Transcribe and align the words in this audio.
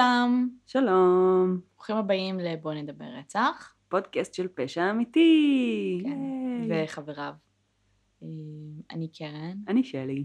לכולם, 0.00 0.48
שלום, 0.66 1.60
ברוכים 1.74 1.96
הבאים 1.96 2.40
ל"בוא 2.40 2.74
נדבר 2.74 3.04
רצח", 3.04 3.74
פודקאסט 3.88 4.34
של 4.34 4.48
פשע 4.54 4.90
אמיתי. 4.90 6.00
כן. 6.02 6.18
וחבריו. 6.70 7.32
אה, 8.22 8.28
אני 8.90 9.08
קרן, 9.08 9.56
אני 9.68 9.84
שלי. 9.84 10.24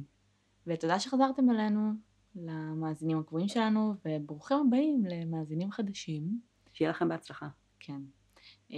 ותודה 0.67 0.99
שחזרתם 0.99 1.49
אלינו, 1.49 1.91
למאזינים 2.35 3.19
הקבועים 3.19 3.47
שלנו, 3.47 3.93
וברוכים 4.05 4.57
הבאים 4.67 5.03
למאזינים 5.05 5.71
חדשים. 5.71 6.39
שיהיה 6.73 6.91
לכם 6.91 7.09
בהצלחה. 7.09 7.47
כן. 7.79 8.01
אה, 8.71 8.77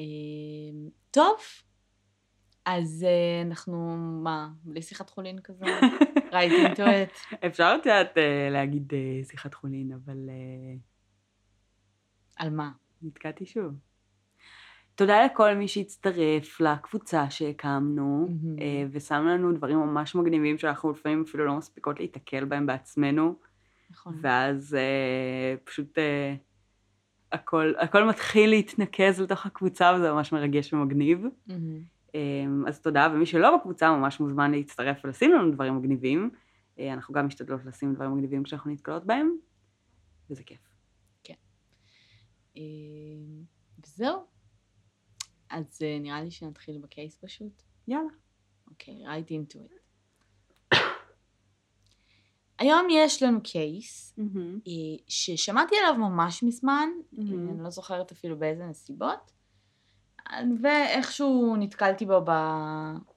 טוב, 1.11 1.37
אז 2.65 3.05
אה, 3.07 3.41
אנחנו, 3.41 3.97
מה, 4.23 4.49
בלי 4.63 4.81
שיחת 4.81 5.09
חולין 5.09 5.39
כזה? 5.39 5.65
right 6.31 6.51
into 6.51 6.79
it. 6.79 7.35
אפשר 7.45 7.75
את 7.81 7.85
יודעת 7.85 8.17
אה, 8.17 8.49
להגיד 8.51 8.93
אה, 8.93 9.23
שיחת 9.23 9.53
חולין, 9.53 9.91
אבל 9.91 10.29
אה, 10.29 10.75
על 12.35 12.49
מה? 12.49 12.71
נתקעתי 13.01 13.45
שוב. 13.45 13.73
תודה 14.95 15.25
לכל 15.25 15.53
מי 15.53 15.67
שהצטרף 15.67 16.61
לקבוצה 16.61 17.29
שהקמנו, 17.29 18.27
ושם 18.91 19.25
לנו 19.27 19.51
דברים 19.51 19.77
ממש 19.77 20.15
מגניבים 20.15 20.57
שאנחנו 20.57 20.91
לפעמים 20.91 21.23
אפילו 21.27 21.45
לא 21.45 21.57
מספיקות 21.57 21.99
להיתקל 21.99 22.45
בהם 22.45 22.65
בעצמנו, 22.65 23.35
נכון. 23.91 24.19
ואז 24.21 24.77
פשוט 25.63 25.97
הכל, 27.31 27.73
הכל 27.79 28.03
מתחיל 28.03 28.49
להתנקז 28.49 29.21
לתוך 29.21 29.45
הקבוצה, 29.45 29.93
וזה 29.95 30.11
ממש 30.11 30.31
מרגש 30.31 30.73
ומגניב. 30.73 31.25
אמ, 32.17 32.67
אז 32.67 32.81
תודה, 32.81 33.07
ומי 33.13 33.25
שלא 33.25 33.57
בקבוצה 33.57 33.91
ממש 33.91 34.19
מוזמן 34.19 34.51
להצטרף 34.51 34.97
ולשים 35.03 35.33
לנו 35.33 35.51
דברים 35.51 35.77
מגניבים. 35.77 36.29
אה, 36.79 36.93
אנחנו 36.93 37.13
גם 37.13 37.27
משתדלות 37.27 37.65
לשים 37.65 37.93
דברים 37.93 38.13
מגניבים 38.13 38.43
כשאנחנו 38.43 38.71
נתקלות 38.71 39.05
בהם, 39.05 39.31
וזה 40.29 40.43
כיף. 40.43 40.67
אה, 42.57 42.63
וזהו. 43.83 44.19
אז 45.49 45.79
אה, 45.81 45.99
נראה 45.99 46.21
לי 46.21 46.31
שנתחיל 46.31 46.77
בקייס 46.77 47.17
פשוט. 47.21 47.61
יאללה. 47.87 48.09
אוקיי, 48.69 49.07
right 49.07 49.29
into 49.29 49.57
it. 49.57 50.77
היום 52.59 52.87
יש 52.91 53.23
לנו 53.23 53.39
קייס 53.43 54.15
אה, 54.19 55.03
ששמעתי 55.07 55.75
עליו 55.75 55.99
ממש 55.99 56.43
מזמן, 56.43 56.89
מהמם. 57.11 57.49
אני 57.49 57.63
לא 57.63 57.69
זוכרת 57.69 58.11
אפילו 58.11 58.39
באיזה 58.39 58.65
נסיבות, 58.65 59.31
ואיכשהו 60.61 61.55
נתקלתי 61.59 62.05
בו 62.05 62.21
ב... 62.25 62.31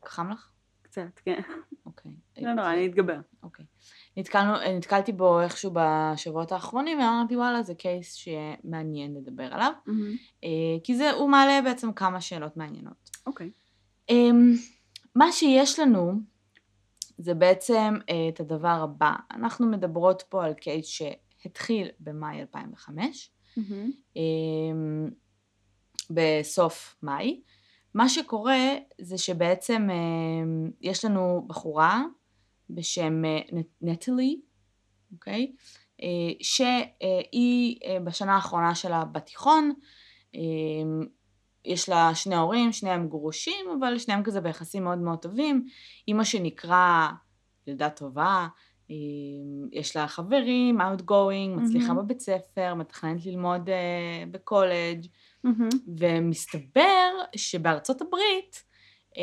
חם 0.04 0.30
לך? 0.30 0.50
קצת, 0.82 1.20
כן. 1.24 1.40
אוקיי. 1.86 2.12
לא 2.38 2.52
נורא, 2.52 2.72
אני 2.72 2.86
אתגבר. 2.86 3.20
אוקיי. 3.42 3.64
נתקלנו, 4.16 4.56
אה, 4.56 4.76
נתקלתי 4.76 5.12
בו 5.12 5.40
איכשהו 5.40 5.72
בשבועות 5.74 6.52
האחרונים, 6.52 6.98
ואמרתי 6.98 7.36
וואלה 7.36 7.62
זה 7.62 7.74
קייס 7.74 8.12
שמעניין 8.12 9.14
לדבר 9.14 9.54
עליו, 9.54 9.72
אה, 10.44 10.48
כי 10.84 10.96
זה, 10.96 11.10
הוא 11.10 11.30
מעלה 11.30 11.62
בעצם 11.64 11.92
כמה 11.92 12.20
שאלות 12.20 12.56
מעניינות. 12.56 13.10
אוקיי. 13.26 13.50
אמ, 14.10 14.54
מה 15.14 15.32
שיש 15.32 15.78
לנו 15.78 16.12
זה 17.18 17.34
בעצם 17.34 17.94
אה, 18.10 18.28
את 18.28 18.40
הדבר 18.40 18.80
הבא. 18.82 19.12
אנחנו 19.30 19.66
מדברות 19.66 20.22
פה 20.28 20.44
על 20.44 20.54
קייס 20.54 20.86
שהתחיל 20.86 21.88
במאי 22.00 22.40
2005, 22.40 23.30
אמ, 24.16 25.10
בסוף 26.10 26.96
מאי. 27.02 27.40
מה 27.94 28.08
שקורה 28.08 28.74
זה 29.00 29.18
שבעצם 29.18 29.88
אמ, 29.90 30.70
יש 30.80 31.04
לנו 31.04 31.44
בחורה 31.46 32.02
בשם 32.70 33.24
אה, 33.24 33.40
נטלי, 33.82 34.40
אוקיי? 35.12 35.52
אה, 36.02 36.32
שהיא 36.40 37.78
אה, 37.84 38.00
בשנה 38.00 38.34
האחרונה 38.34 38.74
שלה 38.74 39.04
בתיכון, 39.04 39.72
יש 41.64 41.88
לה 41.88 42.14
שני 42.14 42.36
הורים, 42.36 42.72
שניהם 42.72 43.08
גרושים, 43.08 43.66
אבל 43.78 43.98
שניהם 43.98 44.22
כזה 44.22 44.40
ביחסים 44.40 44.84
מאוד 44.84 44.98
מאוד 44.98 45.18
טובים. 45.18 45.66
אימא 46.08 46.24
שנקרא 46.24 47.08
ילדה 47.66 47.90
טובה, 47.90 48.48
יש 49.72 49.96
לה 49.96 50.08
חברים, 50.08 50.80
outgoing, 50.80 51.60
מצליחה 51.60 51.88
מהמם. 51.88 52.04
בבית 52.04 52.20
ספר, 52.20 52.74
מתכננת 52.74 53.26
ללמוד 53.26 53.68
אה, 53.70 54.24
בקולג', 55.44 56.00
ומסתבר 56.00 57.08
שבארצות 57.36 58.00
הברית, 58.02 58.64
אה, 59.16 59.22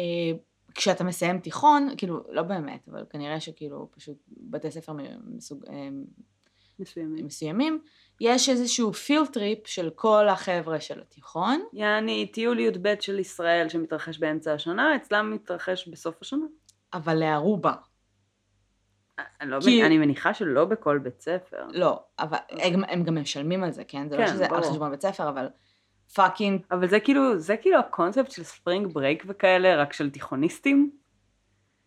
כשאתה 0.75 1.03
מסיים 1.03 1.39
תיכון, 1.39 1.89
כאילו, 1.97 2.23
לא 2.29 2.41
באמת, 2.41 2.87
אבל 2.91 3.03
כנראה 3.09 3.39
שכאילו 3.39 3.89
פשוט 3.91 4.17
בתי 4.37 4.71
ספר 4.71 4.93
מסוג, 5.25 5.65
אה, 5.69 5.89
מסוימים. 6.79 7.25
מסוימים, 7.25 7.81
יש 8.21 8.49
איזשהו 8.49 8.93
פילטריפ 8.93 9.67
של 9.67 9.89
כל 9.95 10.27
החבר'ה 10.29 10.79
של 10.79 11.01
התיכון, 11.01 11.61
יעני, 11.73 12.27
טיול 12.33 12.59
י"ב 12.59 12.93
של 12.99 13.19
ישראל 13.19 13.69
שמתרחש 13.69 14.17
באמצע 14.17 14.53
השנה, 14.53 14.95
אצלם 14.95 15.31
מתרחש 15.33 15.87
בסוף 15.87 16.15
השנה. 16.21 16.45
אבל 16.93 17.17
לארובה. 17.19 17.73
אני, 19.41 19.49
לא, 19.51 19.59
כי- 19.61 19.83
אני 19.85 19.97
מניחה 19.97 20.33
שלא 20.33 20.65
בכל 20.65 20.97
בית 20.97 21.21
ספר. 21.21 21.67
לא, 21.73 22.03
אבל 22.19 22.37
הם, 22.49 22.83
הם 22.87 23.03
גם 23.03 23.15
משלמים 23.21 23.63
על 23.63 23.71
זה, 23.71 23.83
כן? 23.83 24.09
זה 24.09 24.17
לא 24.17 24.25
כן, 24.25 24.33
שזה 24.33 24.45
על 24.45 24.49
ברור. 24.51 24.71
חשבון 24.71 24.91
בית 24.91 25.01
ספר, 25.01 25.29
אבל 25.29 25.47
fucking, 26.13 26.61
אבל 26.71 26.87
זה 26.87 26.99
כאילו, 26.99 27.39
זה 27.39 27.57
כאילו 27.57 27.79
הקונספט 27.79 28.31
של 28.31 28.43
spring 28.43 28.93
break 28.93 29.23
וכאלה, 29.27 29.81
רק 29.81 29.93
של 29.93 30.09
תיכוניסטים. 30.09 30.91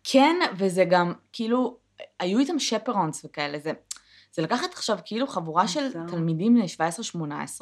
כן, 0.03 0.35
וזה 0.57 0.85
גם, 0.85 1.13
כאילו, 1.33 1.77
היו 2.19 2.39
איתם 2.39 2.59
chaperones 2.59 3.25
וכאלה, 3.25 3.59
זה, 3.59 3.71
זה 4.31 4.41
לקחת 4.41 4.73
עכשיו 4.73 4.97
כאילו 5.05 5.27
חבורה 5.27 5.67
של. 5.67 5.87
תלמידים 6.07 6.55
בני 6.55 6.65
17-18 7.19 7.61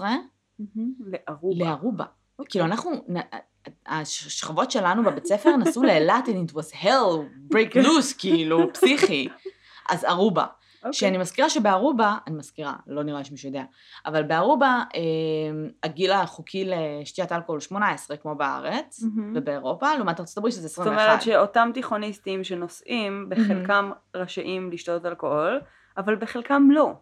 לארובה. 1.00 1.66
לארובה. 1.66 2.06
אוקיי. 2.40 2.52
כאילו 2.52 2.66
אנחנו, 2.66 2.91
השכבות 3.86 4.72
שלנו 4.72 5.03
בבית 5.03 5.26
ספר 5.26 5.56
נסעו 5.56 5.84
לאילת 5.84 6.26
and 6.28 6.52
it 6.52 6.56
was 6.56 6.76
hell, 6.76 7.53
break 7.53 7.76
loose, 7.76 8.16
כאילו, 8.18 8.74
פסיכי. 8.74 9.30
אז 9.90 10.06
ארובה. 10.06 10.46
אוקיי. 10.79 10.94
שאני 10.94 11.17
מזכירה 11.17 11.50
שבארובה, 11.50 12.17
אני 12.28 12.35
מזכירה, 12.35 12.75
לא 12.88 13.03
נראה 13.03 13.19
לי 13.19 13.25
שמישהו 13.25 13.50
יודע, 13.50 13.63
אבל 14.06 14.23
בארובה 14.23 14.84
אה, 14.95 15.00
הגיל 15.84 16.12
החוקי 16.12 16.66
לשתיית 16.66 17.31
אלכוהול 17.31 17.59
18 17.59 18.17
כמו 18.17 18.35
בארץ 18.35 19.03
מהמם. 19.03 19.34
ובאירופה, 19.35 19.95
לעומת 19.95 20.19
ארצות 20.19 20.38
הברית 20.38 20.53
שזה 20.53 20.67
זאת 20.67 20.79
21. 20.79 21.07
אומרת 21.07 21.22
שאותם 21.22 21.72
תיכוניסטים 21.73 22.44
שנוסעים, 22.44 23.29
בחלקם 23.29 23.91
רשאים 24.16 24.72
לשתות 24.72 25.06
אלכוהול, 25.06 25.62
אבל 25.97 26.16
בחלקם 26.16 26.67
לא. 26.72 26.94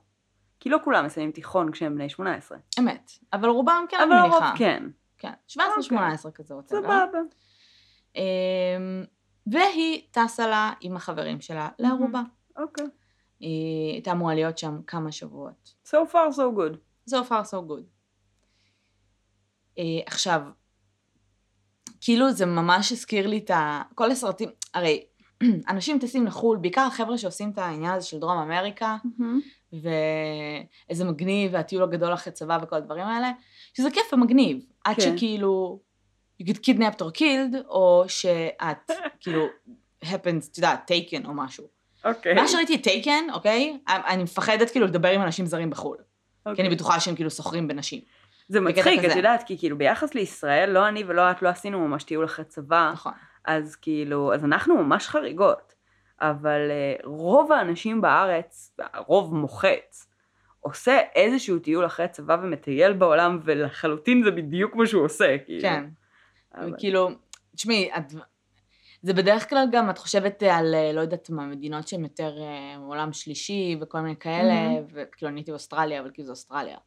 כי 0.59 0.69
לא 0.69 0.77
כולם 0.83 1.05
מסיימים 1.05 1.31
תיכון 1.31 1.71
כשהם 1.71 1.95
בני 1.95 2.09
18. 2.09 2.57
אמת, 2.79 3.11
אבל 3.33 3.49
רובם 3.49 3.85
כן, 3.89 3.97
אבל 3.97 4.11
אני 4.11 4.19
הרוב 4.19 4.39
מניחה. 4.39 4.53
כן. 4.57 4.83
כן, 5.17 5.31
17-18 5.49 5.59
כזה 6.33 6.53
רוצה. 6.53 6.75
סבבה. 6.75 7.19
אמ, 8.15 8.21
והיא 9.47 10.01
טסה 10.11 10.47
לה 10.47 10.71
עם 10.81 10.95
החברים 10.95 11.41
שלה 11.41 11.69
לארובה. 11.79 12.21
אוקיי. 12.57 12.85
היא 13.39 13.93
הייתה 13.93 14.11
אמורה 14.11 14.35
להיות 14.35 14.57
שם 14.57 14.79
כמה 14.87 15.11
שבועות. 15.11 15.73
So 15.87 15.97
far 16.11 16.31
so 16.31 16.57
good. 16.57 16.77
So 17.09 17.17
far 17.29 17.43
so 17.51 17.69
good. 17.69 17.83
אה, 19.77 19.83
עכשיו, 20.05 20.41
כאילו 22.01 22.31
זה 22.31 22.45
ממש 22.45 22.91
הזכיר 22.91 23.27
לי 23.27 23.37
את 23.37 23.49
ה... 23.49 23.81
כל 23.95 24.11
הסרטים, 24.11 24.49
הרי 24.73 25.05
אנשים 25.69 25.99
טסים 25.99 26.25
לחו"ל, 26.25 26.57
בעיקר 26.57 26.81
החבר'ה 26.81 27.17
שעושים 27.17 27.49
את 27.49 27.57
העניין 27.57 27.93
הזה 27.93 28.05
של 28.05 28.19
דרום 28.19 28.37
אמריקה, 28.37 28.97
ואיזה 29.73 31.05
מגניב, 31.05 31.51
והטיול 31.53 31.83
הגדול 31.83 32.13
אחרי 32.13 32.33
צבא 32.33 32.59
וכל 32.61 32.75
הדברים 32.75 33.05
האלה, 33.05 33.31
שזה 33.73 33.91
כיף 33.91 34.13
ומגניב, 34.13 34.65
עד 34.85 34.95
כן. 34.95 35.01
שכאילו, 35.01 35.79
you 36.43 36.45
get 36.45 36.57
kidnapped 36.57 37.01
or 37.01 37.17
killed, 37.17 37.67
או 37.67 38.03
שאת 38.07 38.91
כאילו 39.21 39.45
happens, 40.03 40.51
את 40.51 40.57
יודעת, 40.57 40.91
taken 40.91 41.27
או 41.27 41.33
משהו. 41.33 41.76
אוקיי. 42.07 42.33
מאז 42.33 42.51
שראיתי 42.51 42.75
את 42.75 42.83
טייקן, 42.83 43.23
אוקיי, 43.33 43.77
אני 43.87 44.23
מפחדת 44.23 44.69
כאילו 44.69 44.85
לדבר 44.85 45.09
עם 45.09 45.21
אנשים 45.21 45.45
זרים 45.45 45.69
בחו"ל, 45.69 45.97
כי 45.97 46.49
אוקיי. 46.49 46.65
אני 46.67 46.75
בטוחה 46.75 46.99
שהם 46.99 47.15
כאילו 47.15 47.29
סוחרים 47.29 47.67
בנשים. 47.67 48.01
זה 48.49 48.61
מצחיק. 48.61 49.05
את 49.05 49.15
יודעת, 49.15 49.43
כי 49.43 49.57
כאילו 49.57 49.77
ביחס 49.77 50.15
לישראל, 50.15 50.69
לא 50.69 50.87
אני 50.87 51.03
ולא 51.07 51.31
את 51.31 51.41
לא 51.41 51.49
עשינו 51.49 51.87
ממש 51.87 52.03
טיול 52.03 52.25
אחרי 52.25 52.45
צבא, 52.45 52.89
נכון. 52.93 53.13
אז 53.45 53.75
כאילו, 53.75 54.33
אז 54.33 54.45
אנחנו 54.45 54.77
ממש 54.83 55.07
חריגות. 55.07 55.73
אבל 56.21 56.59
אה, 56.71 56.95
רוב 57.03 57.51
האנשים 57.51 58.01
בארץ, 58.01 58.77
רוב 59.07 59.35
מוחץ, 59.35 60.07
עושה 60.59 60.99
איזשהו 61.15 61.59
טיול 61.59 61.85
אחרי 61.85 62.07
צבא 62.07 62.37
ומטייל 62.43 62.93
בעולם, 62.93 63.39
ולחלוטין 63.43 64.23
זה 64.23 64.31
בדיוק 64.31 64.75
מה 64.75 64.85
שהוא 64.87 65.03
עושה, 65.05 65.37
כאילו. 65.45 65.61
כן. 65.61 65.85
אבל- 66.55 66.73
כאילו, 66.77 67.09
תשמעי, 67.55 67.89
את- 67.97 68.13
זה 69.01 69.13
בדרך 69.13 69.49
כלל 69.49 69.67
גם, 69.71 69.89
את 69.89 69.97
חושבת 69.97 70.43
על, 70.43 70.75
אה, 70.75 70.91
לא 70.93 71.01
יודעת 71.01 71.29
מה, 71.29 71.45
מדינות 71.45 71.87
שהן 71.87 72.03
יותר 72.03 72.37
אה, 72.41 72.77
עולם 72.77 73.13
שלישי 73.13 73.77
וכל 73.81 73.99
מיני 73.99 74.15
כאלה. 74.15 74.53
וכאילו 74.93 75.29
אני 75.29 75.39
הייתי 75.39 75.51
באוסטרליה, 75.51 76.01
אבל 76.01 76.09
כאילו 76.13 76.25
זה 76.25 76.31
אוסטרליה. 76.31 76.77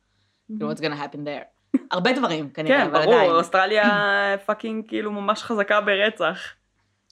כאילו, 0.46 0.72
what's 0.72 0.78
gonna 0.78 1.00
happen 1.00 1.16
there. 1.16 1.78
הרבה 1.90 2.12
דברים, 2.12 2.50
כנראה, 2.54 2.78
כן, 2.78 2.86
אבל 2.86 3.02
ברור, 3.02 3.14
עדיין. 3.14 3.30
אוסטרליה 3.30 3.88
fucking 4.46 4.88
כאילו 4.88 5.12
ממש 5.12 5.42
חזקה 5.42 5.80
ברצח. 5.80 6.38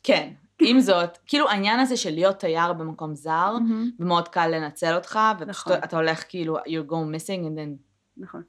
כן, 0.02 0.32
עם 0.62 0.80
זאת, 0.80 1.18
כאילו 1.26 1.48
העניין 1.48 1.80
הזה 1.80 1.96
של 1.96 2.10
להיות 2.10 2.36
תייר 2.38 2.72
במקום 2.72 3.14
זר. 3.14 3.56
ומאוד 3.98 4.28
קל 4.28 4.46
לנצל 4.46 4.94
אותך, 4.94 5.18
ופשוט 5.34 5.48
נכון. 5.48 5.72
אתה 5.84 5.96
הולך 5.96 6.24
כאילו, 6.28 6.58
you're 6.58 6.90
go 6.90 6.94
missing, 6.94 7.40
and 7.40 7.58
then 7.58 7.82
נכון. 8.16 8.42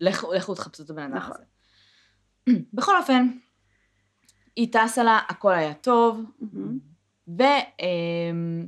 לכו 0.00 0.32
לכו 0.32 0.54
תחפשו 0.54 0.82
את 0.82 0.90
הבן 0.90 1.02
אדם 1.02 1.14
נכון. 1.16 1.36
הזה. 1.36 1.44
בכל 2.74 2.96
אופן, 2.96 3.28
היא 4.56 4.72
טסה 4.72 5.02
לה, 5.02 5.20
הכל 5.28 5.52
היה 5.52 5.74
טוב, 5.74 6.20
מהמם. 6.40 6.78
ו... 7.38 7.42
אמ, 7.80 8.66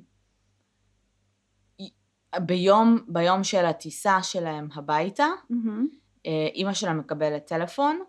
ביום, 3.08 3.44
של 3.44 3.66
הטיסה 3.66 4.22
שלהם 4.22 4.68
הביתה, 4.74 5.26
מהמם. 5.50 5.86
אה, 6.26 6.48
אימא 6.54 6.72
שלה 6.72 6.92
מקבלת 6.92 7.46
טלפון, 7.46 8.00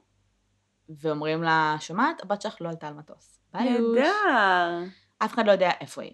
ואומרים 0.90 1.44
לה, 1.44 1.76
שומעת, 1.80 2.24
הבת 2.24 2.42
שלך 2.42 2.56
לא 2.62 2.70
עלתה 2.70 2.88
על 2.88 2.94
מטוס. 2.94 3.40
ביי. 3.54 3.70
נהדר. 3.70 4.84
אף 5.20 5.34
אחד 5.34 5.48
לא 5.48 5.52
יודע 5.52 5.72
איפה 5.82 6.02
היא. 6.02 6.14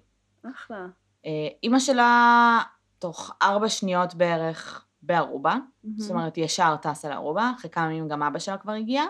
אחלה. 0.52 0.88
אה, 1.26 1.48
אימא 1.64 1.80
שלה, 1.80 2.60
תוך 3.00 3.32
ארבע 3.42 3.70
שניות 3.70 4.16
בערך, 4.16 4.86
בארובה, 5.02 5.56
זאת 5.98 6.12
אומרת, 6.12 6.38
ישר 6.38 6.76
טסה 6.82 7.10
לארובה, 7.10 7.52
אחרי 7.58 7.72
כמה 7.72 7.86
ימים 7.86 8.08
גם 8.08 8.24
אבא 8.24 8.40
שלה 8.40 8.58
כבר 8.58 8.72
הגיע, 8.72 9.04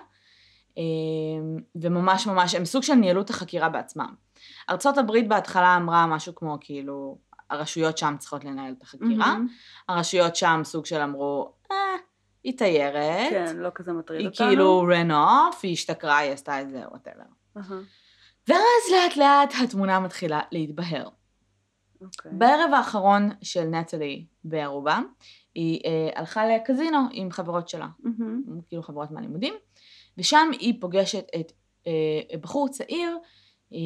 וממש 1.75 2.27
ממש, 2.27 2.55
הם 2.55 2.65
סוג 2.65 2.83
של 2.83 2.93
ניהלו 2.93 3.21
את 3.21 3.29
החקירה 3.29 3.69
בעצמם. 3.69 4.13
ארצות 4.69 4.97
הברית 4.97 5.27
בהתחלה 5.27 5.75
אמרה 5.77 6.07
משהו 6.07 6.35
כמו, 6.35 6.57
כאילו, 6.61 7.17
הרשויות 7.49 7.97
שם 7.97 8.15
צריכות 8.19 8.43
לנהל 8.43 8.73
את 8.77 8.81
החקירה, 8.83 9.15
מהמם. 9.15 9.47
הרשויות 9.89 10.35
שם 10.35 10.61
סוג 10.63 10.85
של 10.85 11.01
אמרו, 11.01 11.53
אה, 11.71 11.77
היא 12.43 12.57
תיירת, 12.57 13.29
כן, 13.29 13.57
לא 13.57 13.69
כזה 13.75 13.93
מטריד 13.93 14.19
היא 14.19 14.27
אותנו. 14.27 14.47
כאילו 14.47 14.87
ran 14.91 15.11
off, 15.11 15.55
היא 15.63 15.73
השתכרה, 15.73 16.17
היא 16.17 16.31
עשתה 16.31 16.61
את 16.61 16.69
זה, 16.69 16.81
וואטאבר. 16.89 17.23
ואז 18.47 18.91
לאט 18.91 19.17
לאט 19.17 19.53
התמונה 19.63 19.99
מתחילה 19.99 20.41
להתבהר. 20.51 21.07
אוקיי. 22.01 22.31
בערב 22.31 22.73
האחרון 22.73 23.29
של 23.41 23.63
נטלי 23.63 24.25
בערובה, 24.43 24.99
היא 25.55 25.81
אה, 25.85 26.09
הלכה 26.19 26.45
לקזינו 26.47 26.99
עם 27.11 27.31
חברות 27.31 27.69
שלה, 27.69 27.87
מהמם. 27.99 28.61
כאילו 28.67 28.83
חברות 28.83 29.11
מהלימודים, 29.11 29.53
ושם 30.17 30.49
היא 30.59 30.81
פוגשת 30.81 31.25
את 31.39 31.51
אה, 31.87 32.37
בחור 32.41 32.67
צעיר, 32.67 33.17
אה, 33.73 33.77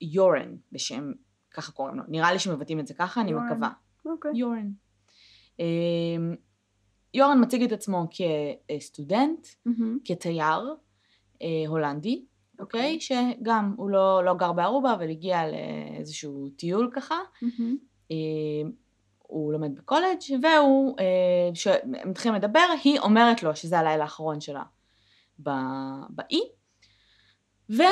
יורן, 0.00 0.56
בשם, 0.72 1.12
ככה 1.50 1.72
קוראים 1.72 1.96
לו, 1.96 2.02
נראה 2.08 2.32
לי 2.32 2.38
שמבטאים 2.38 2.80
את 2.80 2.86
זה 2.86 2.94
ככה, 2.94 3.20
אני 3.20 3.30
יורן. 3.30 3.46
מקווה. 3.46 3.70
אוקיי. 4.06 4.30
יורן. 4.34 4.70
אה, 5.60 6.34
יורן 7.14 7.42
מציג 7.42 7.62
את 7.62 7.72
עצמו 7.72 8.06
כסטודנט, 8.68 9.46
מהמם. 9.66 9.98
כתייר 10.04 10.74
אה, 11.42 11.64
הולנדי, 11.68 12.24
אוקיי. 12.58 12.80
אוקיי? 12.80 13.00
שגם 13.00 13.74
הוא 13.76 13.90
לא, 13.90 14.24
לא 14.24 14.34
גר 14.34 14.52
בערובה, 14.52 14.94
אבל 14.94 15.10
הגיע 15.10 15.40
לאיזשהו 15.46 16.48
טיול 16.56 16.90
ככה. 16.94 17.18
מהמם. 17.42 17.76
אה, 18.10 18.16
הוא 19.18 19.52
לומד 19.52 19.74
בקולג' 19.74 20.18
והוא, 20.42 20.96
אה, 20.98 21.54
שהם 21.54 21.92
מתחילים 22.10 22.34
לדבר, 22.34 22.66
היא 22.84 22.98
אומרת 22.98 23.42
לו 23.42 23.56
שזה 23.56 23.78
הלילה 23.78 24.02
האחרון 24.02 24.40
שלה 24.40 24.62
באי, 25.38 26.40
ושהם 27.70 27.84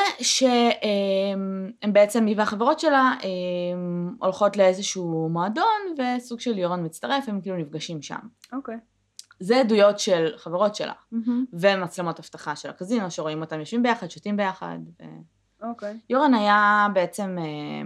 בעצם, 1.93 2.27
היא 2.27 2.39
והחברות 2.39 2.81
שלה 2.81 3.15
הולכות 4.21 4.57
לאיזשהו 4.57 5.29
מועדון, 5.29 5.95
וסוג 5.99 6.41
של 6.41 6.59
יורן 6.59 6.85
מצטרף, 6.85 7.29
הם 7.29 7.41
כאילו 7.41 7.57
נפגשים 7.57 8.03
שם. 8.03 8.19
אוקיי. 8.53 8.77
זה 9.41 9.61
עדויות 9.61 9.99
של 9.99 10.33
חברות 10.37 10.75
שלה, 10.75 10.93
מהמם. 11.13 11.45
ומצלמות 11.53 12.19
אבטחה 12.19 12.57
של 12.57 12.71
הקזינו, 12.71 13.11
שרואים 13.11 13.41
אותם 13.41 13.61
יושבים 13.61 13.83
ביחד, 13.83 14.11
שותים 14.11 14.37
ביחד. 14.37 14.79
ו... 15.01 15.05
אוקיי. 15.63 15.99
יורן 16.11 16.35
היה 16.35 16.87
בעצם 16.95 17.37
אה, 17.39 17.83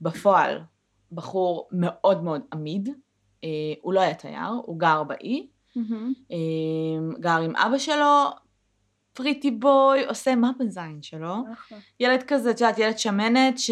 בפועל 0.00 0.60
בחור 1.12 1.68
מאוד 1.72 2.22
מאוד 2.22 2.42
עמיד, 2.52 2.88
אה, 3.44 3.48
הוא 3.82 3.92
לא 3.92 4.00
היה 4.00 4.14
תייר, 4.14 4.48
הוא 4.64 4.78
גר 4.78 5.02
באי. 5.04 5.46
אה, 6.32 6.36
גר 7.20 7.40
עם 7.40 7.56
אבא 7.56 7.78
שלו, 7.78 8.30
פריטי 9.16 9.50
בוי, 9.50 10.04
עושה 10.04 10.34
מה 10.34 10.50
בזין 10.60 10.98
שלו, 11.02 11.34
אחלה. 11.52 11.78
ילד 12.00 12.22
כזה, 12.22 12.50
את 12.50 12.60
יודעת, 12.60 12.78
ילד 12.78 12.98
שמנת, 12.98 13.58
ש... 13.58 13.70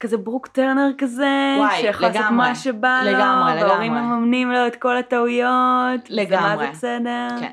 כזה 0.00 0.16
ברוק 0.16 0.46
טרנר 0.46 0.88
כזה, 0.98 1.56
שיכול 1.80 2.08
לעשות. 2.08 2.30
מה 2.30 2.54
שבא 2.54 3.00
לו, 3.04 3.10
לגמרי, 3.10 3.62
וההורים 3.62 3.94
לגמרי. 3.94 4.16
מממנים 4.16 4.52
לו 4.52 4.66
את 4.66 4.76
כל 4.76 4.96
הטעויות, 4.96 6.10
לגמרי. 6.10 6.54
ומה 6.54 6.66
זה 6.66 6.70
בסדר. 6.72 7.28
כן. 7.40 7.52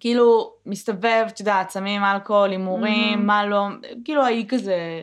כאילו, 0.00 0.52
מסתובב, 0.66 1.24
את 1.26 1.40
יודעת, 1.40 1.70
סמים, 1.70 2.04
אלכוהול, 2.04 2.50
הימורים, 2.50 3.10
מהמם. 3.10 3.26
מה 3.26 3.46
לא, 3.46 3.66
כאילו 4.04 4.24
האי 4.24 4.46
כזה, 4.48 5.02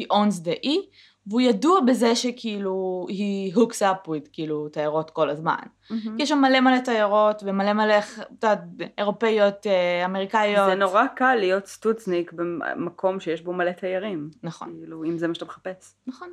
he 0.00 0.04
owns 0.12 0.44
the 0.44 0.60
אי, 0.64 0.78
והוא 1.26 1.40
ידוע 1.40 1.80
בזה 1.80 2.16
שכאילו, 2.16 3.06
he 3.10 3.56
hooks 3.56 3.80
up 3.80 4.08
with, 4.08 4.28
כאילו, 4.32 4.68
תיירות 4.68 5.10
כל 5.10 5.30
הזמן. 5.30 5.56
מהמם. 5.90 6.16
כי 6.16 6.22
יש 6.22 6.28
שם 6.28 6.38
מלא 6.38 6.60
מלא 6.60 6.78
תיירות, 6.84 7.42
ומלא 7.46 7.72
מלא, 7.72 7.98
את 7.98 8.30
יודעת, 8.30 8.58
אירופאיות, 8.98 9.66
אה, 9.66 10.04
אמריקאיות. 10.04 10.70
זה 10.70 10.74
נורא 10.74 11.06
קל 11.16 11.34
להיות 11.34 11.66
סטוצניק 11.66 12.32
במקום 12.32 13.20
שיש 13.20 13.42
בו 13.42 13.52
מלא 13.52 13.70
תיירים. 13.70 14.30
נכון, 14.42 14.76
כאילו, 14.78 15.04
אם 15.04 15.18
זה 15.18 15.28
מה 15.28 15.34
שאתה 15.34 15.44
מחפש. 15.44 15.94
נכון. 16.06 16.28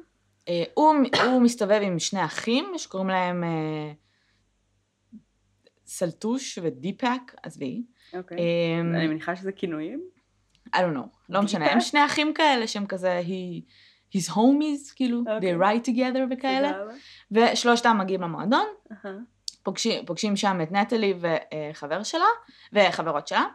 אה, 0.47 0.63
הוא, 0.73 0.95
הוא 1.23 1.41
מסתובב 1.41 1.79
עם 1.83 1.99
שני 1.99 2.25
אחים, 2.25 2.65
שקוראים 2.77 3.09
להם 3.09 3.43
אה, 3.43 3.91
סלטוש 5.85 6.59
ודיפאק, 6.61 7.35
עזבי. 7.43 7.83
אוקיי. 8.13 8.37
אה, 8.37 8.97
אני 8.97 9.07
מניחה 9.07 9.35
שזה 9.35 9.51
כינויים. 9.51 10.01
I 10.75 10.77
don't 10.77 10.95
know, 10.95 11.07
לא 11.29 11.41
משנה, 11.41 11.71
הם? 11.71 11.81
שני 11.81 12.05
אחים 12.05 12.33
כאלה 12.33 12.67
שהם 12.67 12.85
כזה, 12.85 13.21
he, 13.25 13.61
his 14.15 14.29
homies, 14.29 14.95
כאילו, 14.95 15.19
אוקיי. 15.19 15.55
they 15.55 15.59
ride 15.59 15.87
together 15.87 16.19
וכאלה. 16.31 16.71
ושלושתם 17.31 17.97
מגיעים 17.99 18.21
למועדון, 18.21 18.65
אהה. 18.91 19.13
פוגשים, 19.63 20.05
פוגשים 20.05 20.35
שם 20.35 20.59
את 20.63 20.71
נטלי 20.71 21.13
וחבר 21.19 22.03
שלה, 22.03 22.25
וחברות 22.73 23.27
שלה, 23.27 23.45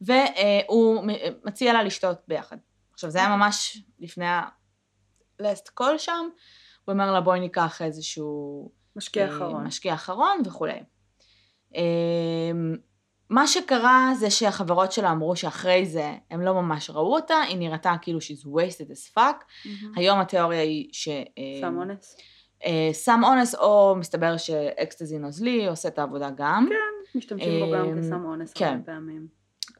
והוא 0.00 1.04
מציע 1.44 1.72
לה 1.72 1.82
לשתות 1.82 2.18
ביחד. 2.28 2.56
עכשיו 2.92 3.10
זה 3.10 3.18
היה 3.18 3.36
ממש 3.36 3.82
לפני 4.00 4.26
ה-last 4.26 5.80
call 5.80 5.98
שם, 5.98 6.28
הוא 6.84 6.92
אומר 6.92 7.12
לה 7.12 7.20
בואי 7.20 7.40
ניקח 7.40 7.82
איזשהו 7.82 8.70
משקיע 8.96 9.28
אה, 9.28 9.36
אחרון. 9.36 9.64
משקיע 9.64 9.94
אחרון 9.94 10.40
וכולי. 10.44 10.80
אה, 13.30 13.34
מה 13.34 13.46
שקרה 13.46 14.12
זה 14.18 14.30
שהחברות 14.30 14.92
שלה 14.92 15.10
אמרו 15.10 15.36
שאחרי 15.36 15.86
זה 15.86 16.14
הם 16.30 16.40
לא 16.40 16.54
ממש 16.54 16.90
ראו 16.90 17.14
אותה, 17.14 17.40
היא 17.40 17.58
נראתה 17.58 17.94
כאילו 18.02 18.18
she's 18.18 18.46
wasted 18.46 18.90
as 18.90 19.16
fuck. 19.16 19.44
מהמם. 19.64 19.92
היום 19.96 20.20
התיאוריה 20.20 20.60
היא 20.60 20.88
ש... 20.92 21.08
אה, 21.08 21.24
סם 21.60 21.78
אונס. 21.78 22.16
אה, 22.64 22.90
סם 22.92 23.20
אונס, 23.24 23.54
או 23.54 23.94
מסתבר 23.98 24.36
שאקסטזי 24.36 25.18
נוזלי 25.18 25.66
עושה 25.68 25.88
את 25.88 25.98
העבודה 25.98 26.30
גם. 26.36 26.68
משתמשים 27.14 27.66
בו 27.66 27.72
גם 27.72 27.98
אה, 27.98 28.02
כסם 28.02 28.24
אונס 28.24 28.52
כן. 28.52 28.66
הרבה 28.66 28.82
פעמים. 28.84 29.26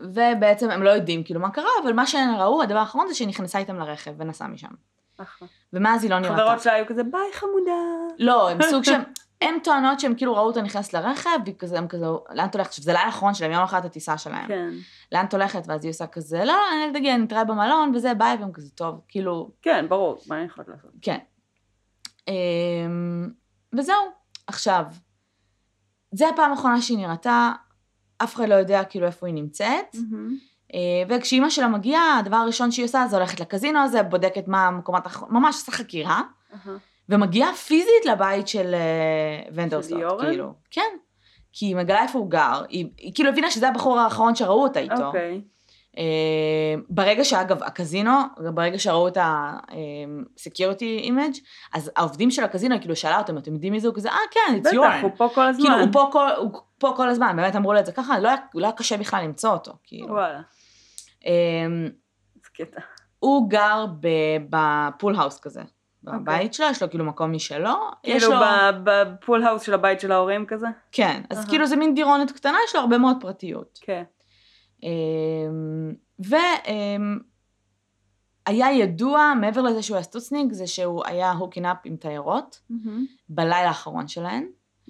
ובעצם 0.01 0.71
הם 0.71 0.83
לא 0.83 0.91
יודעים 0.91 1.25
כאילו 1.25 1.41
מה 1.41 1.51
קרה, 1.51 1.71
אבל 1.83 1.93
מה 1.93 2.07
שהן 2.07 2.35
ראו, 2.39 2.63
הדבר 2.63 2.79
האחרון 2.79 3.09
זה 3.09 3.15
שהיא 3.15 3.29
נכנסה 3.29 3.59
איתם 3.59 3.77
לרכב 3.77 4.13
ונסעה 4.19 4.49
משם. 4.49 4.69
אחלה. 5.19 5.49
ומאז 5.73 6.03
היא 6.03 6.11
לא 6.11 6.19
נראתה. 6.19 6.43
חברות 6.43 6.61
שלה 6.61 6.73
היו 6.73 6.87
כזה 6.87 7.03
ביי 7.05 7.33
חמודה. 7.33 7.73
לא, 8.19 8.51
הם 8.51 8.59
סוג 8.63 8.85
שהם, 8.85 9.03
הם 9.41 9.55
טוענות 9.65 10.01
שהם 10.01 10.15
כאילו 10.15 10.35
ראו 10.35 10.47
אותה 10.47 10.63
נכנסת 10.63 10.95
לרכב, 10.95 11.31
והיא 11.45 11.55
כזה, 11.59 11.79
הם 11.79 11.89
כזה, 11.89 12.05
לאן 12.31 12.49
את 12.49 12.55
הולכת? 12.55 12.69
עכשיו 12.71 12.85
זה 12.85 12.93
לילה 12.93 13.05
האחרון 13.05 13.35
שלהם, 13.35 13.53
יום 13.53 13.63
אחד 13.63 13.85
הטיסה 13.85 14.19
שלהם. 14.19 14.49
כן. 14.49 14.71
לאן 15.13 15.25
את 15.25 15.35
הולכת? 15.35 15.63
ואז 15.67 15.85
היא 15.85 15.91
עושה 15.91 16.07
כזה, 16.07 16.45
לא, 16.45 16.55
אני 16.73 16.99
תגיע, 16.99 17.17
נתראה 17.17 17.45
במלון, 17.45 17.93
וזה, 17.95 18.15
ביי, 18.15 18.37
והם 18.41 18.53
כזה, 18.53 18.71
טוב, 18.71 19.01
כאילו, 19.09 19.51
כן, 19.63 19.87
ברור. 19.89 20.19
מה 20.27 20.37
אני 20.37 20.45
יכולת 20.45 20.69
לעשות? 20.69 20.91
כן. 21.03 21.19
אמ, 22.29 23.31
וזהו. 23.73 24.05
עכשיו, 24.47 24.85
זה 26.13 26.29
הפעם 26.29 26.51
האחרונה 26.51 26.83
שהיא 26.83 26.99
נראתה, 26.99 27.53
אף 28.19 28.35
אחד 28.35 28.49
לא 28.49 28.55
יודע 28.55 28.85
כאילו 28.85 29.07
איפה 29.07 29.27
היא 29.27 29.35
נמצאת. 29.35 29.97
אה, 30.75 30.79
וכשאימא 31.09 31.51
שלה 31.51 31.69
מגיעה, 31.69 32.19
הדבר 32.19 32.37
הראשון 32.37 32.71
שהיא 32.71 32.85
עושה 32.85 33.07
זה 33.11 33.17
הולכת 33.17 33.41
לקזינו 33.41 33.81
הזה, 33.81 34.03
בודקת 34.03 34.49
מה 34.49 34.67
המקומות, 34.67 35.03
ממש 35.29 35.55
עושה 35.55 35.73
חקירה, 35.73 36.23
אהה. 36.53 36.77
ומגיעה 37.09 37.55
פיזית 37.55 38.05
לבית 38.05 38.49
של 38.49 38.75
אה, 38.75 39.51
ונדרסטוט, 39.53 40.01
יורן? 40.01 40.27
כאילו. 40.27 40.53
כן. 40.71 40.97
כי 41.53 41.67
היא 41.67 41.77
מגלה 41.77 42.03
איפה 42.03 42.19
הוא 42.19 42.31
גר, 42.31 42.63
היא, 42.69 42.87
היא 42.97 43.15
כאילו 43.15 43.29
הבינה 43.29 43.51
שזה 43.51 43.69
הבחור 43.69 43.99
האחרון 43.99 44.35
שראו 44.35 44.63
אותה 44.63 44.81
איתו. 44.81 45.07
אוקיי. 45.07 45.41
אה, 45.99 46.75
ברגע 46.89 47.25
שאגב, 47.25 47.63
הקזינו, 47.63 48.11
ברגע 48.55 48.79
שראו 48.79 49.09
את 49.09 49.17
ה-security 49.17 51.05
image, 51.05 51.39
אז 51.75 51.91
העובדים 51.97 52.31
של 52.31 52.45
הקזינו, 52.45 52.81
כאילו 52.81 52.97
שאלה 52.97 53.19
אותם, 53.19 53.39
אתם 53.39 53.55
יודעים 53.55 53.73
מי 53.73 53.81
זה? 53.81 53.89
הוא 53.89 53.95
כזה, 53.95 54.09
אה 54.09 54.17
כן, 54.31 54.55
it's 54.57 54.61
בטח, 54.61 54.73
יורן. 54.73 55.01
הוא 55.03 55.11
פה 55.17 55.29
כל 55.35 55.47
הזמן. 55.47 55.63
כאילו, 55.63 55.81
הוא 55.81 55.89
פה 55.93 56.09
כל, 56.13 56.29
הוא 56.37 56.51
פה 56.79 56.93
כל 56.97 57.09
הזמן, 57.09 57.37
באמת 57.37 57.57
אמרו 57.57 57.73
לו 57.73 57.81
את 57.81 57.87
זה 57.87 57.93
ככה, 57.93 58.19
לא 58.19 58.29
היה, 58.29 58.37
לא 58.55 58.67
היה 58.67 58.73
קשה 58.73 58.97
בכלל 58.97 59.25
למצוא 59.25 59.51
אותו, 59.51 59.73
כאילו. 59.85 60.09
וואלה. 60.09 60.41
אה, 61.27 61.33
זה 62.35 62.49
קטע. 62.55 62.81
הוא 63.19 63.51
גר 63.51 63.87
ב 64.51 64.64
pool 64.64 65.17
house 65.17 65.41
כזה. 65.41 65.63
בבית 66.09 66.55
שלו, 66.55 66.67
יש 66.71 66.83
לו 66.83 66.91
כאילו 66.91 67.05
מקום 67.05 67.33
משלו. 67.33 67.75
כאילו 68.03 68.31
לו... 68.31 68.37
ב 68.85 68.97
pool 68.97 69.45
house 69.45 69.63
של 69.63 69.75
הבית 69.75 70.01
של 70.01 70.13
ההורים 70.13 70.47
כזה? 70.47 70.67
כן, 70.93 71.23
אז 71.31 71.39
אהה. 71.39 71.47
כאילו 71.49 71.67
זה 71.67 71.77
מין 71.77 71.95
דירונת 71.95 72.33
קטנה, 72.33 72.59
יש 72.69 72.75
לו 72.75 72.81
הרבה 72.81 72.99
מאוד 72.99 73.17
פרטיות. 73.21 73.79
כן. 73.83 74.03
אמ, 74.83 75.95
ו... 76.27 76.37
אמ, 76.67 77.19
ידוע, 78.73 79.33
מעבר 79.41 79.63
לזה 79.63 79.83
שהוא 79.83 79.97
היה 79.97 80.05
סטוצניק, 80.05 80.53
זה 80.53 80.67
שהוא 80.67 81.03
היה 81.07 81.33
hooking 81.33 81.67
up 81.67 81.77
עם 81.85 81.97
תיירות, 81.97 82.61
בלילה 83.29 83.69
האחרון 83.69 84.09
שלהן, 84.09 84.49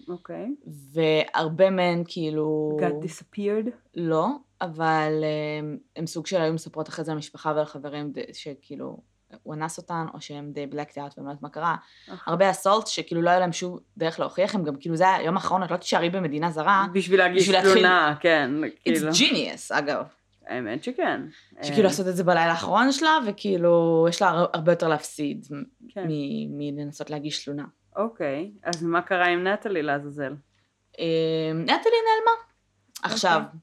אוקיי. 0.08 0.54
והרבה 0.92 1.70
מהן 1.70 2.02
כאילו... 2.06 2.76
got 2.80 3.04
disappeared? 3.04 3.70
לא, 3.94 4.28
אבל 4.60 5.24
הם, 5.58 5.78
הם 5.96 6.06
סוג 6.06 6.26
של 6.26 6.40
היו 6.40 6.52
מספרות 6.52 6.88
אחרי 6.88 7.04
זה 7.04 7.12
למשפחה 7.12 7.52
ולחברים 7.56 8.12
שכאילו 8.32 9.00
הוא 9.42 9.54
אנס 9.54 9.78
אותן, 9.78 10.06
או 10.14 10.20
שהם 10.20 10.50
די 10.52 10.66
blacked 10.66 10.98
out 10.98 11.12
והם 11.16 11.26
לא 11.26 11.30
יודעת 11.30 11.42
מה 11.42 11.48
קרה. 11.48 11.76
אוקיי. 12.08 12.18
הרבה 12.26 12.50
assault 12.50 12.86
שכאילו 12.86 13.22
לא 13.22 13.30
היה 13.30 13.38
להם 13.38 13.52
שום 13.52 13.78
דרך 13.96 14.20
להוכיח, 14.20 14.54
הם 14.54 14.64
גם 14.64 14.76
כאילו 14.76 14.96
זה 14.96 15.14
היום 15.14 15.34
האחרון, 15.34 15.62
את 15.62 15.70
לא 15.70 15.76
תישארי 15.76 16.10
במדינה 16.10 16.50
זרה. 16.50 16.86
בשביל 16.92 17.18
להגיש 17.18 17.48
תלונה, 17.50 18.14
כן, 18.20 18.50
It's 18.64 18.82
כאילו. 18.84 19.10
genius, 19.10 19.78
אגב. 19.78 20.04
האמת 20.46 20.84
שכן. 20.84 21.20
שכאילו 21.62 21.78
אה, 21.78 21.82
לעשות 21.82 22.08
את 22.08 22.16
זה 22.16 22.24
בלילה 22.24 22.50
האחרון 22.50 22.92
שלה, 22.92 23.18
וכאילו 23.26 24.06
יש 24.08 24.22
לה 24.22 24.28
הר- 24.28 24.46
הרבה 24.54 24.72
יותר 24.72 24.88
להפסיד 24.88 25.46
כן. 25.88 26.06
מלנסות 26.50 27.10
להגיש 27.10 27.44
תלונה. 27.44 27.64
אוקיי, 27.96 28.50
אז 28.64 28.82
מה 28.82 29.02
קרה 29.02 29.26
עם 29.26 29.46
נטלי 29.46 29.82
לעזאזל? 29.82 30.34
אה, 30.98 31.04
נטלי 31.54 31.74
נעלמה. 31.76 32.32
עכשיו, 33.02 33.40
אה, 33.40 33.58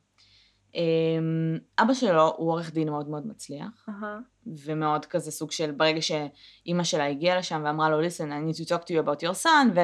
אבא 1.79 1.93
שלו 1.93 2.33
הוא 2.37 2.51
עורך 2.51 2.73
דין 2.73 2.89
מאוד 2.89 3.09
מאוד 3.09 3.27
מצליח, 3.27 3.85
אהה. 3.89 4.19
ומאוד 4.47 5.05
כזה 5.05 5.31
סוג 5.31 5.51
של, 5.51 5.71
ברגע 5.71 6.01
שאימא 6.01 6.83
שלה 6.83 7.07
הגיעה 7.07 7.37
לשם 7.37 7.61
ואמרה 7.65 7.89
לו, 7.89 8.01
listen, 8.01 8.23
I 8.29 8.49
need 8.49 8.65
to 8.65 8.69
talk 8.69 8.81
to 8.81 8.89
you 8.89 9.07
about 9.07 9.23
your 9.23 9.43
son, 9.43 9.79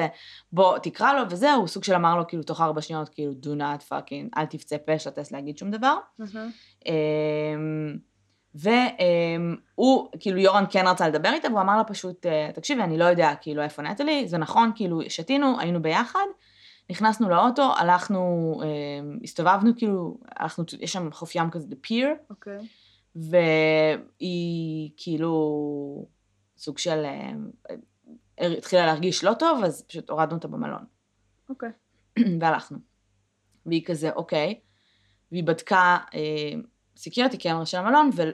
ובוא 0.52 0.78
תקרא 0.78 1.12
לו 1.12 1.22
וזהו, 1.30 1.60
הוא 1.60 1.68
סוג 1.68 1.84
של 1.84 1.94
אמר 1.94 2.16
לו 2.16 2.26
כאילו 2.26 2.42
תוך 2.42 2.60
ארבע 2.60 2.80
שניות, 2.80 3.08
כאילו, 3.08 3.32
do 3.42 3.58
not 3.58 3.90
fucking, 3.90 4.38
אל 4.38 4.46
תפצה 4.46 4.78
פה 4.78 4.92
הטסט 4.92 5.32
להגיד 5.32 5.58
שום 5.58 5.70
דבר. 5.70 5.96
אהה. 6.20 6.46
אמ, 6.86 7.96
והוא, 8.54 10.08
כאילו 10.20 10.38
יורן 10.38 10.64
כן 10.70 10.86
רצה 10.86 11.08
לדבר 11.08 11.32
איתה, 11.32 11.48
והוא 11.48 11.60
אמר 11.60 11.76
לה 11.76 11.84
פשוט, 11.84 12.26
אה, 12.26 12.50
תקשיבי, 12.54 12.82
אני 12.82 12.98
לא 12.98 13.04
יודע 13.04 13.32
כאילו 13.40 13.62
איפה 13.62 13.82
נטלי, 13.82 14.28
זה 14.28 14.38
נכון, 14.38 14.70
כאילו 14.74 15.00
שתינו, 15.08 15.60
היינו 15.60 15.82
ביחד, 15.82 16.26
נכנסנו 16.92 17.28
לאוטו, 17.28 17.72
הלכנו, 17.76 18.54
אמ, 18.64 19.18
הסתובבנו 19.24 19.70
כאילו, 19.76 20.18
הלכנו, 20.36 20.64
יש 20.80 20.92
שם 20.92 21.12
חוף 21.12 21.34
ים 21.34 21.50
כזה, 21.50 21.66
The 21.70 21.86
Pier, 21.86 22.30
אוקיי. 22.30 22.58
והיא 23.16 24.90
כאילו 24.96 26.06
סוג 26.56 26.78
של, 26.78 27.04
אה, 27.04 27.32
התחילה 28.58 28.86
להרגיש 28.86 29.24
לא 29.24 29.34
טוב, 29.38 29.64
אז 29.64 29.82
פשוט 29.82 30.10
הורדנו 30.10 30.36
אותה 30.36 30.48
במלון. 30.48 30.84
אוקיי. 31.48 31.70
והלכנו. 32.40 32.78
והיא 33.66 33.84
כזה, 33.84 34.10
אוקיי. 34.10 34.60
והיא 35.32 35.44
בדקה 35.44 35.98
סקיורטי 36.96 37.38
קמרה 37.38 37.66
של 37.66 37.78
המלון, 37.78 38.10
והם 38.14 38.32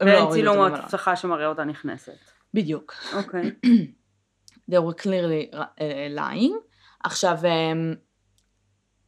לא 0.00 0.06
ואין 0.06 0.30
צילום. 0.32 0.74
הצלחה 0.74 1.16
שמראה 1.16 1.46
אותה 1.46 1.64
נכנסת. 1.64 2.18
בדיוק. 2.54 2.94
אוקיי. 3.16 3.50
They 4.70 4.80
were 4.80 5.02
clearly 5.02 5.54
lying. 6.16 6.73
עכשיו, 7.04 7.38
הם, 7.46 7.94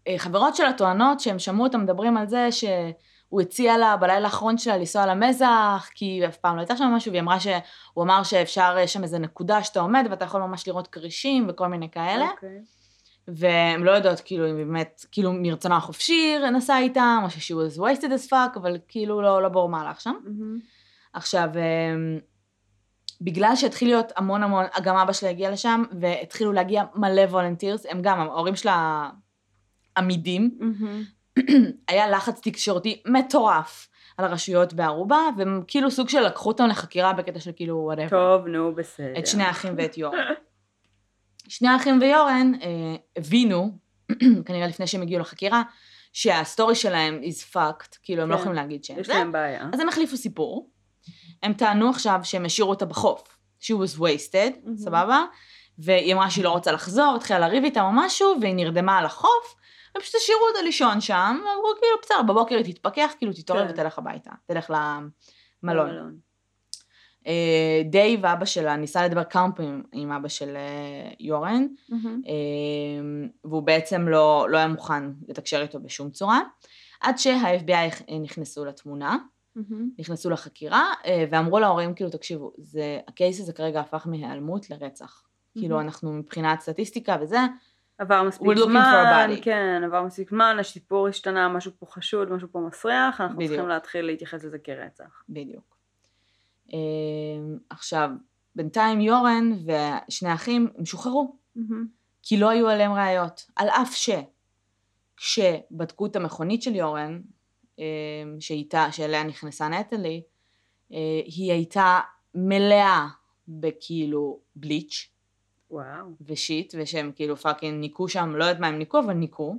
אה, 0.08 0.14
חברות 0.18 0.56
שלה 0.56 0.72
טוענות 0.72 1.20
שהם 1.20 1.38
שמעו 1.38 1.64
אותם 1.64 1.80
מדברים 1.80 2.16
על 2.16 2.28
זה 2.28 2.48
שהוא 2.52 3.40
הציע 3.40 3.78
לה 3.78 3.96
בלילה 3.96 4.26
האחרון 4.26 4.58
שלה 4.58 4.76
לנסוע 4.76 5.06
למזח, 5.06 5.88
כי 5.94 6.04
היא 6.04 6.26
אף 6.26 6.36
פעם 6.36 6.56
לא 6.56 6.60
הייתה 6.60 6.76
שם 6.76 6.84
משהו, 6.84 7.12
והיא 7.12 7.22
אמרה 7.22 7.40
שהוא 7.40 8.04
אמר 8.04 8.22
שאפשר, 8.22 8.76
יש 8.80 8.92
שם 8.92 9.02
איזה 9.02 9.18
נקודה 9.18 9.62
שאתה 9.62 9.80
עומד 9.80 10.06
ואתה 10.10 10.24
יכול 10.24 10.40
ממש 10.40 10.68
לראות 10.68 10.86
כרישים 10.86 11.46
וכל 11.48 11.68
מיני 11.68 11.90
כאלה. 11.90 12.30
אוקיי. 12.30 12.60
והן 13.28 13.82
לא 13.82 13.90
יודעות 13.90 14.20
כאילו 14.20 14.50
אם 14.50 14.56
באמת, 14.56 15.04
כאילו 15.12 15.32
מרצונה 15.32 15.76
החופשי 15.76 16.38
נסע 16.52 16.78
איתם, 16.78 17.20
או 17.24 17.30
ש-she 17.30 17.54
was 17.54 17.78
wasted 17.80 18.06
as 18.08 18.30
fuck, 18.30 18.56
אבל 18.58 18.78
כאילו 18.88 19.22
לא, 19.22 19.42
לא 19.42 19.48
ברור 19.48 19.68
מה 19.68 19.80
הלך 19.80 20.00
שם. 20.00 20.14
מהמם. 20.24 20.58
עכשיו, 21.12 21.48
אמ, 21.54 22.18
בגלל 23.20 23.56
שהתחיל 23.56 23.88
להיות 23.88 24.12
המון 24.16 24.42
המון, 24.42 24.64
גם 24.82 24.96
אבא 24.96 25.12
שלה 25.12 25.30
הגיע 25.30 25.50
לשם, 25.50 25.82
והתחילו 26.00 26.52
להגיע 26.52 26.84
מלא 26.94 27.22
volunteers, 27.22 27.86
הם 27.90 28.02
גם, 28.02 28.20
ההורים 28.20 28.56
שלה 28.56 29.10
אמידים, 29.96 30.58
מהמם. 30.60 31.02
היה 31.88 32.10
לחץ 32.10 32.40
תקשורתי 32.40 33.02
מטורף 33.06 33.88
על 34.18 34.24
הרשויות 34.24 34.74
בארובה, 34.74 35.18
והם 35.36 35.62
כאילו 35.66 35.90
סוג 35.90 36.08
של 36.08 36.20
לקחו 36.20 36.48
אותם 36.48 36.66
לחקירה 36.66 37.12
בקטע 37.12 37.40
של 37.40 37.50
כאילו 37.56 37.76
whatever. 37.76 38.08
טוב, 38.08 38.46
נו, 38.46 38.74
בסדר. 38.74 39.18
את 39.18 39.26
שני 39.26 39.42
האחים 39.42 39.74
ואת 39.76 39.98
יורן. 39.98 40.18
שני 41.48 41.68
האחים 41.68 41.98
ויורן 42.00 42.52
אה, 42.62 42.96
הבינו, 43.16 43.78
כנראה 44.46 44.66
לפני 44.66 44.86
שהם 44.86 45.02
הגיעו 45.02 45.20
לחקירה, 45.20 45.62
שהסטורי 46.12 46.74
שלהם 46.74 47.20
is 47.22 47.54
fucked, 47.54 47.98
כאילו 48.02 48.22
הם 48.22 48.28
לא 48.28 48.34
כן. 48.34 48.40
יכולים 48.40 48.56
להגיד 48.56 48.84
שהם 48.84 48.98
יש 48.98 49.08
להם 49.08 49.32
בעיה. 49.32 49.68
אז 49.72 49.80
הם 49.80 49.88
החליפו 49.88 50.16
סיפור. 50.16 50.70
הם 51.42 51.52
טענו 51.52 51.90
עכשיו 51.90 52.20
שהם 52.22 52.44
השאירו 52.44 52.70
אותה 52.70 52.86
בחוף, 52.86 53.36
she 53.60 53.72
was 53.72 53.98
wasted, 53.98 54.58
מהמם. 54.64 54.76
סבבה? 54.76 55.24
והיא 55.78 56.14
אמרה 56.14 56.30
שהיא 56.30 56.44
לא 56.44 56.50
רוצה 56.50 56.72
לחזור, 56.72 57.14
התחילה 57.16 57.38
לריב 57.38 57.64
איתם 57.64 57.80
או 57.80 57.92
משהו, 57.92 58.34
והיא 58.40 58.54
נרדמה 58.54 58.98
על 58.98 59.06
החוף, 59.06 59.56
הם 59.94 60.00
פשוט 60.00 60.14
השאירו 60.14 60.42
אותה 60.48 60.62
לישון 60.62 61.00
שם, 61.00 61.38
ואמרו 61.38 61.72
כאילו 61.80 61.96
בסדר, 62.02 62.22
בבוקר 62.22 62.56
היא 62.56 62.74
תתפכח, 62.74 63.12
כאילו 63.18 63.32
תתעורר 63.32 63.66
כן. 63.66 63.72
ותלך 63.72 63.98
הביתה, 63.98 64.30
תלך 64.46 64.70
למלון. 65.62 66.18
אה, 67.26 67.82
דייב, 67.84 68.26
אבא 68.26 68.44
שלה, 68.44 68.76
ניסה 68.76 69.04
לדבר 69.04 69.24
כמה 69.24 69.52
פעמים 69.52 69.82
עם 69.92 70.12
אבא 70.12 70.28
של 70.28 70.56
אה, 70.56 71.10
יורן, 71.20 71.66
מהמם. 71.88 72.20
אה, 72.26 72.32
והוא 73.44 73.62
בעצם 73.62 74.08
לא, 74.08 74.46
לא 74.50 74.58
היה 74.58 74.68
מוכן 74.68 75.02
לתקשר 75.28 75.62
איתו 75.62 75.80
בשום 75.80 76.10
צורה, 76.10 76.40
עד 77.00 77.18
שה-FBI 77.18 78.12
נכנסו 78.20 78.64
לתמונה. 78.64 79.16
נכנסו 79.98 80.30
לחקירה, 80.30 80.92
אה, 81.06 81.24
ואמרו 81.30 81.58
להורים, 81.58 81.94
כאילו, 81.94 82.10
תקשיבו, 82.10 82.52
זה, 82.58 83.00
ה 83.08 83.15
case 83.15 83.40
הזה 83.40 83.52
כרגע 83.52 83.80
הפך 83.80 84.06
מהיעלמות 84.06 84.70
לרצח. 84.70 85.22
כאילו, 85.58 85.80
אנחנו 85.80 86.12
מבחינת 86.12 86.60
סטטיסטיקה 86.60 87.16
וזה, 87.20 87.38
עבר 87.98 88.22
מספיק 88.22 88.58
זמן. 88.58 89.36
כן, 89.42 89.82
עבר 89.84 90.02
מספיק 90.02 90.30
זמן, 90.30 90.56
הסיפור 90.60 91.08
השתנה, 91.08 91.48
משהו 91.48 91.72
פה 91.78 91.86
חשוד, 91.86 92.32
משהו 92.32 92.48
פה 92.52 92.60
מסריח, 92.60 93.20
אנחנו 93.20 93.36
בדיוק. 93.36 93.50
צריכים 93.50 93.68
להתחיל 93.68 94.06
להתייחס 94.06 94.44
לזה 94.44 94.58
כרצח. 94.58 95.22
בדיוק. 95.28 95.76
אה, 96.72 96.78
עכשיו, 97.70 98.10
בינתיים 98.56 99.00
יורן 99.00 99.52
ושני 99.52 100.28
האחים, 100.28 100.68
הם 100.78 100.84
שוחררו. 100.84 101.36
מהמם. 101.56 101.86
כי 102.22 102.36
לא 102.36 102.48
היו 102.48 102.68
עליהם 102.68 102.92
ראיות. 102.92 103.46
על 103.56 103.68
אף 103.68 103.94
ש... 103.94 104.10
כשבדקו 105.16 106.06
את 106.06 106.16
המכונית 106.16 106.62
של 106.62 106.74
יורן, 106.74 107.20
שאיתה, 108.40 108.88
שאליה 108.92 109.24
נכנסה 109.24 109.68
נטלי, 109.68 110.22
אה, 110.92 111.20
היא 111.24 111.52
הייתה 111.52 112.00
מלאה 112.34 113.06
בכאילו 113.48 114.38
bleach 114.56 115.08
וואו. 115.70 116.06
ו 116.26 116.34
shit, 116.34 116.74
ושהם 116.78 117.12
כאילו 117.16 117.36
fucking 117.36 117.80
ניקו 117.80 118.08
שם, 118.08 118.36
לא 118.36 118.44
יודעת 118.44 118.60
מה 118.60 118.66
הם 118.66 118.78
ניקו, 118.78 118.98
אבל 118.98 119.12
ניקו. 119.12 119.56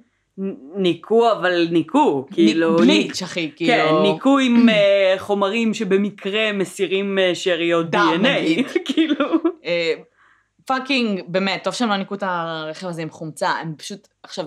ניקו, 0.75 1.31
אבל 1.31 1.67
ניקו, 1.71 2.25
כאילו... 2.31 2.77
bleach, 2.77 3.21
אחי, 3.23 3.51
כאילו... 3.55 3.73
כן, 3.73 4.11
ניקו 4.11 4.39
עם 4.39 4.69
אה, 4.69 5.15
חומרים 5.17 5.73
שבמקרה 5.73 6.53
מסירים 6.53 7.19
אה, 7.19 7.35
שאריות 7.35 7.95
DNA. 7.95 8.63
כאילו. 8.93 9.25
fucking, 10.65 11.21
באמת, 11.27 11.63
טוב 11.63 11.73
שהם 11.73 11.89
לא 11.89 11.97
ניקו 11.97 12.15
את 12.15 12.23
הרכב 12.23 12.87
הזה 12.87 13.01
עם 13.01 13.09
חומצה, 13.09 13.49
הם 13.49 13.75
פשוט, 13.77 14.07
עכשיו, 14.23 14.45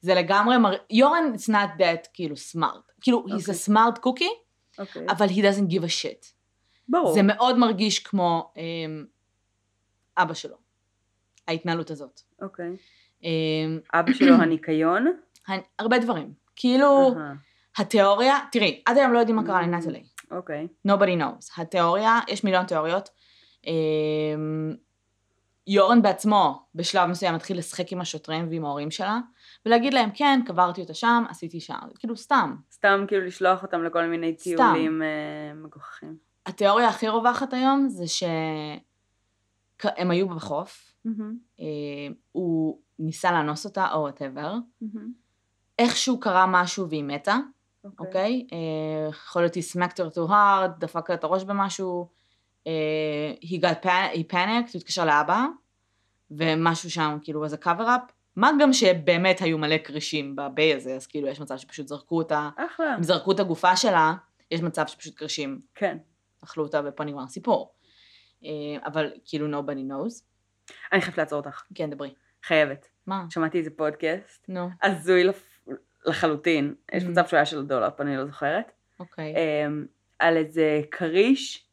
זה 0.00 0.14
לגמרי, 0.14 0.58
מר... 0.58 0.72
יורן 0.90 1.32
is 1.34 1.48
not 1.48 1.80
that, 1.80 2.08
כאילו, 2.14 2.34
smart. 2.52 2.91
כאילו, 3.02 3.24
he's 3.28 3.32
אוקיי. 3.32 3.54
a 3.54 3.56
smart 3.68 3.98
cookie, 3.98 4.34
אוקיי. 4.78 5.06
אבל 5.10 5.26
he 5.26 5.38
doesn't 5.38 5.70
give 5.72 5.82
a 5.82 6.02
shit. 6.02 6.26
ברור. 6.88 7.14
זה 7.14 7.22
מאוד 7.22 7.58
מרגיש 7.58 7.98
כמו 7.98 8.52
אמ, 8.56 9.04
אבא 10.18 10.34
שלו, 10.34 10.56
ההתנהלות 11.48 11.90
הזאת. 11.90 12.20
אוקיי. 12.42 12.76
אמ, 13.22 13.28
אבא 13.94 14.12
שלו 14.12 14.34
הניקיון. 14.42 15.06
הנ- 15.48 15.60
הרבה 15.78 15.98
דברים. 15.98 16.32
כאילו, 16.56 17.14
אהה, 17.16 17.32
התיאוריה, 17.76 18.38
תראי, 18.52 18.82
עד 18.86 18.96
היום 18.98 19.12
לא 19.12 19.18
יודעים 19.18 19.36
מה 19.36 19.46
קרה 19.46 19.60
Mm. 19.60 19.64
לנטלי. 19.66 20.02
אוקיי. 20.30 20.66
nobody 20.88 21.18
knows. 21.20 21.60
התיאוריה, 21.62 22.20
יש 22.28 22.44
מיליון 22.44 22.66
תיאוריות. 22.66 23.08
אמ, 23.66 24.74
יורן 25.66 26.02
בעצמו 26.02 26.66
בשלב 26.74 27.08
מסוים 27.10 27.34
התחיל 27.34 27.58
לשחק 27.58 27.92
עם 27.92 28.00
השוטרים 28.00 28.48
ועם 28.50 28.64
ההורים 28.64 28.90
שלה, 28.90 29.18
ולהגיד 29.66 29.94
להם, 29.94 30.10
כן, 30.14 30.40
קברתי 30.46 30.80
אותה 30.80 30.94
שם, 30.94 31.24
עשיתי 31.28 31.60
שם, 31.60 31.78
כאילו 31.98 32.16
סתם. 32.16 32.56
סתם 32.72 33.04
כאילו 33.08 33.26
לשלוח 33.26 33.62
אותם 33.62 33.84
לכל 33.84 34.06
מיני 34.06 34.34
סתם. 34.38 34.42
טיולים 34.44 35.02
אה, 35.02 35.08
מגוחכים. 35.54 36.16
התיאוריה 36.46 36.88
הכי 36.88 37.08
רווחת 37.08 37.52
היום 37.52 37.88
זה 37.88 38.04
שהם 38.06 38.80
היו 40.10 40.28
בחוף, 40.28 40.94
מהמם, 41.04 41.36
אה, 41.60 41.64
הוא 42.32 42.78
ניסה 42.98 43.32
לאנוס 43.32 43.64
אותה 43.64 43.92
או 43.92 44.00
וואטאבר, 44.00 44.54
מהמם, 44.80 45.12
איכשהו 45.78 46.20
קרה 46.20 46.46
משהו 46.48 46.88
והיא 46.88 47.04
מתה, 47.04 47.36
אוקיי? 47.98 48.46
אה, 48.52 48.58
יכול 49.08 49.42
להיות 49.42 49.54
היא 49.54 49.62
smacked 49.62 49.96
her 49.96 50.14
too 50.14 50.28
hard, 50.30 50.68
דפק 50.78 51.10
לה 51.10 51.16
את 51.16 51.24
הראש 51.24 51.44
במשהו, 51.44 52.08
אה, 52.66 52.72
he 53.44 53.60
got 53.62 53.84
pan- 53.84 54.14
he 54.14 54.32
panicked, 54.32 54.72
הוא 54.72 54.78
התקשר 54.78 55.04
לאבא, 55.04 55.44
ומשהו 56.30 56.90
שם 56.90 57.18
כאילו 57.22 57.46
was 57.46 57.50
a 57.50 57.64
cover 57.64 57.86
up, 57.86 58.12
מה 58.36 58.50
גם 58.60 58.72
שבאמת 58.72 59.40
היו 59.40 59.58
מלא 59.58 59.76
כרישים 59.84 60.36
בביי 60.36 60.74
הזה, 60.74 60.94
אז 60.94 61.06
כאילו 61.06 61.28
יש 61.28 61.40
מצב 61.40 61.56
שפשוט 61.56 61.88
זרקו 61.88 62.18
אותה, 62.18 62.50
אחלה. 62.56 62.96
אם 62.98 63.02
זרקו 63.02 63.32
את 63.32 63.40
הגופה 63.40 63.76
שלה, 63.76 64.14
יש 64.50 64.60
מצב 64.62 64.86
שפשוט 64.86 65.16
כרישים 65.16 65.60
כן. 65.74 65.98
אכלו 66.44 66.64
אותה 66.64 66.80
ופה 66.84 67.04
נגמר 67.04 67.22
הסיפור. 67.22 67.72
אה, 68.44 68.50
אבל 68.86 69.12
כאילו 69.24 69.60
nobody 69.60 69.90
knows. 69.90 70.22
אני 70.92 71.00
חייבת 71.00 71.18
לעצור 71.18 71.38
אותך. 71.38 71.62
כן, 71.74 71.90
דברי. 71.90 72.14
חייבת. 72.44 72.88
מה? 73.06 73.24
שמעתי 73.30 73.58
איזה 73.58 73.70
פודקאסט, 73.70 74.44
נו, 74.48 74.68
הזוי 74.82 75.24
לפ- 75.24 75.58
לחלוטין, 76.06 76.74
יש 76.92 77.02
Mm. 77.02 77.06
מצב 77.06 77.26
שהוא 77.26 77.36
היה 77.36 77.46
של 77.46 77.66
דולר, 77.66 77.88
אני 78.00 78.16
לא 78.16 78.26
זוכרת, 78.26 78.72
אוקיי. 79.00 79.34
אמ, 79.66 79.86
על 80.18 80.36
איזה 80.36 80.80
כריש, 80.90 81.66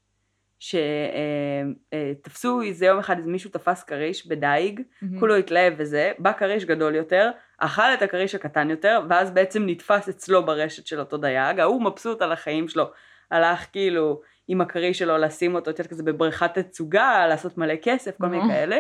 שתפסו 0.60 2.62
איזה 2.62 2.86
יום 2.86 3.00
אחד, 3.00 3.20
מישהו 3.20 3.50
תפס 3.50 3.84
כריש 3.84 4.28
בדייג, 4.28 4.82
מהמם. 5.02 5.20
כולו 5.20 5.36
התלהב 5.36 5.74
וזה, 5.78 6.12
בא 6.20 6.34
כריש 6.34 6.66
גדול 6.66 6.96
יותר, 6.96 7.32
אכל 7.58 7.94
את 7.94 8.02
הכריש 8.02 8.36
הקטן 8.36 8.70
יותר, 8.70 9.02
ואז 9.10 9.32
בעצם 9.32 9.64
נתפס 9.66 10.10
אצלו 10.10 10.46
ברשת 10.46 10.88
של 10.88 11.00
אותו 11.00 11.18
דייג, 11.18 11.60
ההוא 11.60 11.84
מבסוט 11.84 12.22
על 12.22 12.32
החיים 12.32 12.68
שלו, 12.68 12.92
הלך 13.32 13.66
כאילו 13.72 14.22
עם 14.48 14.62
הכריש 14.62 15.00
שלו 15.00 15.18
לשים 15.18 15.56
אותו, 15.56 15.72
את 15.72 15.80
יודעת, 15.80 15.92
כזה 15.92 16.04
בבריכת 16.04 16.58
תצוגה, 16.58 17.28
לעשות 17.28 17.58
מלא 17.58 17.76
כסף, 17.82 18.18
כל 18.18 18.28
מיני. 18.28 18.54
כאלה. 18.54 18.80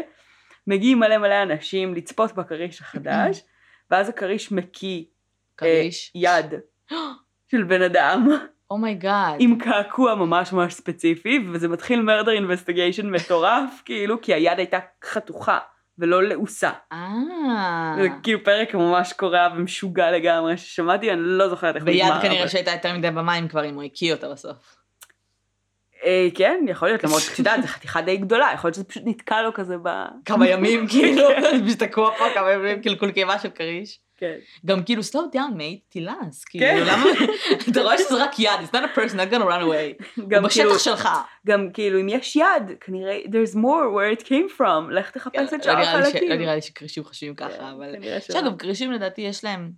מגיעים 0.68 1.00
מלא 1.00 1.18
מלא 1.18 1.44
אנשים 1.44 1.96
לצפות 1.96 2.36
בכריש 2.36 2.82
החדש, 2.82 3.44
ואז 3.92 4.10
הכריש 4.10 4.52
מקיא 4.52 5.04
כריש. 5.58 6.14
אה, 6.16 6.22
יד 6.22 6.54
של 7.52 7.64
בן 7.64 7.82
אדם, 7.82 8.28
oh 8.72 8.88
my 8.88 9.04
God. 9.04 9.36
עם 9.40 9.58
קעקוע 9.60 10.16
ממש 10.16 10.54
ממש 10.54 10.74
ספציפי, 10.74 11.48
וזה 11.54 11.68
מתחיל 11.68 12.02
murder 12.02 12.32
investigation 12.32 13.10
מטורף, 13.10 13.64
כאילו, 13.86 14.22
כי 14.22 14.34
היד 14.34 14.58
הייתה 14.58 14.78
חתוכה 15.06 15.58
ולא 16.00 16.24
לעוסה. 16.24 16.70
אה. 16.92 17.08
זה 18.02 18.08
כאילו 18.24 18.44
פרק 18.44 18.74
ממש 18.76 19.14
קורע 19.14 19.48
ומשוגע 19.56 20.12
לגמרי 20.12 20.58
ששמעתי, 20.58 21.12
אני 21.12 21.22
לא 21.24 21.50
זוכרת 21.50 21.76
איך 21.76 21.84
נגמר, 21.84 22.22
כנראה 22.22 22.40
אבל- 22.40 22.48
שהייתה 22.48 22.72
יותר 22.72 22.94
מדי 22.94 23.12
במים 23.12 23.48
כבר 23.48 23.66
אם 23.70 23.76
הוא 23.76 23.84
הקיא 23.84 24.14
אותה 24.14 24.30
בסוף. 24.30 24.76
אה, 26.06 26.28
כן, 26.36 26.66
יכול 26.68 26.88
להיות, 26.88 27.04
למרות 27.04 27.22
שאת 27.22 27.40
יודעת, 27.40 27.62
זו 27.62 27.68
חתיכה 27.68 28.02
די 28.02 28.18
גדולה, 28.18 28.48
יכול 28.54 28.68
להיות 28.68 28.76
שזה 28.76 28.84
פשוט 28.84 29.04
נתקע 29.06 29.42
לו 29.42 29.54
כזה 29.54 29.76
ב... 29.84 29.90
כמה 30.26 30.48
ימים 30.48 30.88
כאילו, 30.92 31.24
פשוט 31.66 31.84
תקוע 31.84 32.12
פה 32.18 32.24
כמה 32.34 32.52
ימים 32.52 32.82
קלקול 32.82 33.12
קיבה 33.12 33.40
של 33.40 33.50
כריש. 33.50 34.00
כן. 34.20 34.36
גם 34.66 34.84
כאילו 34.84 35.02
slow 35.02 35.36
down 35.36 35.54
mate, 35.54 35.90
תילס, 35.90 36.44
כן. 36.46 36.60
כאילו 36.60 36.86
למה, 36.86 37.06
אתה 37.72 37.82
רואה 37.82 37.98
שזה 37.98 38.24
רק 38.24 38.40
יד, 38.40 38.52
it's 38.64 38.74
not 38.74 38.84
a 38.94 38.98
person, 38.98 39.14
not 39.16 39.34
gonna 39.34 39.44
run 39.46 39.62
away, 39.64 40.22
גם 40.28 40.42
הוא 40.44 40.50
כאילו, 40.50 40.74
בשטח 40.74 40.84
שלך. 40.84 41.10
גם 41.48 41.72
כאילו, 41.74 42.02
אם 42.02 42.10
יש 42.10 42.36
יד, 42.36 42.64
כנראה, 42.82 43.20
there's 43.26 43.56
more 43.56 43.88
where 43.96 44.20
it 44.20 44.24
came 44.26 44.58
from, 44.60 44.92
לך 44.92 45.12
תחפש 45.12 45.54
את 45.54 45.54
לא 45.54 45.64
שאר 45.64 45.76
לי 45.80 45.86
ש- 45.86 45.88
החלקים. 45.88 46.30
לא 46.30 46.36
נראה 46.36 46.56
לי 46.56 46.62
שקרישים 46.62 47.04
חושבים 47.04 47.36
כן, 47.36 47.50
ככה, 47.50 47.72
אבל... 47.72 47.96
כנראה 47.96 48.22
שלא. 48.22 48.36
שאגב, 48.36 48.56
קרישים 48.58 48.92
לדעתי 48.92 49.22
יש 49.22 49.44
להם 49.44 49.72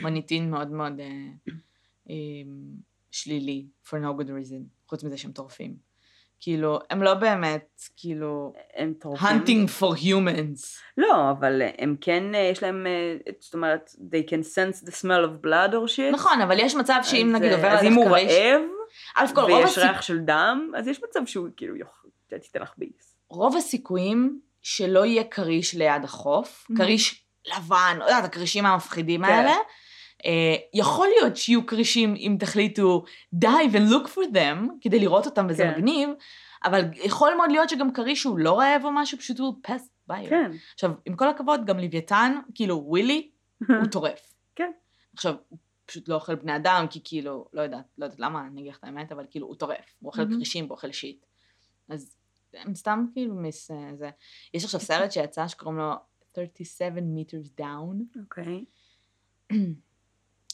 מוניטין 0.00 0.50
מאוד 0.50 0.70
מאוד 0.70 1.00
אה, 1.00 1.06
אה, 2.10 2.14
שלילי, 3.10 3.66
for 3.86 3.96
no 3.96 4.20
good 4.20 4.28
reason, 4.28 4.88
חוץ 4.88 5.04
מזה 5.04 5.16
שהם 5.16 5.32
טורפים. 5.32 5.87
כאילו, 6.40 6.78
הם 6.90 7.02
לא 7.02 7.14
באמת, 7.14 7.82
כאילו, 7.96 8.52
הם 8.76 8.94
טורפים. 9.00 9.28
hunting 9.28 9.80
for 9.80 9.98
humans. 9.98 10.80
לא, 10.98 11.30
אבל 11.30 11.62
הם 11.78 11.96
כן, 12.00 12.34
אה, 12.34 12.40
יש 12.40 12.62
להם, 12.62 12.86
אה, 12.86 13.32
זאת 13.40 13.54
אומרת, 13.54 13.90
they 13.98 14.28
can 14.28 14.42
sense 14.44 14.88
the 14.88 14.92
smell 14.92 15.24
of 15.26 15.46
blood 15.46 15.72
or 15.72 15.96
shit. 15.96 16.12
נכון, 16.12 16.40
אבל 16.40 16.56
יש 16.60 16.74
מצב 16.74 17.00
שאם 17.02 17.28
אז, 17.28 17.34
נגיד 17.34 17.52
אה, 17.52 17.56
עובר 17.56 17.68
אז 17.68 17.78
עליך 17.78 17.92
אם 17.92 17.98
הוא 17.98 18.10
רעב, 18.10 18.60
א' 19.16 19.26
כל 19.34 19.40
ויש 19.40 19.78
ריח 19.78 20.02
של 20.02 20.18
דם, 20.18 20.72
אז 20.76 20.88
יש 20.88 21.00
מצב 21.02 21.20
שהוא 21.26 21.48
כאילו 21.56 21.76
יוכל, 21.76 22.08
תיתן 22.28 22.62
לך 22.62 22.72
ביס. 22.76 23.16
רוב 23.30 23.56
הסיכויים 23.56 24.40
שלא 24.62 25.04
יהיה 25.06 25.24
כריש 25.24 25.74
ליד 25.74 26.04
החוף. 26.04 26.66
כריש 26.76 27.24
לבן, 27.46 27.96
לא 27.98 28.04
יודעת, 28.04 28.24
הכרישים 28.24 28.66
המפחידים 28.66 29.24
כן. 29.24 29.32
האלה. 29.32 29.54
אה, 30.26 30.56
יכול 30.74 31.08
להיות 31.08 31.36
שיהיו 31.36 31.66
כרישים 31.66 32.14
אם 32.16 32.36
תחליטו 32.40 33.04
dive 33.44 33.72
and 33.72 33.92
look 33.92 34.08
for 34.08 34.34
them, 34.34 34.68
כדי 34.80 34.98
לראות 34.98 35.26
אותם 35.26 35.46
וזה 35.48 35.62
כן. 35.62 35.74
מגניב, 35.74 36.10
אבל 36.64 36.84
יכול 36.94 37.34
מאוד 37.34 37.50
להיות 37.50 37.68
שגם 37.68 37.92
כריש 37.92 38.22
שהוא 38.22 38.38
לא 38.38 38.58
רעב 38.58 38.84
או 38.84 38.90
משהו, 38.92 39.18
פשוט 39.18 39.38
הוא 39.38 39.54
pass 39.66 40.10
by. 40.10 40.28
כן. 40.28 40.50
עכשיו, 40.74 40.90
עם 41.06 41.16
כל 41.16 41.28
הכבוד, 41.28 41.66
גם 41.66 41.78
לוויתן, 41.78 42.38
כאילו, 42.54 42.82
ווילי, 42.86 43.30
הוא 43.68 43.86
טורף. 43.92 44.34
כן. 44.56 44.70
עכשיו, 45.14 45.34
הוא 45.48 45.58
פשוט 45.86 46.08
לא 46.08 46.14
אוכל 46.14 46.34
בני 46.34 46.56
אדם, 46.56 46.86
כי 46.90 47.00
כאילו, 47.04 47.48
לא 47.52 47.62
יודעת, 47.62 47.84
לא 47.98 48.04
יודעת 48.04 48.20
למה, 48.20 48.46
אני 48.46 48.60
אגיד 48.60 48.72
לך 48.72 48.78
את 48.78 48.84
האמת, 48.84 49.12
אבל 49.12 49.24
כאילו, 49.30 49.46
הוא 49.46 49.56
טורף. 49.56 49.94
הוא 50.00 50.08
אוכל 50.08 50.22
מהמם. 50.22 50.36
כרישים 50.36 50.64
והוא 50.64 50.74
אוכל 50.74 50.92
שיט. 50.92 51.26
אז 51.88 52.16
הם 52.54 52.74
סתם 52.74 53.04
כאילו 53.12 53.34
מיס... 53.34 53.70
אה, 53.70 53.90
זה. 53.96 54.10
יש 54.54 54.64
עכשיו 54.64 54.80
סרט 54.88 55.12
שיצא 55.12 55.48
שקוראים 55.48 55.78
לו 55.78 55.92
37 56.34 57.00
meters 57.00 57.60
down, 57.60 58.20
אוקיי. 58.20 58.64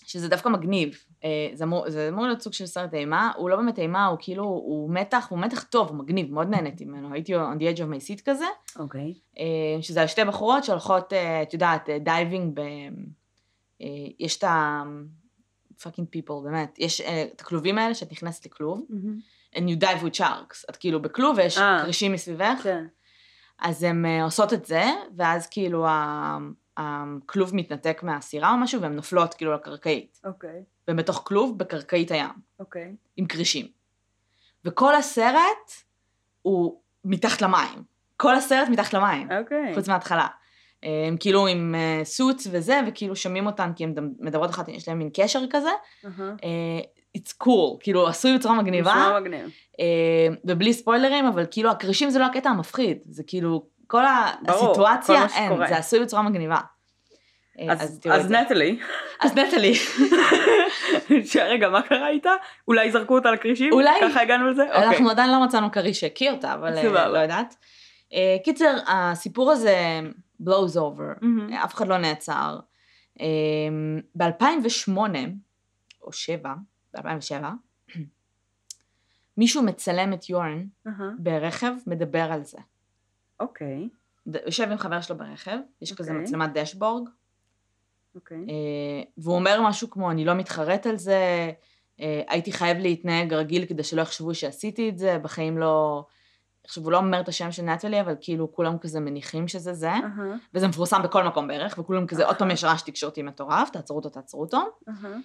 שזה 0.04 0.28
דווקא 0.28 0.48
מגניב. 0.48 1.04
אה, 1.24 1.28
זה 1.52 1.64
אמור, 1.64 1.90
זה 1.90 2.08
אמור 2.08 2.26
להיות 2.26 2.40
סוג 2.40 2.52
של 2.52 2.66
סרט 2.66 2.94
אימה, 2.94 3.32
הוא 3.36 3.50
לא 3.50 3.56
באמת 3.56 3.78
אימה, 3.78 4.06
הוא 4.06 4.18
כאילו, 4.20 4.44
הוא 4.44 4.90
מתח, 4.90 5.26
הוא 5.30 5.38
מתח 5.38 5.62
טוב, 5.62 5.88
הוא 5.88 5.96
מגניב, 5.96 6.32
מאוד 6.32 6.48
נהניתי 6.48 6.84
ממנו. 6.84 7.12
הייתי 7.14 7.36
on 7.36 7.38
the 7.58 7.76
edge 7.76 7.78
of 7.78 7.82
my 7.82 8.18
seat 8.18 8.22
כזה. 8.24 8.44
אוקיי. 8.78 9.14
אה, 9.38 9.82
שזה 9.82 10.00
על 10.00 10.06
שתי 10.06 10.24
בחורות 10.24 10.64
שהולכות, 10.64 11.12
אה, 11.12 11.42
את 11.42 11.52
יודעת, 11.52 11.88
diving 12.00 12.60
ב... 12.60 12.62
יש 14.18 14.38
את 14.38 14.44
ה... 14.44 14.82
fucking 15.82 16.08
people, 16.10 16.44
באמת. 16.44 16.78
יש 16.78 17.00
את 17.00 17.40
הכלובים 17.40 17.78
האלה 17.78 17.94
שאת 17.94 18.12
נכנסת 18.12 18.46
לכלוב, 18.46 18.86
and 19.54 19.58
you 19.58 19.80
dive 19.84 20.02
with 20.04 20.18
sharks. 20.18 20.64
את 20.70 20.76
כאילו 20.76 21.02
בכלוב 21.02 21.36
ויש 21.36 21.58
אה. 21.58 21.80
כרישים 21.82 22.12
מסביבך, 22.12 22.60
כן. 22.62 22.84
אז 23.58 23.82
הן 23.82 24.04
עושות 24.22 24.52
את 24.52 24.64
זה, 24.64 24.84
ואז 25.16 25.46
כאילו 25.46 25.86
ה- 25.86 26.38
הכלוב 26.76 27.54
מתנתק 27.54 28.00
מהסירה 28.02 28.52
או 28.52 28.56
משהו, 28.56 28.80
והן 28.80 28.92
נופלות 28.92 29.34
כאילו 29.34 29.54
לקרקעית. 29.54 30.20
אוקיי. 30.24 30.62
והן 30.88 30.96
בתוך 30.96 31.22
כלוב 31.26 31.58
בקרקעית 31.58 32.10
הים, 32.10 32.30
אוקיי. 32.60 32.94
עם 33.16 33.26
כרישים. 33.26 33.66
וכל 34.64 34.94
הסרט 34.94 35.72
הוא 36.42 36.80
מתחת 37.04 37.42
למים. 37.42 37.82
כל 38.16 38.34
הסרט 38.34 38.68
מתחת 38.68 38.94
למים. 38.94 39.28
אוקיי. 39.32 39.74
חוץ 39.74 39.88
מההתחלה. 39.88 40.26
אה, 40.84 41.04
הם 41.08 41.16
כאילו 41.16 41.46
עם 41.46 41.74
סוטס 42.04 42.48
וזה, 42.50 42.80
וכאילו 42.87 43.16
שומעים 43.16 43.46
אותן, 43.46 43.72
כי 43.76 43.84
הן 43.84 43.94
מדברות 44.18 44.50
אחת, 44.50 44.68
יש 44.68 44.88
להם 44.88 44.98
מין 44.98 45.10
קשר 45.12 45.40
כזה. 45.50 45.70
אה, 46.44 46.80
it's 47.18 47.44
cool, 47.44 47.78
כאילו 47.80 48.08
עשוי 48.08 48.38
בצורה 48.38 48.62
מגניבה, 48.62 48.94
נשמע 48.94 49.20
מגניב. 49.20 49.50
אה, 49.80 50.34
ובלי 50.44 50.72
ספוילרים, 50.72 51.26
אבל 51.26 51.46
כאילו 51.50 51.70
הכרישים 51.70 52.10
זה 52.10 52.18
לא 52.18 52.24
הקטע 52.24 52.50
המפחיד, 52.50 52.98
זה 53.04 53.22
כאילו 53.26 53.66
כל 53.86 54.02
ברור, 54.42 54.70
הסיטואציה, 54.70 55.28
כל 55.28 55.34
אין, 55.34 55.50
שקורה. 55.50 55.68
זה 55.68 55.76
עשוי 55.76 56.00
בצורה 56.00 56.22
מגניבה. 56.22 56.58
אה, 57.58 57.72
אז. 57.72 58.30
נטלי, 58.30 58.78
אז 59.20 59.34
נטלי, 59.38 59.72
רגע, 61.52 61.68
מה 61.68 61.82
קרה 61.82 62.08
איתה? 62.08 62.30
אולי 62.68 62.92
זרקו 62.92 63.14
אותה 63.14 63.30
לכרישים? 63.30 63.72
אולי. 63.72 64.00
ככה 64.02 64.20
הגענו 64.20 64.50
לזה? 64.50 64.62
אוקיי. 64.62 64.84
אנחנו 64.84 65.10
עדיין 65.10 65.30
לא 65.30 65.44
מצאנו 65.44 65.72
כריש 65.72 66.00
שהקיא 66.00 66.30
אותה, 66.30 66.54
אבל 66.54 66.78
אה, 66.78 66.82
סבבה. 66.82 67.08
לא 67.08 67.18
יודעת. 67.18 67.56
אה, 68.12 68.36
קיצר, 68.44 68.76
הסיפור 68.86 69.52
הזה 69.52 70.00
blows 70.42 70.76
over, 70.76 71.18
מהמם. 71.20 71.52
אף 71.52 71.74
אחד 71.74 71.88
לא 71.88 71.98
נעצר. 71.98 72.58
ב-2008, 74.14 74.98
או 76.02 76.12
7, 76.12 76.54
ב-2007, 76.94 77.44
מישהו 79.36 79.62
מצלם 79.62 80.12
את 80.12 80.30
יורן 80.30 80.64
אהה. 80.86 81.10
ברכב, 81.18 81.72
מדבר 81.86 82.32
על 82.32 82.44
זה. 82.44 82.58
אוקיי. 83.44 83.88
יושב 84.46 84.70
עם 84.70 84.78
חבר 84.78 85.00
שלו 85.00 85.18
ברכב, 85.18 85.57
יש 85.83 85.92
כזה 85.92 86.11
אוקיי. 86.11 86.22
מצלמת 86.22 86.52
דשבורג, 86.52 87.09
אוקיי. 88.14 88.37
אה, 88.37 89.02
והוא 89.18 89.35
אומר 89.35 89.61
משהו 89.62 89.90
כמו, 89.90 90.11
אני 90.11 90.24
לא 90.24 90.35
מתחרט 90.35 90.87
על 90.87 90.98
זה, 90.98 91.50
אה, 92.00 92.22
הייתי 92.28 92.52
חייב 92.52 92.78
להתנהג 92.78 93.35
רגיל 93.35 93.66
כדי 93.66 93.83
שלא 93.83 94.02
יחשבו 94.02 94.35
שעשיתי 94.35 94.88
את 94.88 94.98
זה, 94.98 95.18
בחיים 95.18 95.59
לא... 95.59 96.04
עכשיו, 96.64 96.85
הוא 96.85 96.92
לא 96.92 96.98
אומר 96.98 97.20
את 97.20 97.28
השם 97.28 97.52
של 97.52 97.62
נטלי, 97.62 98.00
אבל 98.00 98.14
כאילו 98.20 98.52
כולם 98.52 98.78
כזה 98.78 99.00
מניחים 99.00 99.48
שזה 99.48 99.74
זה, 99.74 99.90
אהה. 99.90 100.37
וזה 100.54 100.68
מפורסם 100.68 101.02
בכל 101.02 101.24
מקום 101.24 101.48
בערך, 101.48 101.78
וכולם 101.78 102.07
כזה, 102.07 102.26
עוד 102.26 102.37
פעם 102.37 102.50
יש 102.50 102.64
רעש 102.64 102.83
תקשורתי 102.83 103.22
מטורף, 103.22 103.70
תעצרו 103.70 103.96
אותו, 103.96 104.09
תעצרו 104.09 104.40
אותו. 104.40 104.59
אהה. 104.88 105.18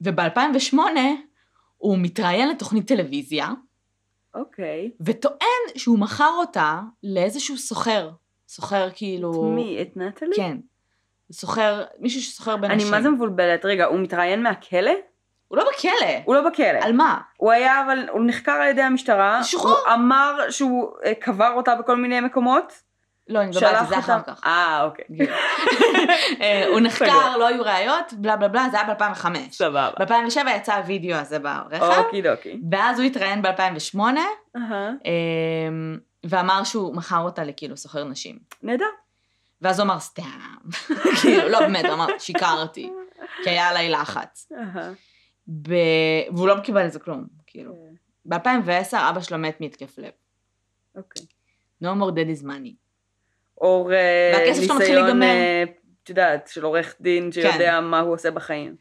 וב-2008 0.00 0.76
הוא 1.76 1.98
מתראיין 1.98 2.48
לתוכנית 2.48 2.88
טלוויזיה, 2.88 3.52
אוקיי. 4.34 4.90
וטוען 5.00 5.62
שהוא 5.76 5.98
מכר 5.98 6.32
אותה 6.38 6.80
לאיזשהו 7.02 7.56
סוחר. 7.58 8.10
סוחר 8.48 8.88
כאילו... 8.94 9.42
מי? 9.42 9.82
את 9.82 9.96
נטלי? 9.96 10.36
כן. 10.36 10.56
סוחר, 11.32 11.84
מישהו 11.98 12.22
שסוחר 12.22 12.54
אני 12.54 12.68
בנשים. 12.68 12.90
מה 12.90 13.02
זה 13.02 13.10
מבולבלת? 13.10 13.64
רגע, 13.64 13.84
הוא 13.84 14.00
מתראיין 14.00 14.42
מהכלא? 14.42 14.92
הוא 15.48 15.58
לא 15.58 15.64
בכלא. 15.70 16.08
הוא 16.24 16.34
לא 16.34 16.50
בכלא. 16.50 16.78
על 16.80 16.92
מה? 16.92 17.18
הוא 17.36 17.52
היה, 17.52 17.84
אבל 17.84 18.08
הוא 18.10 18.22
נחקר 18.26 18.52
על 18.52 18.68
ידי 18.68 18.82
המשטרה. 18.82 19.44
שוחרר. 19.44 19.70
הוא 19.70 19.94
אמר 19.94 20.50
שהוא 20.50 20.88
אה, 21.04 21.14
קבר 21.14 21.52
אותה 21.56 21.74
בכל 21.74 21.96
מיני 21.96 22.20
מקומות. 22.20 22.72
לא, 23.28 23.40
אני 23.40 23.50
מדברת 23.50 23.74
על 23.74 23.86
זה 23.86 23.98
אחר. 23.98 24.22
כך. 24.26 24.40
אה, 24.44 24.84
אוקיי. 24.84 25.04
אה, 26.40 26.66
הוא. 26.66 26.80
נחקר, 26.80 27.36
לא 27.36 27.46
היו 27.46 27.62
ראיות, 27.62 28.12
בלה 28.12 28.36
בלה 28.36 28.48
בלה, 28.48 28.68
זה 28.70 28.80
היה 28.80 28.94
ב-2005. 28.94 29.26
סבבה. 29.50 29.90
ב-2007 29.98 30.50
יצא 30.56 30.74
הוידאו 30.74 31.16
הזה 31.16 31.38
ברכב, 31.38 32.04
אוקי 32.04 32.22
דוקי. 32.22 32.60
ואז 32.72 32.98
הוא 32.98 33.06
התראיין 33.06 33.42
ב-2008, 33.42 33.98
אהה. 34.56 34.90
אמ, 35.04 35.98
ואמר 36.26 36.64
שהוא 36.64 36.96
מכר 36.96 37.20
אותה 37.20 37.44
לכאילו 37.44 37.76
סוחר 37.76 38.04
נשים. 38.04 38.38
נהדר. 38.62 38.84
ואז 39.62 39.80
הוא 39.80 39.86
אמר 39.86 39.98
סתם, 39.98 40.22
כאילו, 41.22 41.48
לא 41.48 41.60
באמת, 41.60 41.84
הוא 41.84 41.94
אמר 41.94 42.06
שיקרתי, 42.18 42.92
כי 43.44 43.50
היה 43.50 43.68
עליי 43.68 43.88
לחץ. 43.90 44.48
והוא 45.48 46.48
לא 46.48 46.54
קיבל 46.64 46.80
על 46.80 46.88
זה 46.88 46.98
כלום. 46.98 47.26
כאילו. 47.46 47.72
כן. 47.72 47.94
ב-2010 48.24 48.96
אבא 49.10 49.20
שלו 49.20 49.38
מת 49.38 49.60
מהתקף 49.60 49.98
לב. 49.98 50.10
אוקיי. 50.96 51.22
No 51.82 51.86
more 51.86 52.12
daddy's 52.12 52.44
money. 52.44 52.87
או 53.60 53.90
אה, 53.92 54.44
ניסיון. 54.48 55.22
אה, 55.22 55.64
את 56.02 56.08
יודעת, 56.08 56.50
של 56.52 56.64
עורך 56.64 56.94
דין 57.00 57.32
שיודע 57.32 57.80
מה 57.80 58.00
הוא 58.00 58.14
עושה 58.14 58.30
בחיים. 58.30 58.76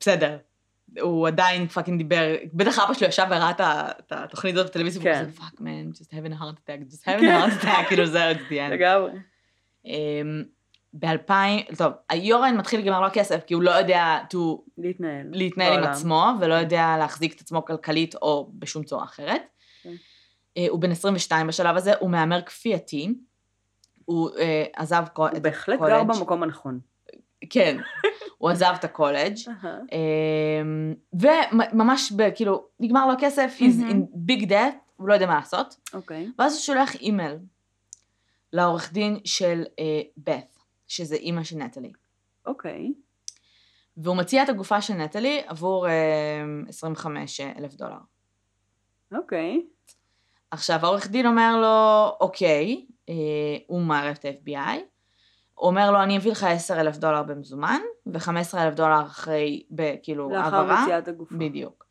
בסדר. 0.00 0.36
הוא 1.00 1.28
עדיין 1.28 1.66
fucking 1.66 1.98
דיבר, 1.98 2.34
בטח 2.52 2.78
אבא 2.78 2.94
שלו 2.94 3.08
ישב 3.08 3.26
וראה 3.30 3.50
את 3.50 4.12
התוכנית 4.12 4.54
הזאת 4.54 4.66
בטלוויזיה, 4.66 5.02
והוא 5.02 5.14
כן. 5.14 5.24
כזה 5.24 5.36
fuck 5.36 5.60
man, 5.60 5.90
just 5.90 6.12
having 6.12 6.32
a 6.32 6.42
heart 6.42 6.58
attack, 6.58 6.92
just 6.92 7.04
having 7.04 7.22
a 7.22 7.62
heart 7.62 7.64
attack, 7.64 7.88
כאילו 7.88 8.06
זה 8.06 8.28
עוד 8.28 8.36
דיין. 8.48 8.72
לגמרי. 8.72 9.10
ב-2000, 10.92 11.76
טוב, 11.78 11.92
היורן 12.08 12.56
מתחיל 12.56 12.80
להיגמר 12.80 13.00
לו 13.00 13.06
הכסף, 13.06 13.44
כי 13.46 13.54
הוא 13.54 13.62
לא 13.62 13.70
יודע 13.70 14.18
to 14.32 14.36
להתנהל. 14.78 15.26
להתנהל 15.32 15.72
עם. 15.72 15.84
עצמו, 15.84 16.26
ולא 16.40 16.54
יודע 16.54 16.96
להחזיק 16.98 17.34
את 17.34 17.40
עצמו 17.40 17.64
כלכלית 17.64 18.14
או 18.14 18.50
בשום 18.52 18.84
צורה 18.84 19.04
אחרת. 19.04 19.42
כן. 19.82 19.90
אה, 20.56 20.66
הוא 20.68 20.80
בן 20.80 20.90
22 20.90 21.46
בשלב 21.46 21.76
הזה, 21.76 21.92
הוא 22.00 22.10
מהמר 22.10 22.42
כפייתי. 22.42 23.14
הוא 24.10 24.30
אה, 24.38 24.64
עזב 24.76 25.04
קו- 25.12 25.28
הוא 25.28 25.38
בהחלט. 25.38 25.80
גר 25.80 26.02
במקום 26.04 26.42
הנכון. 26.42 26.80
כן, 27.50 27.76
הוא 28.38 28.50
עזב 28.50 28.72
את 28.78 28.84
הקולג'. 28.84 29.34
אמ, 29.92 30.94
וממש 31.12 32.12
כאילו, 32.34 32.66
נגמר 32.80 33.06
לו 33.06 33.12
הכסף, 33.12 33.56
he's 33.58 33.90
in 33.90 33.96
big 34.30 34.48
debt, 34.48 34.74
הוא 34.96 35.08
לא 35.08 35.14
יודע 35.14 35.26
מה 35.26 35.34
לעשות. 35.34 35.76
אוקיי. 35.94 36.28
ואז 36.38 36.52
הוא 36.52 36.60
שולח 36.60 36.94
אימייל 36.94 37.38
לעורך 38.52 38.92
דין 38.92 39.18
של 39.24 39.64
אה, 39.78 40.00
בת, 40.16 40.56
שזה 40.86 41.14
אימא 41.14 41.44
של 41.44 41.56
נטלי. 41.56 41.92
אוקיי. 42.46 42.92
והוא 43.96 44.16
מציע 44.16 44.42
את 44.42 44.48
הגופה 44.48 44.80
של 44.80 44.94
נטלי 44.94 45.42
עבור 45.46 45.88
אה, 45.88 45.92
25 46.68 47.40
אלף 47.40 47.74
דולר. 47.74 47.98
אוקיי. 49.14 49.62
עכשיו, 50.50 50.78
העורך 50.82 51.08
דין 51.10 51.26
אומר 51.26 51.60
לו, 51.60 52.08
אוקיי, 52.20 52.86
אה, 53.10 54.10
את 54.12 54.24
ה-FBI, 54.24 54.78
אומר 55.58 55.90
לו, 55.90 56.02
אני 56.02 56.16
אביא 56.16 56.32
לך 56.32 56.44
10 56.44 56.80
אלף 56.80 56.96
דולר 56.96 57.22
במזומן, 57.22 57.80
ו-15 58.06 58.58
אלף 58.58 58.74
דולר 58.74 59.02
אחרי, 59.02 59.62
ב- 59.70 59.94
כאילו, 60.02 60.30
לאחר 60.30 60.56
העברה. 60.56 60.82
מציאת 60.84 61.08
הגופה. 61.08 61.34
בדיוק. 61.34 61.86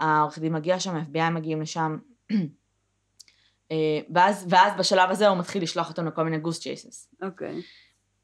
העורך 0.00 0.38
דין 0.38 0.52
מגיע 0.52 0.80
שם, 0.80 0.96
ה-FBI 0.96 1.30
מגיעים 1.30 1.62
לשם, 1.62 1.98
אה, 3.72 4.00
ואז, 4.14 4.46
ואז 4.50 4.72
בשלב 4.78 5.10
הזה 5.10 5.28
הוא 5.28 5.38
מתחיל 5.38 5.62
לשלוח 5.62 5.88
אותם 5.88 6.06
לכל 6.06 6.24
מיני 6.24 6.38
גוס 6.38 6.60
צ'ייסס. 6.60 7.10
אוקיי. 7.22 7.62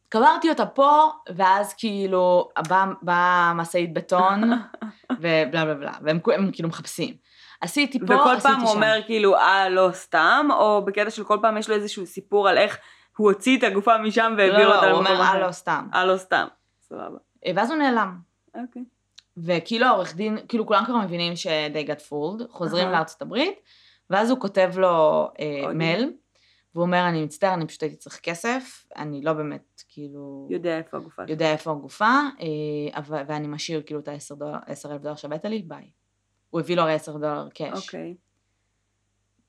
קברתי 0.09 0.51
אותה 0.51 0.67
פה, 0.67 1.09
ואז 1.37 1.75
כאילו, 1.75 2.49
באה 2.69 2.87
בא 3.03 3.53
משאית 3.55 3.95
בטון, 3.95 4.43
ובלה 5.21 5.65
בלה 5.65 5.75
בלה, 5.75 5.93
והם 6.03 6.19
הם 6.35 6.51
כאילו 6.53 6.69
מחפשים. 6.69 7.15
עשיתי 7.61 7.99
פה, 7.99 8.05
וכל 8.05 8.31
עשיתי 8.31 8.43
פעם 8.43 8.61
הוא. 8.61 8.71
אומר 8.71 9.01
כאילו, 9.07 9.37
אה, 9.37 9.69
לא 9.69 9.89
סתם, 9.93 10.49
או 10.51 10.85
בקטע 10.85 11.11
של 11.11 11.25
כל 11.25 11.39
פעם 11.43 11.57
יש 11.57 11.69
לו 11.69 11.75
איזשהו 11.75 12.07
סיפור 12.07 12.49
על 12.49 12.59
איך 12.59 12.79
הוא 13.17 13.33
הוציא 13.33 13.59
את 13.59 13.63
הגופה 13.63 13.99
משם 13.99 14.35
והעביר 14.39 14.69
לא, 14.69 14.75
אותה 14.75 14.87
לא, 14.87 14.93
הוא 14.93 15.01
למקום 15.01 15.17
אומר, 15.17 15.25
אחר. 15.25 15.39
אה, 15.39 15.47
לא, 15.47 15.53
סתם. 15.53 15.89
אה, 15.95 16.05
לא 16.05 16.17
סתם. 16.17 16.47
סבבה. 16.81 17.19
אה, 17.47 17.53
ואז 17.57 17.71
הוא 17.71 17.79
נעלם. 17.79 18.19
אוקיי. 18.55 18.83
וכאילו 19.37 19.87
העורך 19.87 20.17
דין, 20.17 20.39
כאילו 20.49 20.67
כולם 20.67 20.85
כבר 20.85 20.97
מבינים 20.97 21.37
ש-they 21.37 21.89
got 21.89 22.01
fooled, 22.11 22.49
חוזרים. 22.51 22.89
לארצות 22.89 23.23
הברית, 23.23 23.55
ואז 24.11 24.31
הוא 24.31 24.41
כותב 24.41 24.71
לו 24.77 25.29
אה, 25.41 25.73
מייל, 25.75 26.13
והוא 26.75 26.87
אומר, 26.87 27.09
אני 27.09 27.25
מצטער, 27.25 27.55
אני 27.55 27.67
פשוט 27.67 27.83
הייתי 27.83 27.97
צריך 27.97 28.21
כסף, 28.23 28.85
אני 28.97 29.23
לא 29.23 29.33
באמת, 29.33 29.83
כאילו, 29.89 30.49
יודע 30.51 30.79
איפה 30.79 30.97
הגופה. 30.97 31.23
יודע 31.29 31.53
איפה 31.53 31.71
הגופה, 31.71 32.05
אה, 32.41 32.99
אבל, 32.99 33.23
ואני 33.29 33.49
משאיר 33.49 33.83
כאילו 33.87 34.01
את 34.01 34.09
ה-10 34.09 34.35
דולר, 34.35 34.59
10 34.67 34.93
אלף 34.93 35.01
דולר 35.01 35.15
שהבאת 35.15 35.45
לי, 35.45 35.63
ביי. 35.63 35.91
הוא 36.57 36.61
הביא 36.61 36.77
לו 36.77 36.83
הרי 36.83 36.93
10 36.93 37.13
דולר 37.13 37.49
קאש. 37.55 37.87
אוקיי. 37.87 38.15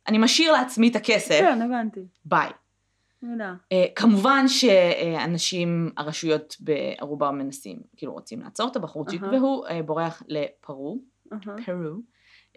אני 0.08 0.18
משאיר 0.18 0.52
לעצמי 0.52 0.90
את 0.90 0.96
הכסף, 0.96 1.40
כן, 1.40 1.62
הבנתי. 1.62 2.00
ביי. 2.26 2.50
אה, 3.72 3.86
כמובן 3.96 4.48
שאנשים, 4.48 5.92
הרשויות 5.98 6.56
בערובה 6.60 7.32
מנסים, 7.32 7.80
כאילו 7.98 8.14
רוצים 8.14 8.42
לעצור 8.42 8.72
את 8.72 8.76
הבחורצ'יק, 8.76 9.24
אהה. 9.24 9.34
והוא 9.34 9.68
אה, 9.68 9.84
בורח 9.84 10.24
לפרו, 10.28 11.00
אהה. 11.34 11.40
פרו, 11.66 12.02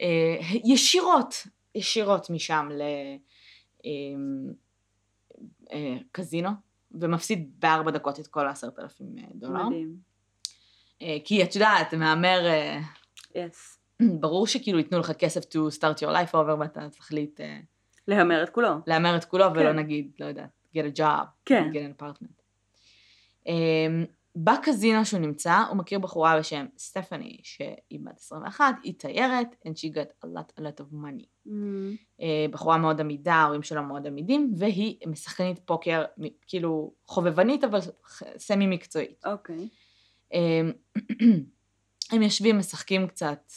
אה, 0.00 0.36
ישירות, 0.64 1.34
ישירות 1.74 2.30
משם 2.30 2.68
לקזינו, 6.14 6.50
ומפסיד 6.92 7.50
בארבע 7.58 7.90
דקות 7.90 8.20
את 8.20 8.26
כל 8.26 8.46
העשרת 8.46 8.78
אלפים 8.78 9.16
דולר. 9.34 9.66
מדהים. 9.66 9.96
אה, 11.02 11.16
כי 11.24 11.42
את 11.42 11.54
יודעת, 11.54 11.94
מהמר, 11.94 12.46
אה, 12.46 12.80
יס. 13.34 13.79
ברור 14.20 14.46
שכאילו 14.46 14.78
ייתנו 14.78 14.98
לך 14.98 15.12
כסף 15.12 15.44
to 15.44 15.76
start 15.78 15.98
your 15.98 16.10
life 16.10 16.32
over 16.32 16.60
ואתה 16.60 16.88
תחליט 16.90 17.40
אה, 17.40 17.58
להמר 18.08 18.42
את 18.42 18.50
כולו. 18.50 18.68
להמר 18.86 19.16
את 19.16 19.24
כולו, 19.24 19.44
ולא 19.54 19.70
כן. 19.70 19.78
נגיד, 19.78 20.10
לא 20.20 20.26
יודעת, 20.26 20.50
get 20.76 20.96
a 20.96 20.98
job, 20.98 21.26
כן. 21.44 21.70
get 21.72 21.76
an 21.76 22.02
apartment. 22.02 22.40
Um, 23.46 23.50
בקזינו 24.36 25.04
שהוא 25.04 25.20
נמצא, 25.20 25.54
הוא 25.68 25.76
מכיר 25.76 25.98
בחורה 25.98 26.38
בשם 26.38 26.66
סטפני, 26.78 27.40
שהיא 27.42 28.00
בת 28.04 28.18
21, 28.18 28.74
היא 28.82 28.94
תיירת, 28.98 29.56
and 29.66 29.70
she 29.70 29.94
got 29.94 30.24
a 30.24 30.28
lot, 30.28 30.60
a 30.60 30.62
lot 30.62 30.80
of 30.80 30.94
money. 30.94 31.26
Mm, 31.46 31.50
Uh, 32.20 32.22
בחורה 32.50 32.78
מאוד 32.78 33.00
עמידה, 33.00 33.34
ההורים 33.34 33.62
שלה 33.62 33.80
מאוד 33.82 34.06
עמידים, 34.06 34.52
והיא 34.56 34.96
משחקנית 35.06 35.58
פוקר, 35.64 36.04
כאילו 36.46 36.92
חובבנית, 37.06 37.64
אבל 37.64 37.78
סמי 38.38 38.66
מקצועית. 38.66 39.24
אוקיי. 39.26 39.68
אמ, 40.32 40.72
הם 42.12 42.22
יושבים, 42.22 42.58
משחקים 42.58 43.06
קצת 43.06 43.52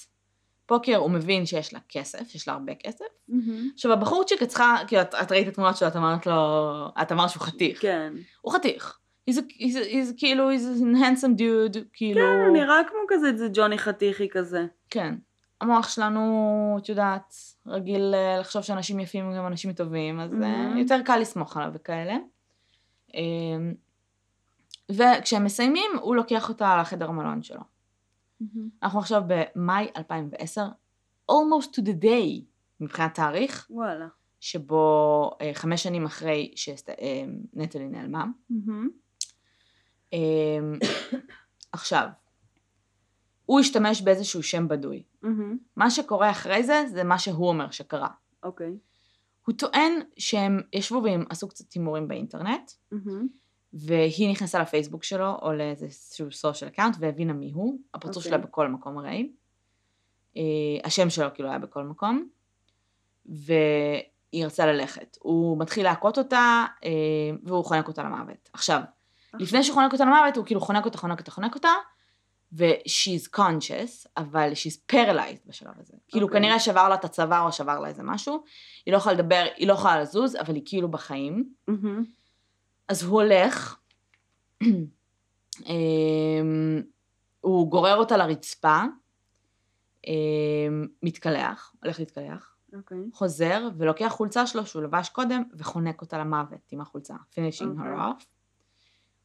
פוקר, 0.66 0.96
הוא 0.96 1.12
מבין 1.12 1.46
שיש 1.46 1.74
לה 1.74 1.80
כסף, 1.90 2.30
שיש 2.30 2.48
לה 2.48 2.54
הרבה 2.54 2.76
כסף. 2.76 3.06
מהמם. 3.28 3.70
עכשיו 3.74 3.94
הבחורצ'יק, 3.94 4.44
את 4.44 4.48
צריכה, 4.48 4.78
כאילו, 4.88 5.02
את, 5.02 5.16
את 5.16 5.32
ראית 5.32 5.48
את 5.48 5.52
התמונות 5.54 5.78
שלו, 5.78 5.88
את 5.88 5.96
אמרת 5.96 6.26
לו, 6.28 6.88
את 7.02 7.12
אמרת 7.12 7.30
שהוא 7.30 7.42
חתיך. 7.44 7.82
כן. 7.82 8.14
הוא 8.42 8.54
חתיך. 8.54 9.00
he's, 9.30 9.34
a, 9.34 9.38
he's, 9.38 9.76
a, 9.76 9.92
he's 9.94 10.14
כאילו, 10.18 10.50
he's 10.52 10.82
a 10.82 10.98
handsome 10.98 11.40
dude, 11.40 11.80
כאילו... 11.94 12.22
כן, 12.22 12.46
הוא 12.48 12.54
נראה 12.54 12.82
כמו 12.90 13.00
כזה, 13.08 13.38
זה 13.38 13.48
ג'וני 13.54 13.78
חתיכי 13.78 14.28
כזה. 14.32 14.66
כן. 14.90 15.16
המוח 15.62 15.90
שלנו, 15.90 16.78
את 16.84 16.90
יודעת, 16.90 17.34
רגיל 17.68 18.14
אה, 18.16 18.40
לחשוב 18.40 18.62
שאנשים 18.62 19.00
יפים 19.00 19.26
הם 19.26 19.36
גם 19.38 19.48
אנשים 19.48 19.74
טובים, 19.74 20.20
אז 20.20 20.32
אה, 20.44 20.72
Mhm. 20.74 20.78
יותר 20.78 21.00
קל 21.06 21.18
לסמוך 21.18 21.58
עליו 21.58 21.70
וכאלה. 21.74 22.16
אמ, 23.14 23.74
וכשהם 24.92 25.44
מסיימים, 25.44 25.92
הוא 26.02 26.16
לוקח 26.16 26.50
אותה 26.50 26.78
לחדר 26.82 27.10
המלון 27.10 27.44
שלו. 27.44 27.73
אנחנו 28.84 29.00
עכשיו 29.00 29.24
במאי 29.28 29.88
2010, 29.98 30.62
almost 31.32 31.66
to 31.66 31.82
the 31.82 32.04
day, 32.04 32.42
מבחינת 32.80 33.16
תאריך, 33.16 33.68
וואלה. 33.70 34.08
שבו 34.40 35.32
אה, 35.42 35.52
חמש 35.54 35.84
שנים 35.84 36.06
אחרי 36.06 36.54
שנטלי 36.56 37.88
נעלמה. 37.90 38.26
מהמם. 38.50 38.90
אמ, 40.14 40.80
עכשיו, 41.72 42.08
הוא 43.46 43.60
השתמש 43.60 44.02
באיזשהו 44.02 44.44
שם 44.44 44.68
בדוי. 44.68 45.04
מהמם. 45.22 45.58
מה 45.76 45.92
שקורה 45.92 46.32
אחרי 46.32 46.64
זה, 46.64 46.84
זה 46.88 47.04
מה 47.04 47.20
שהוא 47.20 47.48
אומר 47.48 47.70
שקרה. 47.70 48.10
אוקיי. 48.44 48.78
הוא 49.46 49.56
טוען 49.56 49.92
שהם 50.18 50.62
ישבו 50.74 51.02
והם 51.04 51.26
עשו 51.30 51.48
קצת 51.48 51.74
הימורים 51.74 52.08
באינטרנט, 52.08 52.72
מהמם. 52.92 53.28
והיא 53.74 54.32
נכנסה 54.32 54.60
לפייסבוק 54.60 55.04
שלו, 55.04 55.38
או 55.42 55.54
לאיזשהו 55.54 56.32
social 56.32 56.70
account, 56.70 56.96
והבינה 57.00 57.34
מי 57.34 57.52
הוא. 57.52 57.80
הפרצוף 57.94 58.18
אוקיי. 58.18 58.30
שלה 58.30 58.38
בכל 58.38 58.68
מקום 58.68 58.98
הרי. 58.98 59.32
אה, 60.38 60.42
השם 60.84 61.10
שלו 61.10 61.28
כאילו 61.34 61.50
היה 61.50 61.60
בכל 61.60 61.84
מקום. 61.84 62.28
והיא 63.26 64.46
רצה 64.46 64.66
ללכת. 64.66 65.18
הוא 65.22 65.60
מתחיל 65.60 65.84
להכות 65.84 66.18
אותה, 66.18 66.66
אה, 66.84 66.90
והוא 67.44 67.66
חונק 67.66 67.88
אותה 67.88 68.04
למוות. 68.04 68.50
עכשיו, 68.54 68.82
לפני 69.34 69.64
שהוא 69.64 69.74
חונק 69.74 69.94
אותה 69.94 70.06
למוות, 70.06 70.38
הוא 70.38 70.46
כאילו 70.46 70.62
חונק 70.62 70.86
אותה, 70.86 70.98
חונק 70.98 71.20
אותה, 71.20 71.32
חונק 71.32 71.56
אותה, 71.56 71.70
ו-she's 72.54 73.36
conscious, 73.36 74.08
אבל 74.18 74.52
she's 74.52 74.92
paralyzed 74.92 75.48
בשלב 75.48 75.74
הזה. 75.80 75.94
כאילו 76.08 76.28
אוקיי. 76.28 76.40
כנראה 76.40 76.60
שבר 76.60 76.90
לה 76.90 76.96
את 76.96 77.06
הצוואר 77.06 77.42
או 77.42 77.52
שבר 77.52 77.80
לה 77.80 77.88
איזה 77.88 78.04
משהו. 78.04 78.44
היא 78.86 78.92
לא 78.92 78.98
יכולה 78.98 79.16
לדבר, 79.16 79.46
היא 79.56 79.68
לא 79.68 79.74
יכולה 79.74 80.02
לזוז, 80.02 80.36
אבל 80.36 80.56
היא 80.56 80.64
כאילו 80.66 80.92
בחיים. 80.92 81.50
מהמם. 81.68 82.04
אז 82.88 83.04
הוא 83.04 83.22
הולך, 83.22 83.78
אמ, 85.66 86.82
הוא 87.42 87.70
גורר 87.72 87.96
אותה 87.96 88.18
לרצפה, 88.18 88.82
אמ, 90.08 90.88
מתקלח, 91.04 91.76
הולך 91.84 92.00
להתקלח, 92.00 92.56
אוקיי. 92.74 92.98
חוזר 93.14 93.68
ולוקח 93.78 94.08
חולצה 94.08 94.48
שלו 94.48 94.66
שהוא 94.66 94.82
לבש 94.84 95.10
קודם 95.10 95.44
וחונק 95.58 96.02
אותה 96.02 96.18
למוות 96.18 96.60
עם 96.72 96.82
החולצה, 96.82 97.16
finishing 97.32 97.66
אוקיי. 97.68 97.96
her 97.96 97.98
off, 98.00 98.26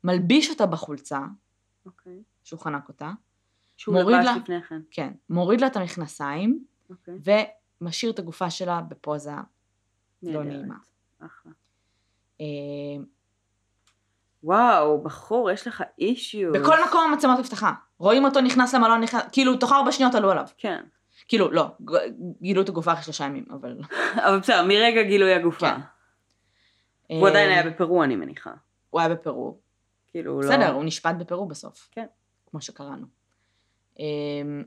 מלביש 0.04 0.50
אותה 0.50 0.66
בחולצה 0.66 1.20
אוקיי. 1.86 2.22
שהוא 2.44 2.60
חנק 2.60 2.88
אותה, 2.88 3.12
שהוא 3.76 3.94
מוריד 3.94 4.16
לבש 4.16 4.24
לה- 4.26 4.36
לפני 4.36 4.62
כן. 4.62 4.80
כן, 4.90 5.12
מוריד 5.30 5.60
לה 5.60 5.66
את 5.66 5.76
המכנסיים 5.76 6.64
אוקיי. 6.90 7.18
ומשאיר 7.80 8.12
את 8.12 8.18
הגופה 8.18 8.50
שלה 8.50 8.80
בפוזה 8.80 9.32
לא. 10.22 10.42
נעימה. 10.44 10.76
אחלה. 11.18 11.52
וואו, 14.42 15.02
בחור, 15.02 15.50
יש 15.50 15.66
לך 15.66 15.82
אישיו. 15.98 16.52
בכל 16.52 16.76
מקום 16.88 17.12
המצלמות 17.12 17.38
אבטחה, 17.38 17.72
רואים 17.98 18.24
אותו 18.24 18.40
נכנס 18.40 18.74
למלון, 18.74 19.00
נכנס, 19.00 19.22
כאילו 19.32 19.56
תוך 19.56 19.72
ארבע 19.72 19.92
שניות 19.92 20.14
עלו 20.14 20.30
עליו. 20.30 20.46
כן. 20.58 20.84
כאילו, 21.28 21.50
לא, 21.52 21.66
גילו 22.42 22.62
את 22.62 22.68
הגופה 22.68 22.92
אחרי 22.92 23.04
שלושה 23.04 23.24
ימים, 23.24 23.44
אבל... 23.50 23.78
אבל 24.26 24.38
בסדר, 24.38 24.64
מרגע 24.68 25.02
גילוי 25.02 25.34
הגופה. 25.34 25.70
כן. 25.70 25.80
הוא 27.16 27.28
עדיין 27.28 27.50
אה, 27.50 27.60
היה 27.60 27.70
בפרו, 27.70 28.04
אני 28.04 28.16
מניחה. 28.16 28.52
הוא 28.90 29.00
היה 29.00 29.08
בפרו. 29.08 29.58
כאילו, 30.08 30.32
הוא 30.32 30.42
לא... 30.42 30.48
בסדר, 30.48 30.72
הוא 30.72 30.84
נשפט 30.84 31.14
בפרו 31.18 31.48
בסוף. 31.48 31.88
כן. 31.92 32.06
כמו 32.50 32.60
שקראנו. 32.60 33.06
אמ, 33.98 34.64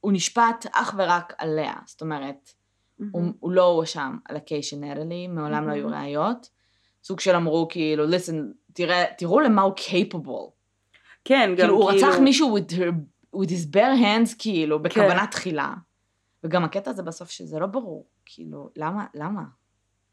הוא 0.00 0.12
נשפט 0.12 0.66
אך 0.72 0.94
ורק 0.98 1.32
עליה, 1.38 1.74
זאת 1.86 2.00
אומרת. 2.00 2.52
הוא, 3.12 3.52
לא 3.52 3.64
הואשם 3.64 4.18
על 4.24 4.36
של 4.60 4.76
נטלי, 4.76 5.28
מעולם 5.28 5.68
לא 5.68 5.72
היו. 5.72 5.88
ראיות. 5.88 6.48
סוג 7.04 7.20
של 7.20 7.36
אמרו 7.36 7.68
כאילו, 7.70 8.04
listen, 8.04 8.34
תראה, 8.72 9.04
תראו 9.18 9.40
למה 9.40 9.62
הוא 9.62 9.74
capable. 9.76 10.50
כן, 11.24 11.50
גם 11.50 11.56
כאילו, 11.56 11.74
הוא 11.74 11.90
כאילו... 11.90 12.08
רצח 12.08 12.18
מישהו 12.20 12.58
with, 12.58 12.72
her, 12.72 12.92
with 13.36 13.48
his 13.48 13.74
bare 13.74 14.00
hands, 14.00 14.34
כאילו, 14.38 14.82
בכוונה 14.82 15.26
תחילה. 15.26 15.74
וגם 16.44 16.64
הקטע 16.64 16.90
הזה 16.90 17.02
בסוף 17.02 17.30
שזה 17.30 17.58
לא 17.58 17.66
ברור. 17.66 18.06
כאילו, 18.24 18.70
למה, 18.76 19.06
למה? 19.14 19.42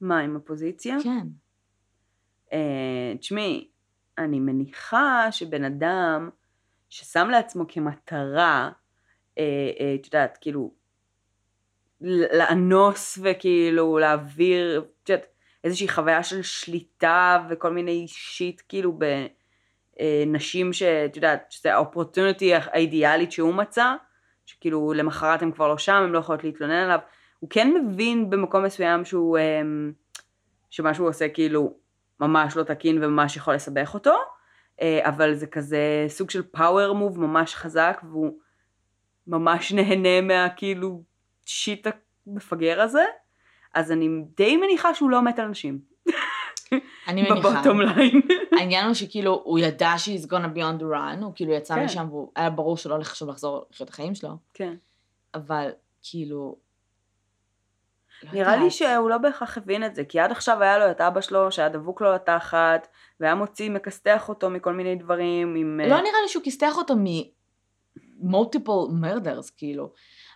מה, 0.02 0.20
עם 0.20 0.36
הפוזיציה? 0.36 0.98
כן. 1.04 1.28
אה, 2.54 3.14
תשמעי, 3.20 3.68
אני 4.18 4.40
מניחה 4.40 5.28
שבן 5.32 5.64
אדם 5.64 6.30
ששם 6.90 7.28
לעצמו 7.30 7.66
כמטרה, 7.68 8.72
אה, 9.38 9.72
אה, 9.80 9.96
את 9.96 10.06
יודעת, 10.06 10.38
כאילו, 10.42 10.74
לאנוס 12.34 13.20
וכאילו 13.22 13.98
להעביר, 13.98 14.86
את 15.04 15.10
יודעת, 15.10 15.26
איזושהי 15.64 15.88
חוויה 15.88 16.24
של 16.24 16.42
שליטה 16.42 17.48
וכל 17.50 17.70
מיני 17.70 18.06
שיט, 18.08 18.62
כאילו, 18.70 19.00
בנשים 20.00 20.74
שאת 20.74 21.16
יודעת, 21.16 21.46
שזה 21.50 21.74
האופורטוניטי 21.74 22.54
האידיאלית 22.56 23.32
שהוא 23.32 23.54
מצא, 23.54 23.94
שכאילו 24.46 24.94
למחרת 24.94 25.42
הם 25.42 25.52
כבר 25.52 25.68
לא 25.68 25.78
שם, 25.78 25.94
הם 25.94 26.14
לא 26.14 26.20
יכולות 26.20 26.44
להתלונן 26.44 26.74
עליו. 26.84 27.00
הוא 27.40 27.50
כן 27.50 27.74
מבין 27.74 28.30
במקום 28.30 28.64
מסוים 28.64 29.06
שהוא, 29.06 29.38
אה, 29.38 29.62
שמה 30.70 30.94
שהוא 30.94 31.10
עושה 31.10 31.30
כאילו 31.30 31.74
ממש 32.20 32.58
לא 32.58 32.64
תקין 32.64 33.04
וממש 33.04 33.38
יכול 33.38 33.54
לסבך 33.54 33.94
אותו, 33.94 34.16
אה, 34.82 35.00
אבל 35.10 35.34
זה 35.34 35.48
כזה 35.48 36.06
סוג 36.08 36.30
של 36.30 36.44
פאוור 36.52 36.94
מוב 36.94 37.20
ממש 37.20 37.56
חזק, 37.56 38.02
והוא 38.04 38.38
ממש 39.28 39.74
נהנה 39.74 40.22
מהכאילו 40.22 41.04
שיט 41.46 41.88
המפגר 42.28 42.82
הזה, 42.82 43.04
אז 43.74 43.92
אני 43.92 44.10
די 44.38 44.58
מניחה 44.58 44.94
שהוא 44.94 45.10
לא 45.10 45.22
מת 45.22 45.40
על 45.40 45.48
נשים. 45.48 45.80
אני 47.08 47.22
מניחה. 47.22 47.50
בבוטום 47.50 47.82
ליין. 47.82 48.22
העניין 48.60 48.86
הוא 48.86 48.94
שכאילו, 48.94 49.42
הוא 49.44 49.60
ידע 49.60 49.94
she's 49.96 50.26
gonna 50.28 50.56
be 50.56 50.60
on 50.60 50.82
the 50.82 50.84
run, 50.84 51.24
הוא 51.24 51.32
כאילו 51.36 51.54
יצא 51.54 51.76
כן. 51.76 51.86
משם 51.86 52.08
והוא 52.10 52.32
היה 52.36 52.50
ברור 52.50 52.78
שלא 52.78 52.94
הולך 52.94 53.10
עכשיו 53.10 53.28
לחזור 53.30 53.66
לחיות 53.72 53.90
את 53.90 53.94
החיים 53.94 54.16
שלו, 54.16 54.30
כן. 54.54 54.74
אבל 55.34 55.70
כאילו... 56.02 56.56
לא 58.24 58.32
נראה 58.34 58.52
לי 58.52 58.56
יודעת. 58.56 58.72
שהוא 58.72 59.10
לא 59.10 59.18
בהכרח 59.18 59.58
הבין 59.58 59.84
את 59.86 59.96
זה, 59.96 60.06
כי 60.06 60.20
עד 60.20 60.32
עכשיו 60.32 60.64
היה 60.64 60.78
לו 60.78 60.92
את 60.92 61.02
אבא 61.02 61.22
שלו 61.22 61.52
שהיה 61.52 61.70
דבוק 61.70 62.02
לו 62.02 62.14
לתחת, 62.14 62.88
והיה 63.20 63.36
מוציא, 63.36 63.70
מכסתח 63.70 64.30
אותו 64.30 64.50
מכל 64.50 64.74
מיני 64.74 64.96
דברים 64.96 65.56
עם... 65.56 65.80
אה, 65.84 65.88
לא 65.88 65.96
נראה 65.96 66.22
לי 66.24 66.28
שהוא 66.28 66.44
כיסתח 66.44 66.78
אותו 66.78 66.96
מ-multiple 66.96 68.92
murders, 69.04 69.52
כאילו. 69.58 69.92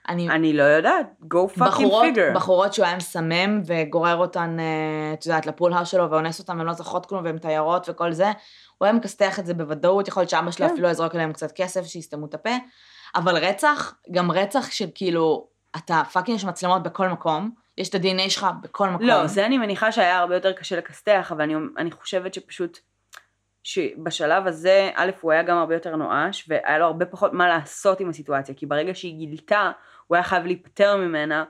אני... 0.10 0.30
אני 0.30 0.54
לא 0.54 0.63
יודעת, 0.63 1.08
go 1.24 1.58
fucking 1.58 1.65
בחורות, 1.65 2.06
figure. 2.06 2.36
בחורות 2.36 2.74
שהוא 2.74 2.86
היה 2.86 2.96
מסמם 2.96 3.62
וגורר 3.65 4.15
אותן, 4.15 4.58
אה, 4.60 5.13
את 5.13 5.26
יודעת, 5.26 5.46
לפולהר 5.46 5.84
שלו 5.84 6.12
ואונס 6.12 6.39
אותן, 6.39 6.58
והן 6.58 6.68
לא 6.68 6.74
זוכרות 6.74 7.06
כלום, 7.06 7.24
והן 7.24 7.38
תיירות 7.38 7.89
וכל 7.89 8.12
זה, 8.12 8.32
הוא 8.78 8.86
היה 8.86 8.94
מכסתח 8.94 9.39
את 9.39 9.46
זה 9.46 9.54
בוודאות, 9.54 10.08
יכול 10.08 10.22
להיות 10.22 10.30
שאבא 10.30 10.52
שלו 10.52 10.68
כן. 10.68 10.74
אפילו 10.74 10.89
יזרוק 10.89 11.15
עליהם 11.15 11.34
קצת 11.34 11.52
כסף, 11.52 11.86
שיסתמו 11.86 12.26
את 12.26 12.34
הפה, 12.34 12.56
אבל 13.15 13.38
רצח, 13.38 13.94
גם 14.12 14.32
רצח 14.32 14.72
של 14.72 14.86
כאילו, 14.96 15.48
אתה 15.76 16.02
פאקינג 16.12 16.38
יש 16.38 16.46
מצלמות 16.46 16.84
בכל 16.84 17.08
מקום, 17.08 17.52
יש 17.78 17.89
את 17.89 17.96
ה-DNA 17.96 18.30
שלך 18.30 18.48
בכל 18.62 18.89
מקום. 18.89 19.08
לא, 19.08 19.28
זה 19.28 19.46
אני 19.46 19.58
מניחה 19.58 19.91
שהיה 19.91 20.20
הרבה 20.20 20.36
יותר 20.36 20.54
קשה 20.54 20.78
לכסתח, 20.78 21.32
אבל 21.32 21.41
אני, 21.41 21.56
אני 21.78 21.91
חושבת 21.91 22.34
שפשוט, 22.34 22.80
שבשלב 23.63 24.48
הזה, 24.48 24.89
א', 24.96 25.12
הוא 25.22 25.32
היה 25.32 25.44
גם 25.44 25.58
הרבה 25.58 25.74
יותר 25.74 25.96
נואש, 25.96 26.46
והיה 26.48 26.78
לו 26.78 26.86
הרבה 26.86 27.06
פחות 27.06 27.34
מה 27.34 27.48
לעשות 27.48 28.00
עם 28.00 28.10
הסיטואציה, 28.10 28.56
כי 28.56 28.65
ברגע 28.65 28.96
שהיא 28.96 29.18
גילתה, 29.18 29.72
הוא 30.08 30.15
היה 30.15 30.24
חייב 30.24 30.46
להיפטר 30.46 30.98
ממנה, 30.98 31.44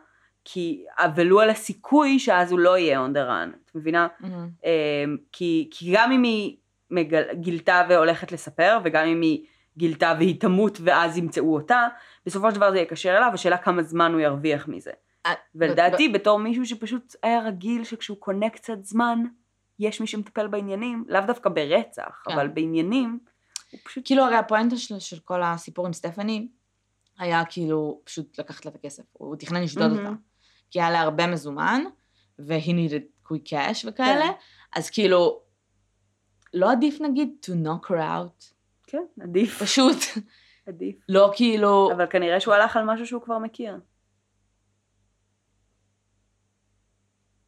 כי, 0.46 0.86
ולו 1.16 1.40
על 1.40 1.50
הסיכוי 1.50 2.20
שאז 2.20 2.52
הוא 2.52 2.60
לא 2.60 2.78
יהיה 2.78 3.06
on 3.06 3.10
the 3.10 3.30
run, 3.30 3.58
את 3.66 3.76
מבינה? 3.76 4.08
מהמם. 4.20 4.50
אמ, 4.64 5.18
כי, 5.32 5.70
כי 5.72 5.94
גם 5.96 6.12
אם 6.12 6.24
היא 6.24 6.58
מגל, 6.92 7.24
גילתה 7.34 7.82
והולכת 7.90 8.32
לספר, 8.32 8.80
וגם 8.84 9.08
אם 9.08 9.22
היא 9.22 9.46
גילתה 9.78 10.14
והיא 10.18 10.40
תמות 10.40 10.78
ואז 10.84 11.18
ימצאו 11.18 11.54
אותה, 11.54 11.88
בסופו 12.26 12.52
של 12.52 12.56
דבר 12.56 12.72
זה 12.72 12.80
יקשר 12.80 13.18
אליו, 13.18 13.32
השאלה 13.34 13.58
כמה 13.58 13.84
זמן 13.84 14.14
הוא 14.14 14.22
ירוויח 14.22 14.68
מזה. 14.68 14.92
אה, 15.26 15.34
ולדעתי, 15.56 16.10
בתור 16.10 16.40
מישהו 16.40 16.66
שפשוט 16.66 17.16
היה 17.24 17.40
רגיל 17.40 17.84
שכשהוא 17.84 18.18
קונה 18.18 18.50
קצת 18.50 18.84
זמן, 18.84 19.24
יש 19.80 20.02
מי 20.02 20.08
שמטפל 20.08 20.48
בעניינים, 20.48 21.06
לאו 21.08 21.22
דווקא 21.28 21.50
ברצח, 21.50 22.24
כן. 22.26 22.34
אבל 22.34 22.48
בעניינים, 22.48 23.20
הוא 23.72 23.80
פשוט... 23.86 24.06
כאילו 24.06 24.24
הרי 24.24 24.36
הפואנטה 24.36 24.78
של, 24.78 25.00
של 25.00 25.20
כל 25.20 25.44
הסיפור 25.44 25.86
עם 25.86 25.94
סטפני, 25.94 26.48
היה 27.18 27.46
כאילו 27.46 28.02
פשוט 28.04 28.40
לקחת 28.40 28.66
לה 28.66 28.72
את 28.72 28.76
הכסף, 28.76 29.04
הוא 29.14 29.36
תכנן 29.36 29.64
לשדוד 29.64 29.92
מהמם. 29.92 30.06
אותה. 30.06 30.18
כי 30.72 30.82
היה 30.82 30.92
לה 30.92 31.02
הרבה 31.02 31.28
מזומן, 31.28 31.82
והיא 32.40 32.90
needed 32.90 33.28
quick 33.28 33.50
cash 33.50 33.88
וכאלה, 33.88 34.26
כן. 34.26 34.80
אז 34.80 34.90
כאילו, 34.90 35.42
לא 36.54 36.72
עדיף 36.72 37.02
נגיד 37.02 37.30
to 37.46 37.50
knock 37.50 37.90
her 37.90 38.00
out? 38.00 38.54
כן, 38.84 39.04
עדיף, 39.22 39.62
פשוט, 39.64 39.98
עדיף. 40.68 40.96
לא 41.10 41.32
כאילו, 41.36 41.92
אבל 41.96 42.06
כנראה 42.10 42.40
שהוא 42.40 42.54
הלך 42.54 42.78
על 42.78 42.84
משהו 42.86 43.08
שהוא 43.08 43.22
כבר 43.22 43.38
מכיר. 43.40 43.80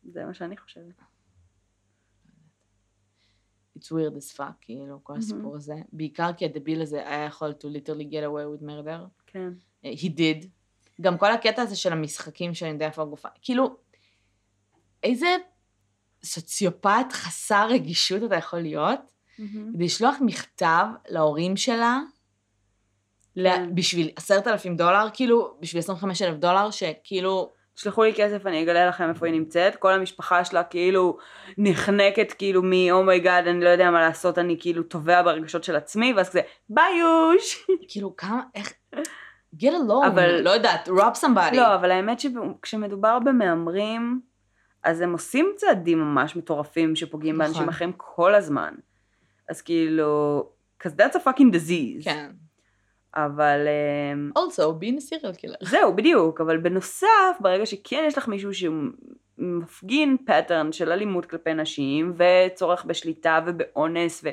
זה 0.04 0.26
מה 0.26 0.34
שאני 0.34 0.58
חושבת. 0.58 1.02
it's 3.78 3.92
weird 3.92 4.16
as 4.18 4.38
fuck, 4.38 4.54
כאילו, 4.62 5.04
כל 5.04 5.18
הסיפור 5.18 5.56
הזה. 5.56 5.76
בעיקר 5.92 6.34
כי 6.34 6.46
הדביל 6.46 6.82
הזה 6.82 7.10
היה 7.10 7.26
יכול 7.26 7.52
to 7.60 7.64
literally 7.64 8.12
get 8.12 8.24
away 8.24 8.46
with 8.60 8.64
murder. 8.64 9.27
כן. 9.38 9.50
אה, 9.86 9.92
he 9.92 10.06
did. 10.06 10.48
גם 11.02 11.18
כל 11.18 11.32
הקטע 11.32 11.62
הזה 11.62 11.76
של 11.76 11.94
המשחקים 11.94 12.54
שאני 12.54 12.72
יודע 12.72 12.86
איפה 12.86 13.02
הגופה, 13.02 13.28
כאילו, 13.42 13.76
איזה 15.04 15.36
סוציופט 16.24 17.12
חסר 17.12 17.68
רגישות 17.70 18.24
אתה 18.24 18.36
יכול 18.36 18.60
להיות, 18.60 19.00
כדי 19.74 19.86
לשלוח 19.86 20.16
מכתב 20.22 20.86
להורים 21.10 21.58
שלה, 21.58 22.00
כן. 23.36 23.76
בשביל 23.76 24.10
עשרת 24.16 24.48
אלפים 24.48 24.76
דולר, 24.76 25.08
כאילו, 25.14 25.58
בשביל 25.60 25.80
עשרים 25.80 25.98
וחמש 25.98 26.22
אלף 26.22 26.38
דולר, 26.38 26.72
שכאילו, 26.72 27.52
תשלחו 27.76 28.04
לי 28.04 28.14
כסף, 28.16 28.46
אני 28.46 28.64
אגלה 28.64 28.88
לכם 28.88 29.10
איפה 29.10 29.26
היא 29.26 29.34
נמצאת. 29.34 29.76
כל 29.76 29.94
המשפחה 29.94 30.46
שלה 30.46 30.64
כאילו 30.64 31.18
נחנקת 31.58 32.32
כאילו 32.32 32.62
מ-אומייגאד, 32.64 33.48
אני 33.48 33.64
לא 33.64 33.70
יודע 33.70 33.92
מה 33.92 34.02
לעשות, 34.02 34.38
אני 34.38 34.58
כאילו 34.60 34.84
טובע 34.84 35.24
ברגשות 35.24 35.64
של 35.64 35.76
עצמי, 35.76 36.14
ואז 36.14 36.30
כזה, 36.30 36.42
ביוש! 36.70 37.66
כאילו, 37.88 38.16
כמה, 38.16 38.42
איך, 38.56 38.74
get 39.56 39.72
alone, 39.72 40.08
אבל- 40.08 40.42
לא 40.42 40.50
יודעת, 40.50 40.88
rob 40.88 41.16
somebody. 41.24 41.56
לא, 41.56 41.76
אבל 41.76 41.92
האמת 41.92 42.20
שכשמדובר 42.20 43.20
במהמרים, 43.20 44.22
אז 44.84 45.02
הם 45.02 45.12
עושים 45.14 45.54
צעדים 45.56 46.00
ממש 46.00 46.36
מטורפים 46.36 46.96
שפוגעים 46.96 47.36
נכון. 47.36 47.46
באנשים 47.46 47.70
אחרים 47.70 47.92
כל 47.98 48.36
הזמן. 48.36 48.74
אז 49.50 49.62
כאילו, 49.62 50.44
because 50.82 50.92
that's 50.92 51.16
a 51.16 51.20
fucking 51.20 51.52
disease. 51.54 52.04
כן. 52.04 52.32
אבל 53.16 53.68
אמ, 54.14 54.32
also, 54.38 54.62
being 54.82 54.98
a 54.98 55.02
serial 55.14 55.42
killer. 55.42 55.66
זהו, 55.72 55.96
בדיוק, 55.96 56.42
אבל 56.42 56.58
בנוסף, 56.58 57.08
ברגע 57.40 57.66
שכן 57.66 58.04
יש 58.08 58.18
לך 58.18 58.28
מישהו 58.28 58.54
שהוא 58.54 58.76
מפגין 59.38 60.18
פטרן 60.26 60.72
של 60.72 60.92
אלימות 60.92 61.26
כלפי 61.26 61.54
נשים, 61.54 62.14
וצורך 62.18 62.86
בשליטה 62.86 63.40
ובאונס 63.46 64.24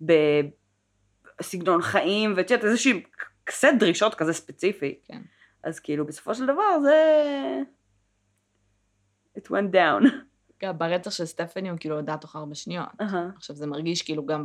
ובסגנון 0.00 1.82
חיים, 1.82 2.34
ואת 2.36 2.50
יודעת, 2.50 2.64
איזושהי 2.64 3.02
סט 3.52 3.68
דרישות 3.78 4.14
כזה 4.14 4.32
ספציפי. 4.32 4.98
כן. 5.04 5.20
אז 5.62 5.80
כאילו, 5.80 6.06
בסופו 6.06 6.34
של 6.34 6.46
דבר 6.46 6.80
זה... 6.82 7.62
it 9.38 9.42
went 9.42 9.74
down. 9.74 10.08
גם 10.62 10.78
ברצח 10.78 11.10
של 11.10 11.24
סטפני 11.24 11.68
הוא 11.68 11.78
כאילו 11.78 11.96
הודה 11.96 12.16
תוך 12.16 12.36
ארבע 12.36 12.54
שניות. 12.54 12.88
אהה. 13.00 13.28
עכשיו 13.36 13.56
זה 13.56 13.66
מרגיש 13.66 14.02
כאילו 14.02 14.26
גם 14.26 14.44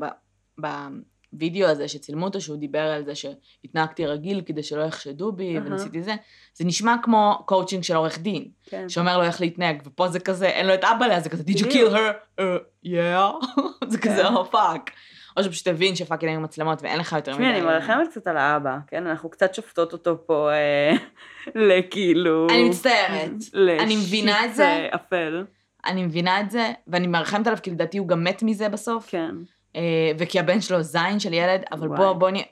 בווידאו 0.57 1.67
הזה 1.67 1.87
שצילמו 1.87 2.25
אותו, 2.25 2.41
שהוא 2.41 2.57
דיבר 2.57 2.79
על 2.79 3.05
זה 3.05 3.13
שהתנהגתי 3.15 4.05
רגיל 4.05 4.41
כדי 4.45 4.63
שלא 4.63 4.81
יחשדו 4.83 5.31
בי, 5.31 5.57
אהה. 5.57 5.65
וניסיתי 5.65 6.03
זה, 6.03 6.15
זה 6.53 6.65
נשמע 6.65 6.95
כמו 7.03 7.43
קואוצ'ינג 7.45 7.83
של 7.83 7.95
עורך 7.95 8.19
דין, 8.19 8.47
כן. 8.63 8.89
שאומר 8.89 9.17
לו 9.17 9.23
איך 9.23 9.41
להתנהג, 9.41 9.81
ופה 9.85 10.07
זה 10.07 10.19
כזה, 10.19 10.47
אין 10.47 10.67
לו 10.67 10.73
את 10.73 10.83
אבא 10.83 11.07
לה, 11.07 11.19
זה 11.19 11.29
כזה, 11.29 11.43
did 11.43 11.57
you 11.57 11.65
kill 11.65 11.93
her? 11.93 12.39
Uh, 12.39 12.43
yeah. 12.85 13.45
זה 13.91 13.97
כזה, 13.97 14.23
כן. 14.23 14.33
oh 14.33 14.51
fuck. 14.51 14.91
או 15.37 15.43
שפשוט 15.43 15.67
הבין 15.67 15.95
ש 15.95 16.03
fucking 16.03 16.31
היו 16.31 16.41
מצלמות 16.41 16.81
ואין 16.81 16.99
לך 16.99 17.11
יותר 17.13 17.31
תשמעי, 17.31 17.49
אני 17.49 17.61
מרחמת 17.61 18.07
קצת 18.11 18.27
על 18.27 18.37
האבא, 18.37 18.77
כן? 18.87 19.07
אנחנו 19.07 19.29
קצת 19.29 19.53
שופטות 19.53 19.93
אותו 19.93 20.17
פה 20.25 20.49
אה, 20.51 20.93
לכאילו... 21.69 22.47
אני 22.49 22.69
מצטערת. 22.69 23.31
אני 23.79 23.95
מבינה 23.95 24.45
את 24.45 24.55
זה. 24.55 24.77
ל 24.79 24.82
shit, 24.82 24.93
apple. 24.93 25.45
אני 25.85 26.03
מבינה 26.05 26.39
את 26.39 26.51
זה, 26.51 26.71
ואני 26.87 27.07
מרחמת 27.07 27.47
עליו, 27.47 27.59
כי 27.63 27.71
לדעתי 27.71 27.97
הוא 27.97 28.07
גם 28.07 28.23
מת 28.23 28.43
מזה 28.43 28.69
בסוף. 28.69 29.05
כן. 29.09 29.35
אה, 29.75 29.81
וכי 30.17 30.39
הבן 30.39 30.61
שלו 30.61 30.81
זין 30.81 31.19
של 31.19 31.33
ילד, 31.33 31.63
אבל. 31.71 31.87
בוא, 31.87 32.13
בוא 32.13 32.29
נהיה... 32.29 32.43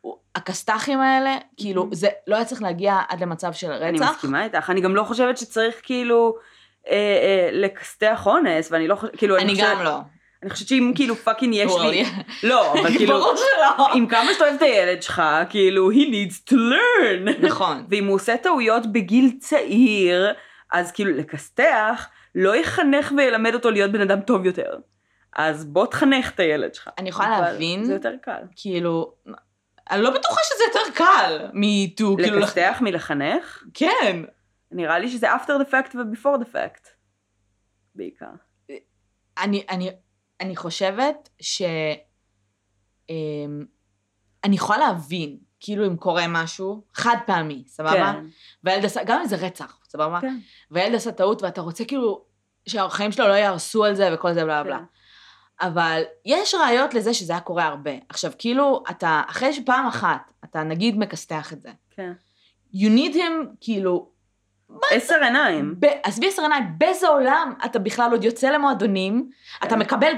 הוא- 0.00 0.16
הכסת"חים 0.34 1.00
האלה, 1.00 1.36
כאילו, 1.56 1.88
זה 1.92 2.08
לא 2.26 2.36
היה 2.36 2.44
צריך 2.44 2.62
להגיע 2.62 2.98
עד 3.08 3.22
למצב 3.22 3.52
של 3.52 3.70
רצח. 3.70 3.84
אני 3.84 3.98
מסכימה 4.00 4.44
איתך, 4.44 4.70
אני 4.70 4.80
גם 4.80 4.96
לא 4.96 5.02
חושבת 5.02 5.38
שצריך 5.38 5.74
כאילו 5.82 6.36
אה, 6.90 6.94
אה, 6.96 7.48
לכסתח 7.52 8.26
אונס, 8.26 8.72
ואני 8.72 8.88
לא 8.88 8.94
חושבת, 8.94 9.16
כאילו, 9.16 9.36
אני 9.38 9.54
חושבת, 9.54 9.68
גם 9.78 9.84
לא. 9.84 9.98
אני 10.42 10.50
חושבת 10.50 10.68
שאם 10.68 10.92
כאילו 10.94 11.16
fucking 11.16 11.54
יש 11.54 11.72
לי, 11.80 12.04
לא, 12.42 12.72
אבל 12.72 12.90
כאילו, 12.98 13.18
ברור 13.18 13.36
שלא. 13.36 13.94
עם 13.94 14.06
כמה 14.06 14.32
שאתה 14.32 14.44
אוהב 14.44 14.54
את 14.54 14.62
הילד 14.62 15.02
שלך, 15.02 15.22
כאילו, 15.50 15.90
he 15.92 15.94
needs 15.94 16.50
to 16.50 16.54
learn. 16.54 17.46
נכון. 17.46 17.86
ואם 17.88 18.06
הוא 18.06 18.14
עושה 18.14 18.36
טעויות 18.36 18.92
בגיל 18.92 19.32
צעיר, 19.40 20.32
אז 20.72 20.92
כאילו 20.92 21.10
לכסתח, 21.10 22.08
לא 22.34 22.56
יחנך 22.56 23.12
וילמד 23.16 23.54
אותו 23.54 23.70
להיות 23.70 23.92
בן 23.92 24.00
אדם 24.00 24.20
טוב 24.20 24.46
יותר. 24.46 24.76
אז 25.36 25.64
בוא 25.64 25.86
תחנך 25.86 26.30
את 26.30 26.40
הילד 26.40 26.74
שלך. 26.74 26.88
אני 26.98 27.08
יכולה 27.08 27.40
להבין. 27.40 27.84
זה 27.84 27.92
יותר 27.92 28.12
קל. 28.22 28.42
כאילו, 28.56 29.14
אני 29.90 30.02
לא 30.02 30.10
בטוחה 30.10 30.40
שזה 30.44 30.64
יותר 30.68 30.94
קל 30.94 31.46
מ-to, 31.52 32.22
כאילו, 32.22 32.38
לכסתח 32.38 32.78
מלחנך? 32.80 33.64
כן. 33.74 34.22
נראה 34.70 34.98
לי 34.98 35.08
שזה 35.08 35.34
after 35.34 35.62
the 35.62 35.70
fact 35.70 35.96
ו-before 35.96 36.38
the 36.38 36.54
fact. 36.54 36.88
בעיקר. 37.94 38.26
אני, 39.38 39.64
אני, 39.68 39.90
אני 40.42 40.56
חושבת 40.56 41.28
ש... 41.40 41.62
אמ, 43.10 43.64
אני 44.44 44.56
יכולה 44.56 44.78
להבין, 44.78 45.38
כאילו 45.60 45.86
אם 45.86 45.96
קורה 45.96 46.24
משהו 46.28 46.84
חד 46.94 47.16
פעמי, 47.26 47.64
סבבה? 47.66 48.12
כן. 48.12 48.24
והילד 48.64 48.84
עשה, 48.84 49.04
גם 49.04 49.20
אם 49.20 49.26
זה 49.26 49.36
רצח, 49.36 49.78
סבבה? 49.88 50.20
כן. 50.20 50.38
והילד 50.70 50.94
עשה 50.94 51.12
טעות 51.12 51.42
ואתה 51.42 51.60
רוצה 51.60 51.84
כאילו 51.84 52.24
שהחיים 52.68 53.12
שלו 53.12 53.28
לא 53.28 53.32
יהרסו 53.32 53.84
על 53.84 53.94
זה 53.94 54.10
וכל 54.14 54.32
זה 54.32 54.44
בלה 54.44 54.62
בלה. 54.62 54.78
כן. 54.78 54.84
אבל 55.66 56.02
יש 56.24 56.54
ראיות 56.54 56.94
לזה 56.94 57.14
שזה 57.14 57.32
היה 57.32 57.40
קורה 57.40 57.66
הרבה. 57.66 57.90
עכשיו, 58.08 58.32
כאילו, 58.38 58.82
אתה, 58.90 59.22
אחרי 59.28 59.52
שפעם 59.52 59.86
אחת, 59.86 60.32
אתה 60.44 60.62
נגיד 60.62 60.98
מכסתח 60.98 61.52
את 61.52 61.62
זה, 61.62 61.70
כן. 61.90 62.12
you 62.74 62.88
need 62.96 63.14
him, 63.14 63.46
כאילו, 63.60 64.11
עשר 64.90 65.14
עיניים. 65.22 65.74
ב- 65.78 65.86
עזבי 66.02 66.28
עשר 66.28 66.42
עיניים, 66.42 66.64
באיזה 66.78 67.08
עולם 67.08 67.54
אתה 67.64 67.78
בכלל 67.78 68.10
עוד 68.10 68.24
יוצא 68.24 68.50
למועדונים, 68.50 69.30
אתה 69.58 69.68
כן. 69.68 69.78
מקבל 69.78 70.12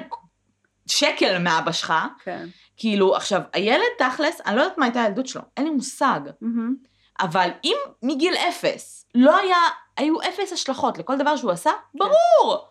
שקל 0.86 1.38
מאבא 1.38 1.72
שלך, 1.72 1.94
כן. 2.24 2.46
כאילו, 2.76 3.16
עכשיו, 3.16 3.40
הילד 3.52 3.84
תכלס, 3.98 4.40
אני 4.46 4.56
לא 4.56 4.62
יודעת 4.62 4.78
מה 4.78 4.84
הייתה 4.84 5.02
הילדות 5.02 5.26
שלו, 5.26 5.42
אין 5.56 5.64
לי 5.64 5.70
מושג, 5.70 6.20
מהמם. 6.40 6.74
אבל 7.20 7.50
אם 7.64 7.76
מגיל 8.02 8.34
אפס 8.34 9.06
לא 9.14 9.36
היה, 9.36 9.56
היו 9.96 10.20
אפס 10.22 10.52
השלכות 10.52 10.98
לכל 10.98 11.16
דבר 11.18 11.36
שהוא 11.36 11.50
עשה, 11.50 11.70
כן. 11.70 11.98
ברור. 11.98 12.68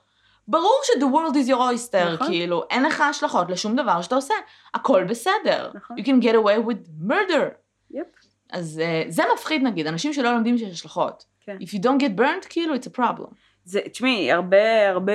ברור 0.48 0.80
ש-the 0.84 1.04
world 1.04 1.36
is 1.36 1.50
your 1.50 1.58
oyster, 1.60 2.14
נכון. 2.14 2.28
כאילו, 2.28 2.64
אין 2.70 2.84
לך 2.84 3.02
השלכות 3.02 3.50
לשום 3.50 3.76
דבר 3.76 4.02
שאתה 4.02 4.16
עושה, 4.16 4.34
הכל 4.74 5.04
בסדר. 5.04 5.72
נכון. 5.74 5.98
You 5.98 6.02
can 6.02 6.24
get 6.24 6.34
away 6.34 6.68
with 6.68 7.10
murder. 7.10 7.44
יפ. 7.92 8.08
אז 8.52 8.82
uh, 8.84 9.12
זה 9.12 9.24
מפחיד 9.34 9.64
נגיד, 9.64 9.88
אנשים 9.88 10.14
שלא 10.14 10.32
לומדים 10.34 10.58
שיש 10.58 10.72
השלכות. 10.72 11.33
כן. 11.46 11.58
If 11.62 11.70
you 11.70 11.80
don't 11.80 12.02
get 12.04 12.20
burned, 12.20 12.48
כאילו, 12.50 12.76
it's 12.76 12.88
a 12.96 13.00
problem. 13.00 13.34
זה, 13.66 13.80
תשמעי, 13.92 14.32
הרבה, 14.32 14.90
הרבה, 14.90 15.14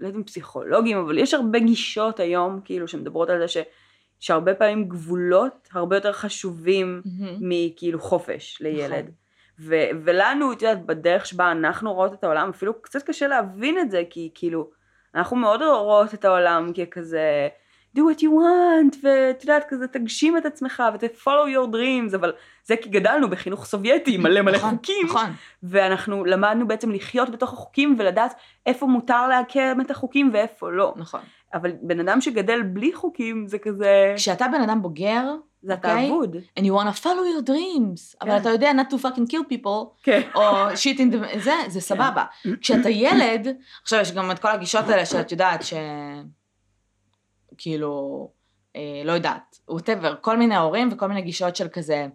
לא 0.00 0.06
יודעת 0.06 0.14
אם 0.14 0.24
פסיכולוגים, 0.24 0.98
אבל 0.98 1.18
יש 1.18 1.34
הרבה 1.34 1.58
גישות 1.58 2.20
היום, 2.20 2.60
כאילו, 2.64 2.88
שמדברות 2.88 3.30
על 3.30 3.38
זה 3.38 3.48
ש, 3.48 3.56
שהרבה 4.20 4.54
פעמים 4.54 4.88
גבולות 4.88 5.68
הרבה 5.72 5.96
יותר 5.96 6.12
חשובים 6.12 7.02
מכאילו 7.40 8.00
חופש 8.00 8.58
לילד. 8.60 8.92
נכון. 8.92 9.14
ו, 9.62 9.74
ולנו, 10.04 10.52
את 10.52 10.62
יודעת, 10.62 10.86
בדרך 10.86 11.26
שבה 11.26 11.52
אנחנו 11.52 11.94
רואות 11.94 12.12
את 12.12 12.24
העולם, 12.24 12.48
אפילו 12.48 12.82
קצת 12.82 13.02
קשה 13.02 13.26
להבין 13.28 13.78
את 13.78 13.90
זה, 13.90 14.02
כי 14.10 14.30
כאילו, 14.34 14.70
אנחנו 15.14 15.36
מאוד 15.36 15.62
רואות 15.62 16.14
את 16.14 16.24
העולם 16.24 16.72
ככזה, 16.72 17.48
do 17.96 18.00
what 18.00 18.20
you 18.22 18.28
want, 18.28 18.96
ואת 19.02 19.42
יודעת, 19.42 19.64
כזה 19.68 19.86
תגשים 19.88 20.36
את 20.36 20.46
עצמך, 20.46 20.82
ות-follow 20.94 21.48
your 21.54 21.74
dreams, 21.74 22.16
אבל 22.16 22.32
זה 22.64 22.76
כי 22.76 22.88
גדלנו 22.88 23.30
בחינוך 23.30 23.66
סובייטי, 23.66 24.16
מלא 24.16 24.42
מלא 24.42 24.56
נכון, 24.58 24.70
חוקים, 24.70 25.06
נכון. 25.06 25.30
ואנחנו 25.62 26.24
למדנו 26.24 26.68
בעצם 26.68 26.90
לחיות 26.90 27.30
בתוך 27.30 27.52
החוקים 27.52 27.96
ולדעת 27.98 28.34
איפה 28.66 28.86
מותר 28.86 29.28
לעקם 29.28 29.80
את 29.80 29.90
החוקים 29.90 30.30
ואיפה 30.32 30.70
לא. 30.70 30.94
נכון. 30.96 31.20
אבל 31.54 31.72
בן 31.82 32.00
אדם 32.00 32.20
שגדל 32.20 32.62
בלי 32.62 32.92
חוקים 32.94 33.46
זה 33.46 33.58
כזה, 33.58 34.12
כשאתה 34.16 34.48
בן 34.48 34.60
אדם 34.60 34.82
בוגר, 34.82 35.24
זה 35.62 35.74
אתה 35.74 35.88
אוקיי? 35.88 36.08
אבוד. 36.08 36.36
and 36.58 36.62
you 36.62 36.72
want 36.72 36.96
to 36.96 37.02
follow 37.02 37.24
your 37.38 37.48
dreams, 37.48 38.16
אבל 38.20 38.30
כן. 38.30 38.36
אתה 38.36 38.50
יודע 38.50 38.70
not 38.70 38.92
to 38.92 38.96
fucking 38.96 39.30
kill 39.32 39.52
people, 39.52 40.02
כן. 40.02 40.20
או 40.34 40.70
shit 40.70 40.96
in 40.96 41.14
the... 41.14 41.38
זה, 41.38 41.54
זה 41.68 41.80
סבבה. 41.80 42.24
כשאתה 42.60 42.90
ילד, 42.90 43.48
עכשיו 43.82 44.00
יש 44.00 44.12
גם 44.12 44.30
את 44.30 44.38
כל 44.38 44.48
הגישות 44.48 44.88
האלה 44.88 45.06
שאת 45.06 45.32
יודעת 45.32 45.62
ש... 45.62 45.74
כאילו, 47.62 48.28
אה, 48.76 49.02
לא 49.04 49.12
יודעת, 49.12 49.58
whatever, 49.70 50.14
כל 50.20 50.36
מיני 50.36 50.56
הורים 50.56 50.88
וכל 50.92 51.06
מיני 51.06 51.22
גישות 51.22 51.56
של 51.56 51.68
כזה, 51.68 52.06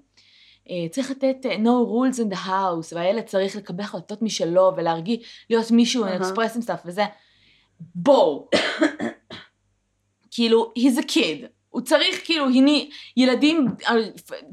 אה, 0.70 0.90
צריך 0.92 1.12
לתת 1.12 1.46
אה, 1.46 1.56
no 1.56 1.88
rules 1.88 2.18
in 2.18 2.34
the 2.34 2.46
house, 2.46 2.96
והילד 2.96 3.24
צריך 3.24 3.56
לקבל 3.56 3.84
החלטות 3.84 4.22
משלו 4.22 4.72
ולהרגיש, 4.78 5.46
להיות 5.50 5.72
מישהו, 5.72 6.06
and 6.06 6.22
express 6.22 6.58
himself 6.58 6.82
וזה. 6.86 7.06
בואו. 7.96 8.50
כאילו, 10.32 10.74
he's 10.80 11.00
a 11.00 11.04
kid. 11.04 11.65
הוא 11.76 11.82
צריך, 11.82 12.22
כאילו, 12.24 12.46
הנה, 12.46 12.72
ילדים, 13.18 13.68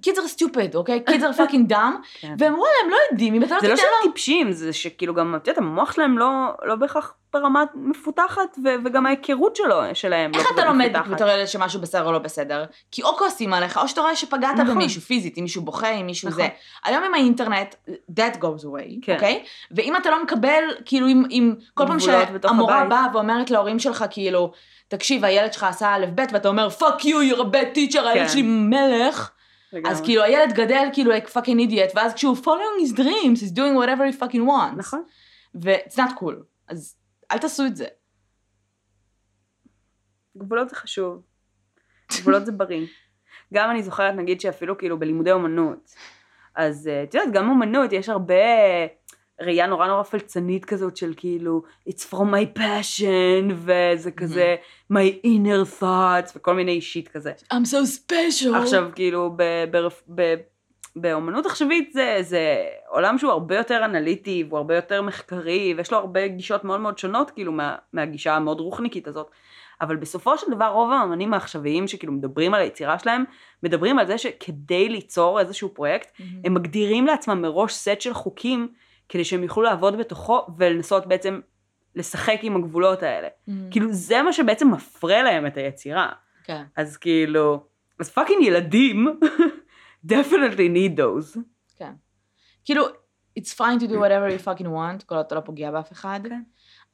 kids 0.07 0.17
are 0.17 0.41
stupid, 0.41 0.75
אוקיי? 0.75 1.03
kids 1.11 1.23
are 1.23 1.39
fucking 1.39 1.73
dumb, 1.73 1.95
כן. 2.21 2.35
והם 2.39 2.55
וואלה, 2.55 2.75
הם 2.85 2.91
לא 2.91 2.97
יודעים, 3.11 3.35
אם 3.35 3.43
אתה 3.43 3.55
לא 3.55 3.61
זה 3.61 3.69
לא 3.69 3.75
תיתן 3.75 3.87
שהם 3.87 4.07
לו... 4.07 4.13
טיפשים, 4.13 4.53
זה 4.53 4.73
שכאילו 4.73 5.15
גם, 5.15 5.35
את 5.35 5.49
יודעת, 5.49 5.59
המוח 5.59 5.93
שלהם 5.93 6.19
לא, 6.19 6.29
לא 6.65 6.75
בהכרח 6.75 7.15
ברמה 7.33 7.65
מפותחת, 7.75 8.59
ו- 8.65 8.75
וגם 8.85 9.07
ההיכרות 9.07 9.57
שלו, 9.57 9.77
שלהם 9.95 10.31
לא 10.35 10.39
איך 10.39 10.49
אתה 10.55 10.65
לומד. 10.65 10.93
בתור 11.11 11.29
ילד 11.29 11.47
שמשהו 11.47 11.81
בסדר 11.81 12.05
או 12.07 12.13
לא 12.13 12.19
בסדר? 12.19 12.65
כי 12.91 13.03
או 13.03 13.17
כועסים 13.17 13.53
עליך, 13.55 13.79
או 13.79 13.89
שאתה 13.89 14.01
רואה 14.01 14.17
שפגעת 14.17 14.57
נכון. 14.57 14.75
במישהו 14.75 15.01
פיזית, 15.03 15.39
אם 15.39 15.43
מישהו 15.43 15.63
בוכה, 15.63 15.91
אם 15.91 16.07
מישהו 16.07 16.29
נכון. 16.29 16.43
זה. 16.43 16.49
היום 16.85 17.05
עם 17.05 17.15
האינטרנט, 17.15 17.75
that 17.89 18.37
goes 18.37 18.65
away, 18.65 18.99
כן. 19.03 19.15
אוקיי? 19.15 19.45
ואם 19.71 19.97
אתה 19.97 20.11
לא 20.11 20.23
מקבל, 20.23 20.63
כאילו, 20.85 21.09
אם, 21.09 21.23
אם 21.31 21.55
כל 21.75 21.87
פעם 21.87 22.01
שהמורה. 22.01 22.85
באה 22.85 23.07
ואומרת 23.13 23.51
להורים 23.51 23.79
שלך, 23.79 24.05
כאילו, 24.11 24.53
תקשיב, 24.97 25.25
הילד 25.25 25.53
שלך 25.53 25.65
עשה 25.65 25.95
א' 25.95 26.07
ב', 26.15 26.23
ואתה 26.33 26.49
אומר, 26.49 26.69
fuck 26.79 27.03
you, 27.03 27.05
you're 27.05 27.41
a 27.41 27.45
bad 27.45 27.77
teacher, 27.77 28.01
הילד 28.01 28.27
כן. 28.27 28.29
שלי 28.29 28.43
מלך, 28.43 29.31
לגמרי. 29.73 29.93
אז 29.93 30.01
כאילו 30.01 30.23
הילד 30.23 30.53
גדל 30.53 30.89
כאילו 30.93 31.13
like 31.17 31.27
fucking 31.27 31.71
idiot, 31.71 31.93
ואז 31.95 32.15
כשהוא 32.15 32.37
following 32.37 32.87
his 32.87 32.97
dreams, 32.97 33.41
he's 33.41 33.53
doing 33.53 33.77
whatever 33.77 34.15
he 34.15 34.21
fucking 34.21 34.47
wants. 34.49 34.77
נכון. 34.77 35.05
ו-it's 35.55 35.97
not 35.97 36.19
cool. 36.21 36.35
אז 36.69 36.97
אל 37.31 37.39
תעשו 37.39 37.67
את 37.67 37.77
זה. 37.77 37.87
גבולות 40.37 40.69
זה 40.69 40.77
חשוב. 40.77 41.23
גבולות 42.21 42.47
זה 42.47 42.53
בריא. 42.53 42.87
גם 43.55 43.71
אני 43.71 43.83
זוכרת 43.83 44.15
נגיד 44.15 44.41
שאפילו 44.41 44.79
כאילו 44.79 44.99
בלימודי 44.99 45.33
אומנות, 45.33 45.95
אז 46.55 46.89
אה, 46.89 47.03
את 47.03 47.15
יודעת 47.15 47.33
גם 47.33 47.51
אומנות 47.51 47.93
יש 47.93 48.09
הרבה 48.09 48.35
ראייה 49.41 49.67
נורא 49.67 49.87
נורא 49.87 50.03
פלצנית 50.03 50.65
כזאת 50.65 50.97
של 50.97 51.15
כאילו 51.17 51.63
it's 51.89 52.03
from 52.13 52.25
my 52.33 52.59
passion 52.59 53.53
וזה 53.55 54.11
כזה 54.11 54.57
my 54.93 55.27
inner 55.27 55.81
thoughts 55.83 56.33
וכל 56.37 56.55
מיני 56.55 56.73
אישית 56.73 57.09
כזה. 57.09 57.33
I'm 57.53 57.67
so 57.67 58.09
special. 58.11 58.57
עכשיו 58.57 58.89
כאילו 58.95 59.33
ב- 59.37 59.65
ברפ- 59.73 60.03
ב- 60.15 60.35
באומנות 60.97 61.47
עכשווית 61.47 61.93
זה, 61.93 62.17
זה 62.21 62.57
עולם 62.89 63.19
שהוא 63.19 63.33
הרבה 63.33 63.57
יותר 63.57 63.85
אנליטי 63.85 64.45
והוא 64.49 64.59
הרבה 64.59 64.77
יותר 64.77 65.03
מחקרי 65.03 65.75
ויש 65.77 65.93
לו 65.93 65.99
הרבה 65.99 66.27
גישות 66.29 66.65
מאוד 66.65 66.81
מאוד 66.81 66.99
שונות 66.99 67.31
כאילו 67.31 67.53
מה, 67.53 67.77
מהגישה 67.93 68.37
המאוד 68.37 68.61
רוחניקית 68.61 69.09
הזאת. 69.09 69.31
אבל 69.81 69.97
בסופו 69.97 70.39
של 70.39 70.47
דבר 70.51 70.67
רוב 70.67 70.91
האמנים 70.93 71.35
העכשוויים 71.35 71.89
שכאילו 71.89 72.13
מדברים 72.13 72.55
על 72.55 72.61
היצירה 72.61 72.99
שלהם, 72.99 73.25
מדברים 73.63 73.99
על 73.99 74.07
זה 74.07 74.19
שכדי 74.19 74.89
ליצור 74.89 75.41
איזשהו 75.41 75.69
פרויקט, 75.69 76.09
מהמם. 76.19 76.41
הם 76.45 76.55
מגדירים 76.55 77.07
לעצמם 77.07 77.43
מראש 77.43 77.73
סט 77.75 78.01
של 78.01 78.15
חוקים 78.15 78.69
כדי 79.13 79.25
שהם 79.25 79.43
יוכלו 79.43 79.63
לעבוד 79.63 79.99
בתוכו 79.99 80.47
ולנסות 80.57 81.07
בעצם 81.07 81.41
לשחק 81.95 82.39
עם 82.43 82.57
הגבולות 82.57 83.03
האלה. 83.03 83.29
מהמם. 83.47 83.71
כאילו 83.71 83.93
זה 83.93 84.23
מה 84.23 84.33
שבעצם 84.33 84.71
מפרה 84.71 85.23
להם 85.23 85.47
את 85.47 85.57
היצירה. 85.57 86.13
כן. 86.45 86.65
אז 86.77 86.97
כאילו, 86.97 87.67
אז 88.01 88.11
fucking 88.11 88.43
ילדים 88.43 89.19
definitely 90.13 90.69
need 90.75 90.99
those. 90.99 91.39
כן. 91.77 91.93
כאילו, 92.65 92.85
it's 93.39 93.53
fine 93.57 93.81
to 93.81 93.87
do 93.87 93.93
whatever 93.93 94.29
you 94.31 94.45
fucking 94.45 94.67
want, 94.67 95.05
כל 95.07 95.15
עוד 95.15 95.27
אתה 95.27 95.35
לא 95.35 95.41
פוגע 95.41 95.71
באף 95.71 95.93
אחד, 95.93 96.21
כן. 96.25 96.43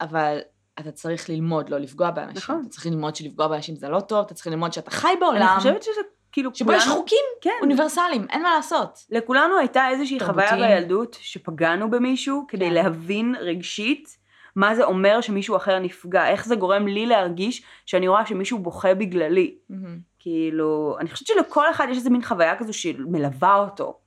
אבל 0.01 0.39
אתה 0.79 0.91
צריך 0.91 1.29
ללמוד 1.29 1.69
לא 1.69 1.77
לפגוע 1.77 2.11
באנשים. 2.11 2.37
נכון. 2.37 2.61
אתה 2.61 2.69
צריך 2.69 2.85
ללמוד 2.85 3.15
שלפגוע 3.15 3.47
באנשים 3.47 3.75
זה 3.75 3.89
לא 3.89 3.99
טוב, 3.99 4.25
אתה 4.25 4.33
צריך 4.33 4.47
ללמוד 4.47 4.73
שאתה 4.73 4.91
חי 4.91 5.07
אני 5.07 5.19
בעולם, 5.19 5.55
חושבת 5.57 5.83
שזה 5.83 6.01
כאילו 6.31 6.51
שבו 6.55 6.71
יש 6.71 6.87
חוקים 6.87 7.25
כן, 7.41 7.49
אוניברסליים, 7.61 8.27
אין 8.29 8.43
מה 8.43 8.55
לעשות. 8.55 8.99
לכולנו 9.09 9.57
הייתה 9.57 9.89
איזושהי 9.89 10.19
חוויה 10.19 10.49
תרבותיים. 10.49 10.75
בילדות 10.77 11.17
שפגענו 11.21 11.89
במישהו 11.89 12.45
כדי 12.47 12.65
כן. 12.65 12.73
להבין 12.73 13.35
רגשית 13.39 14.17
מה 14.55 14.75
זה 14.75 14.83
אומר 14.83 15.21
שמישהו 15.21 15.55
אחר 15.55 15.79
נפגע, 15.79 16.27
איך 16.27 16.45
זה 16.45 16.55
גורם 16.55 16.87
לי 16.87 17.05
להרגיש 17.05 17.63
שאני 17.85 18.07
רואה 18.07 18.25
שמישהו 18.25 18.59
בוכה 18.59 18.93
בגללי. 18.95 19.55
מהמם. 19.69 19.99
כאילו, 20.19 20.97
אני 20.99 21.09
חושבת 21.09 21.27
שלכל 21.27 21.69
אחד 21.71 21.87
יש 21.91 21.97
איזה 21.97 22.09
מין 22.09 22.23
חוויה 22.23 22.55
כזו 22.55 22.73
שמלווה 22.73 23.55
אותו. 23.55 23.99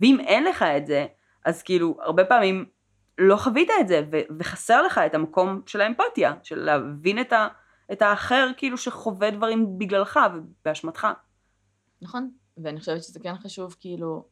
ואם 0.00 0.20
אין 0.20 0.44
לך 0.44 0.62
את 0.62 0.86
זה, 0.86 1.06
אז 1.44 1.62
כאילו, 1.62 1.96
הרבה 2.00 2.24
פעמים 2.24 2.64
לא 3.18 3.36
חווית 3.36 3.68
את 3.80 3.88
זה, 3.88 4.02
ו- 4.12 4.20
וחסר 4.38 4.82
לך 4.82 4.98
את 5.06 5.14
המקום 5.14 5.60
של 5.66 5.80
האמפתיה, 5.80 6.32
של 6.42 6.58
להבין 6.58 7.20
את, 7.20 7.32
ה- 7.32 7.48
את 7.92 8.02
האחר 8.02 8.48
כאילו 8.56 8.76
שחווה 8.78 9.30
דברים 9.30 9.78
בגללך 9.78 10.20
ובאשמתך. 10.34 11.06
נכון. 12.02 12.30
ואני 12.56 12.80
חושבת 12.80 13.02
שזה 13.02 13.20
כן 13.20 13.34
חשוב, 13.36 13.76
כאילו, 13.80 14.24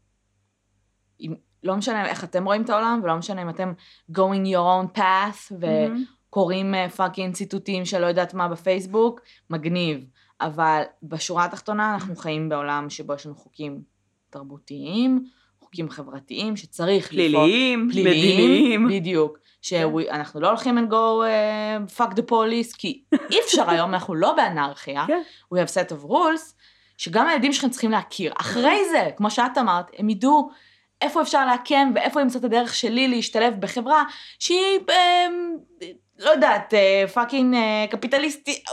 אם, 1.20 1.34
לא 1.62 1.76
משנה 1.76 2.06
איך 2.06 2.24
אתם 2.24 2.44
רואים 2.44 2.62
את 2.62 2.70
העולם, 2.70 3.00
ולא 3.02 3.16
משנה 3.16 3.42
אם 3.42 3.48
אתם 3.48 3.72
going 4.12 4.46
your 4.46 4.94
own 4.94 4.98
path, 4.98 5.54
וקוראים 5.60 6.74
fucking 6.96 7.34
uh, 7.34 7.36
ציטוטים 7.36 7.84
של 7.84 7.98
לא 7.98 8.06
יודעת 8.06 8.34
מה 8.34 8.48
בפייסבוק, 8.48 9.20
מגניב. 9.50 10.06
אבל 10.40 10.82
בשורה 11.02 11.44
התחתונה 11.44 11.94
אנחנו 11.94 12.16
חיים 12.16 12.48
בעולם 12.48 12.90
שבו 12.90 13.14
יש 13.14 13.26
לנו 13.26 13.34
חוקים 13.34 13.82
תרבותיים, 14.30 15.28
חוקים 15.60 15.90
חברתיים 15.90 16.56
שצריך 16.56 17.08
פליליים, 17.08 17.88
לפעול, 17.88 17.92
פליליים, 17.92 18.84
מדיניים. 18.84 19.00
בדיוק. 19.00 19.38
שאנחנו 19.62 20.40
לא 20.40 20.48
הולכים 20.48 20.78
and 20.78 20.90
go 20.90 21.24
uh, 21.24 21.98
fuck 21.98 22.14
the 22.14 22.30
police, 22.30 22.76
כי 22.78 23.04
אי 23.30 23.36
אפשר 23.46 23.70
היום, 23.70 23.94
אנחנו 23.94 24.14
לא 24.14 24.32
באנרכיה, 24.36 25.04
כן. 25.06 25.22
we 25.54 25.56
have 25.56 25.70
set 25.70 25.92
of 25.92 26.10
rules, 26.10 26.54
שגם 26.96 27.26
הילדים 27.26 27.52
שלכם 27.52 27.70
צריכים 27.70 27.90
להכיר. 27.90 28.32
אחרי 28.40 28.84
זה, 28.90 29.10
כמו 29.16 29.30
שאת 29.30 29.58
אמרת, 29.58 29.86
הם 29.98 30.10
ידעו 30.10 30.50
איפה 31.00 31.22
אפשר 31.22 31.46
להקם 31.46 31.92
ואיפה 31.94 32.20
למצוא 32.20 32.40
את 32.40 32.44
הדרך 32.44 32.74
שלי 32.74 33.08
להשתלב 33.08 33.54
בחברה 33.60 34.04
שהיא, 34.38 34.78
אה, 34.90 35.26
לא 36.18 36.30
יודעת, 36.30 36.74
פאקינג 37.14 37.54
אה, 37.54 37.84
קפיטליסטית, 37.90 38.64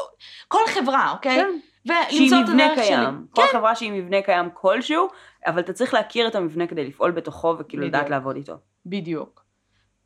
כל 0.47 0.61
חברה, 0.67 1.11
אוקיי? 1.11 1.35
כן. 1.35 1.59
ולמצוא 1.85 2.37
את 2.43 2.49
הדרך 2.49 2.79
קיים. 2.79 3.03
שלי. 3.03 3.27
כל 3.31 3.41
כן, 3.41 3.57
חברה 3.57 3.75
שהיא 3.75 3.91
מבנה 3.91 4.21
קיים 4.21 4.49
כלשהו, 4.53 5.07
אבל 5.47 5.59
אתה 5.59 5.73
צריך 5.73 5.93
להכיר 5.93 6.27
את 6.27 6.35
המבנה 6.35 6.67
כדי 6.67 6.85
לפעול 6.85 7.11
בתוכו 7.11 7.55
וכאילו 7.59 7.83
לדעת. 7.87 8.09
לעבוד 8.09 8.35
איתו. 8.35 8.53
בדיוק. 8.85 9.45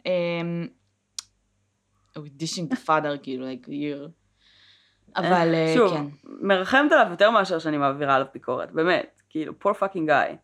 אמ, 0.06 0.68
auditioning 2.18 2.74
the 2.74 2.88
father, 2.88 3.18
כאילו, 3.24 3.46
like 3.52 3.68
year. 3.68 4.10
אבל 5.16 5.52
אה, 5.54 5.74
שוב, 5.76 5.94
כן. 5.94 6.06
מרחמת 6.24 6.92
עליו 6.92 7.08
יותר 7.12 7.32
מאשר 7.32 7.60
שאני 7.60 7.78
מעבירה 7.78 8.16
עליו 8.16 8.28
ביקורת, 8.34 8.72
באמת, 8.72 9.22
כאילו, 9.30 9.54
poor 9.64 9.74
fucking 9.74 10.08
guy. 10.10 10.36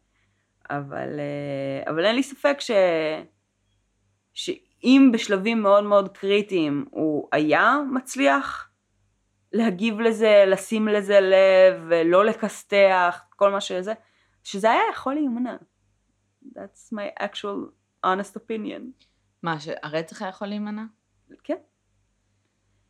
אבל, 0.70 1.20
אה, 1.20 1.92
אבל 1.92 2.06
אין 2.06 2.16
לי 2.16 2.24
ספק 2.24 2.58
ש... 2.60 2.72
שאם 4.34 5.10
בשלבים 5.14 5.62
מאוד 5.62 5.84
מאוד 5.84 6.18
קריטיים 6.18 6.86
הוא 6.92 7.28
היה 7.32 7.78
מצליח 7.94 8.70
להגיב 9.54 10.00
לזה, 10.00 10.44
לשים 10.48 10.88
לזה 10.88 11.20
לב, 11.20 11.86
ולא 11.90 12.26
לכסתח, 12.26 13.26
כל 13.36 13.52
מה 13.52 13.62
שזה, 13.62 13.94
שזה 14.44 14.72
היה 14.72 14.82
יכול 14.92 15.14
להימנע. 15.14 15.56
That's 16.46 16.94
my 16.94 17.24
actual 17.24 17.72
honest 18.06 18.36
opinion. 18.36 19.06
מה, 19.44 19.60
שהרצח 19.60 20.22
היה 20.22 20.30
יכול 20.30 20.48
להימנע? 20.48 20.84
כן. 21.44 21.58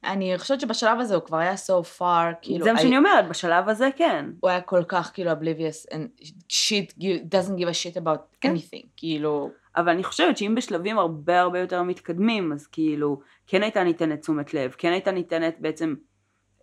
אני 0.03 0.37
חושבת 0.37 0.61
שבשלב 0.61 0.99
הזה 0.99 1.15
הוא 1.15 1.23
כבר 1.23 1.37
היה 1.37 1.53
so 1.53 1.99
far, 1.99 2.35
כאילו, 2.41 2.63
זה 2.63 2.73
מה 2.73 2.79
I- 2.79 2.81
שאני 2.81 2.97
אומרת, 2.97 3.29
בשלב 3.29 3.69
הזה 3.69 3.89
כן. 3.95 4.25
הוא 4.39 4.49
היה 4.49 4.61
כל 4.61 4.83
כך 4.87 5.11
כאילו 5.13 5.31
oblivious 5.31 5.93
and 5.93 6.23
shit 6.49 6.99
doesn't 7.31 7.59
give 7.59 7.67
a 7.67 7.95
shit 7.95 8.01
about 8.03 8.19
כן. 8.41 8.55
anything, 8.55 8.87
כאילו, 8.97 9.49
אבל 9.75 9.89
אני 9.89 10.03
חושבת 10.03 10.37
שאם 10.37 10.55
בשלבים 10.57 10.99
הרבה 10.99 11.41
הרבה 11.41 11.59
יותר 11.59 11.83
מתקדמים, 11.83 12.53
אז 12.53 12.67
כאילו, 12.67 13.19
כן 13.47 13.63
הייתה 13.63 13.83
ניתנת 13.83 14.21
תשומת 14.21 14.53
לב, 14.53 14.75
כן 14.77 14.91
הייתה 14.91 15.11
ניתנת 15.11 15.55
בעצם 15.59 15.95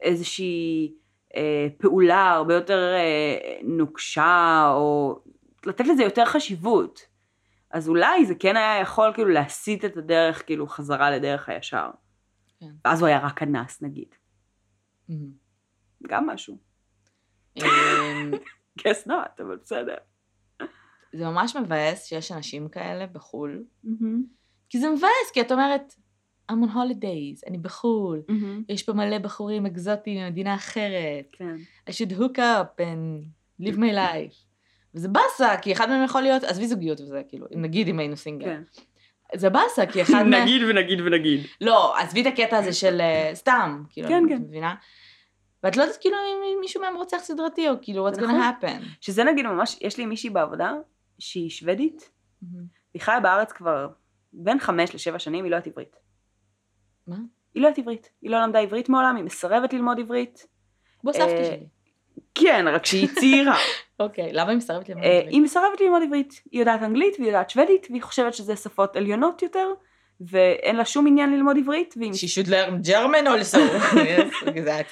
איזושהי 0.02 0.92
אה, 1.36 1.66
פעולה 1.78 2.30
הרבה 2.30 2.54
יותר 2.54 2.94
אה, 2.94 3.56
נוקשה, 3.62 4.68
או 4.74 5.18
לתת 5.66 5.86
לזה 5.86 6.02
יותר 6.02 6.24
חשיבות. 6.24 7.00
אז 7.70 7.88
אולי 7.88 8.26
זה 8.26 8.34
כן 8.34 8.56
היה 8.56 8.80
יכול 8.80 9.12
כאילו 9.14 9.28
להסיט 9.28 9.84
את 9.84 9.96
הדרך 9.96 10.46
כאילו 10.46 10.66
חזרה 10.66 11.10
לדרך 11.10 11.48
הישר. 11.48 11.88
כן. 12.60 12.70
ואז 12.84 13.00
הוא 13.00 13.08
היה 13.08 13.18
רק 13.18 13.42
אנס 13.42 13.82
נגיד. 13.82 14.14
גם 16.06 16.26
משהו. 16.26 16.58
אמ, 17.56 17.62
guess 18.80 19.06
not, 19.06 19.42
אבל 19.42 19.56
בסדר. 19.56 19.96
זה 21.12 21.24
ממש 21.24 21.56
מבאס 21.56 22.04
שיש 22.04 22.32
אנשים 22.32 22.68
כאלה 22.68 23.06
בחו"ל, 23.06 23.64
כי 24.68 24.78
זה 24.80 24.90
מבאס, 24.90 25.30
כי 25.34 25.40
את 25.40 25.52
אומרת, 25.52 25.94
I'm 26.52 26.54
on 26.54 26.74
holidays, 26.74 27.48
אני 27.48 27.58
בחו"ל, 27.58 28.22
יש 28.68 28.82
פה 28.82 28.92
מלא 28.92 29.18
בחורים 29.18 29.66
אקזוטיים 29.66 30.26
ממדינה 30.26 30.54
אחרת, 30.54 31.26
כן. 31.32 31.56
I 31.90 31.92
should 31.92 32.12
hook 32.12 32.36
up 32.38 32.80
and 32.80 33.24
live 33.62 33.76
my 33.76 33.94
life. 33.94 34.48
וזה 34.94 35.08
באסה, 35.08 35.56
כי 35.62 35.72
אחד 35.72 35.88
מהם 35.88 36.04
יכול 36.04 36.22
להיות, 36.22 36.44
עזבי 36.44 36.68
זוגיות 36.68 37.00
וזה, 37.00 37.22
כאילו, 37.28 37.46
נגיד 37.50 37.88
אם 37.88 37.98
היינו 37.98 38.16
סינגל. 38.16 38.46
כן. 38.46 38.62
זה 39.34 39.50
באסה, 39.50 39.86
כי 39.86 40.02
אחד 40.02 40.22
מהם... 40.30 40.42
נגיד 40.42 40.62
ונגיד 40.68 41.00
ונגיד. 41.00 41.40
לא, 41.60 41.96
עזבי 41.98 42.22
את 42.22 42.26
הקטע 42.26 42.56
הזה 42.56 42.72
של 42.72 43.00
אה, 43.00 43.30
סתם, 43.34 43.82
כאילו, 43.90 44.08
כן, 44.08 44.24
את 44.24 44.28
כן. 44.28 44.42
מבינה? 44.42 44.74
ואת 45.62 45.76
לא 45.76 45.82
יודעת 45.82 45.98
כאילו 46.00 46.16
אם 46.16 46.60
מישהו 46.60 46.80
מהם 46.80 46.96
רוצח 46.96 47.18
סדרתי, 47.18 47.68
או 47.68 47.74
כאילו, 47.82 48.08
what's 48.08 48.20
נכון. 48.20 48.40
gonna 48.40 48.64
happen. 48.64 48.84
שזה 49.00 49.24
נגיד 49.24 49.46
ממש, 49.46 49.78
יש 49.80 49.98
לי 49.98 50.06
מישהי 50.06 50.30
בעבודה 50.30 50.72
שהיא 51.18 51.50
שוודית, 51.50 52.10
היא 52.94 53.02
חיה 53.02 53.20
בארץ 53.20 53.52
כבר 53.52 53.88
בין 54.32 54.58
חמש 54.60 54.94
לשבע 54.94 55.18
שנים, 55.18 55.44
היא 55.44 55.50
לא 55.50 55.56
יודעת 55.56 55.66
עברית. 55.66 55.96
מה? 57.06 57.16
היא 57.54 57.62
לא 57.62 57.68
יודעת 57.68 57.78
עברית. 57.78 58.10
היא 58.22 58.30
לא 58.30 58.42
למדה 58.42 58.58
עברית 58.58 58.88
מעולם, 58.88 59.16
היא 59.16 59.24
מסרבת 59.24 59.72
ללמוד 59.72 60.00
עברית. 60.00 60.46
כמו 61.00 61.12
סבתא 61.12 61.30
אה, 61.30 61.44
שלי. 61.44 61.66
כן, 62.34 62.66
רק 62.68 62.86
שהיא 62.86 63.08
צעירה. 63.08 63.56
אוקיי, 64.00 64.32
למה 64.32 64.50
היא 64.50 64.58
מסרבת 64.58 64.88
ללמוד 64.88 65.04
אה, 65.04 65.10
עברית? 65.18 65.32
היא 65.32 65.40
מסרבת 65.40 65.80
ללמוד 65.80 66.02
עברית. 66.02 66.40
היא 66.50 66.60
יודעת 66.60 66.82
אנגלית 66.82 67.14
והיא 67.18 67.28
יודעת 67.28 67.50
שוודית, 67.50 67.86
והיא 67.90 68.02
חושבת 68.02 68.34
שזה 68.34 68.56
שפות 68.56 68.96
עליונות 68.96 69.42
יותר, 69.42 69.68
ואין 70.20 70.76
לה 70.76 70.84
שום 70.84 71.06
עניין 71.06 71.32
ללמוד 71.32 71.56
עברית, 71.58 71.94
She 71.96 72.44
should 72.44 72.48
learn 72.48 72.88
German 72.88 73.26
also. 73.26 73.58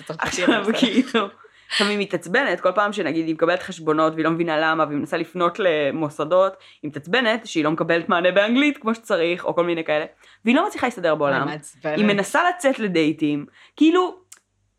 עכשיו. 0.19 0.65
כאילו, 0.79 1.29
עכשיו 1.69 1.87
היא 1.87 1.99
מתעצבנת 1.99 2.61
כל 2.61 2.73
פעם 2.73 2.93
שנגיד 2.93 3.27
היא 3.27 3.35
מקבלת 3.35 3.63
חשבונות 3.63 4.13
והיא 4.13 4.25
לא 4.25 4.31
מבינה 4.31 4.59
למה 4.61 4.85
והיא 4.85 4.99
מנסה 4.99 5.17
לפנות 5.17 5.59
למוסדות, 5.59 6.53
היא 6.83 6.89
מתעצבנת 6.89 7.47
שהיא 7.47 7.65
לא 7.65 7.71
מקבלת 7.71 8.09
מענה 8.09 8.33
באנגלית 8.33 8.79
כמו 8.79 8.95
שצריך 8.95 9.45
או 9.45 9.55
כל 9.55 9.65
מיני 9.65 9.85
כאלה, 9.85 10.05
והיא 10.45 10.57
לא 10.57 10.67
מצליחה 10.67 10.87
להסתדר 10.87 11.15
בעולם. 11.15 11.49
היא 11.85 12.05
מנסה 12.05 12.41
לצאת 12.49 12.79
לדייטים, 12.79 13.47
כאילו, 13.77 14.17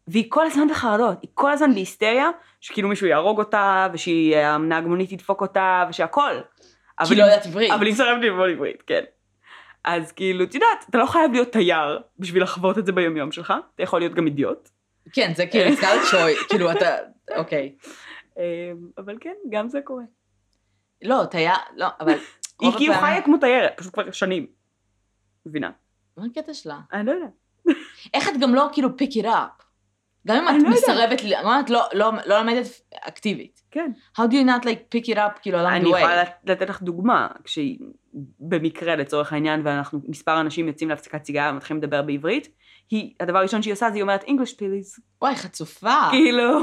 והיא 0.08 0.26
כל 0.30 0.46
הזמן 0.46 0.68
בחרדות, 0.68 1.18
היא 1.22 1.30
כל 1.34 1.52
הזמן 1.52 1.74
בהיסטריה, 1.74 2.30
שכאילו 2.62 2.90
מישהו 2.90 3.08
יהרוג 3.08 3.40
אותה 3.40 3.88
ושהנהג 3.94 4.86
מונית 4.86 5.12
ידפוק 5.12 5.42
אותה 5.42 5.86
ושהכל. 5.90 6.34
כי 7.08 7.16
לא 7.16 7.24
יודעת 7.24 7.46
עברית. 7.46 7.72
אבל 7.72 7.86
היא 7.86 7.94
מסרבת 7.94 8.22
ללמוד 8.22 8.50
עברית, 8.50 8.82
כן. 8.82 9.04
אז 9.84 10.12
כאילו, 10.12 10.44
את 10.44 10.56
יודעת, 10.56 10.86
אתה 10.90 10.98
לא 10.98 11.06
חייב 11.06 11.32
להיות 11.32 11.52
תייר 11.52 12.00
בשביל 12.20 12.44
לחוות 12.44 12.78
את 12.78 12.86
זה 12.86 12.92
ביומיום 12.92 13.32
שלך, 13.32 13.54
אתה 13.76 13.84
יכול 13.84 14.00
להיות 14.00 14.14
גם 14.14 14.26
אידיוט. 14.26 14.70
כן, 15.14 15.32
זה 15.36 15.46
כאילו, 15.48 15.76
it's 15.76 15.82
not 15.82 16.14
choice, 16.14 16.48
כאילו 16.50 16.72
אתה, 16.72 16.96
אוקיי. 17.38 17.76
אמ, 18.38 18.44
אבל 18.98 19.18
כן, 19.22 19.34
גם 19.50 19.70
זה 19.70 19.80
קורה. 19.84 20.04
לא, 21.02 21.26
תייר, 21.32 21.54
לא, 21.76 21.88
אבל... 22.00 22.14
היא 22.62 22.72
כאילו 22.78 22.94
חיה 22.94 23.22
כמו 23.22 23.38
תיירת, 23.38 23.74
פשוט 23.78 23.94
כבר 23.94 24.12
שנים. 24.12 24.48
מבינה? 25.46 25.72
מה 26.18 26.26
הקטע 26.26 26.54
שלה? 26.54 26.80
אני 26.94 27.06
לא 27.06 27.12
יודעת. 27.12 27.30
איך 28.14 28.30
את 28.30 28.34
גם 28.42 28.56
לא 28.56 28.70
כאילו 28.74 28.90
pick 28.90 29.12
it 29.12 29.26
up? 29.26 29.57
גם 30.28 30.36
אם 30.38 30.48
אני 30.48 30.58
את 30.58 30.64
לא. 30.64 30.70
מסרבת, 30.70 31.22
את 31.64 31.70
לא- 31.70 31.82
לא 31.94 32.12
לא 32.26 32.40
לומדת 32.40 32.66
אקטיבית. 33.08 33.62
כן. 33.72 33.92
How 34.18 34.22
do 34.22 34.34
you 34.34 34.46
not 34.48 34.64
like 34.66 34.96
pick 34.98 35.14
it 35.14 35.18
up 35.18 35.40
כאילו 35.42 35.60
along 35.66 35.70
אני 35.70 35.84
the 35.86 35.88
יכולה 35.98 36.24
way? 36.24 36.26
לת- 36.26 36.50
לתת 36.50 36.70
לך 36.70 36.82
דוגמה, 36.82 37.28
כשהיא 37.44 37.78
במקרה 38.40 38.96
לצורך 38.96 39.34
העניין, 39.34 39.62
ואנחנו 39.64 40.00
מספר 40.08 40.42
אנשים 40.42 40.68
יוצאים 40.68 40.90
להפסקת 40.90 41.26
סיגריה 41.26 41.50
ומתחילים 41.52 41.84
לדבר 41.84 42.02
בעברית, 42.02 42.48
היא, 42.92 43.14
הדבר 43.20 43.38
הראשון 43.40 43.62
שהיא 43.62 43.74
עושה 43.74 43.90
זה 43.90 43.96
היא 43.96 44.02
אומרת 44.02 44.24
English 44.24 44.54
please, 44.60 45.02
וואי, 45.22 45.36
חצופה. 45.36 45.96
כאילו, 46.12 46.60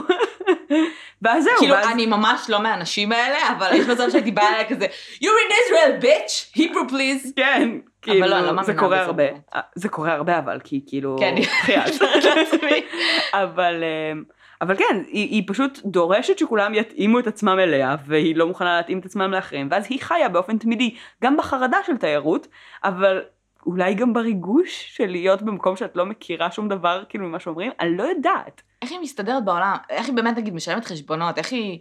ואז 1.23 1.45
זהו, 1.45 1.53
כאילו, 1.59 1.75
ואז- 1.75 1.87
אני 1.93 2.07
ממש 2.07 2.47
לא 2.51 2.61
מהאנשים 2.63 3.13
האלה, 3.13 3.39
אבל 3.59 3.71
יש 3.75 3.87
מצב 3.89 4.11
שהייתי 4.11 4.31
באה 4.31 4.49
אליה 4.49 4.69
כזה, 4.69 4.87
You're 5.23 5.25
in 5.27 5.53
Israel, 5.53 6.05
bitch! 6.05 6.57
Hebrew 6.59 6.91
please! 6.91 7.29
כן, 7.37 7.69
כאילו, 8.03 8.27
לא, 8.27 8.39
אני 8.39 8.57
לא 8.57 8.63
זה 8.63 8.75
קורה 8.75 9.01
הרבה, 9.03 9.23
זה 9.75 9.89
קורה 9.89 10.13
הרבה 10.13 10.39
אבל, 10.39 10.61
כי 10.65 10.81
כאילו, 10.87 11.17
כן, 11.21 11.35
אני. 11.37 11.47
אבל, 13.45 13.85
אמ, 14.13 14.25
אבל 14.63 14.77
כן, 14.77 15.03
היא, 15.07 15.29
היא 15.31 15.43
פשוט 15.47 15.79
דורשת 15.85 16.39
שכולם 16.39 16.75
יתאימו 16.75 17.19
את 17.19 17.27
עצמם 17.27 17.59
אליה, 17.59 17.97
והיא 18.07 18.37
לא 18.37 18.47
מוכנה 18.47 18.77
להתאים 18.77 18.99
את 18.99 19.05
עצמם 19.05 19.31
לאחרים, 19.31 19.69
ואז 19.71 19.87
היא 19.89 20.01
חיה 20.01 20.29
באופן 20.29 20.59
תמידי, 20.59 20.95
גם 21.25 21.37
בחרדה 21.37 21.79
של 21.87 21.97
תיירות, 21.97 22.47
אבל 22.85 23.23
אולי 23.67 23.95
גם 23.95 24.13
בריגוש 24.13 24.97
של 24.97 25.07
להיות 25.07 25.43
במקום 25.43 25.77
שאת 25.77 25.97
לא 25.97 26.07
מכירה 26.07 26.51
שום 26.51 26.69
דבר, 26.69 27.05
כאילו, 27.09 27.29
ממה 27.29 27.41
שאומרים, 27.41 27.73
אני 27.81 27.97
לא 27.97 28.03
יודעת. 28.03 28.63
איך 28.83 28.91
היא 28.91 29.01
מסתדרת 29.01 29.45
בעולם? 29.45 29.77
איך 29.91 30.07
היא 30.07 30.15
באמת, 30.15 30.37
נגיד, 30.37 30.55
משלמת 30.55 30.85
חשבונות? 30.85 31.39
איך 31.39 31.53
היא... 31.53 31.81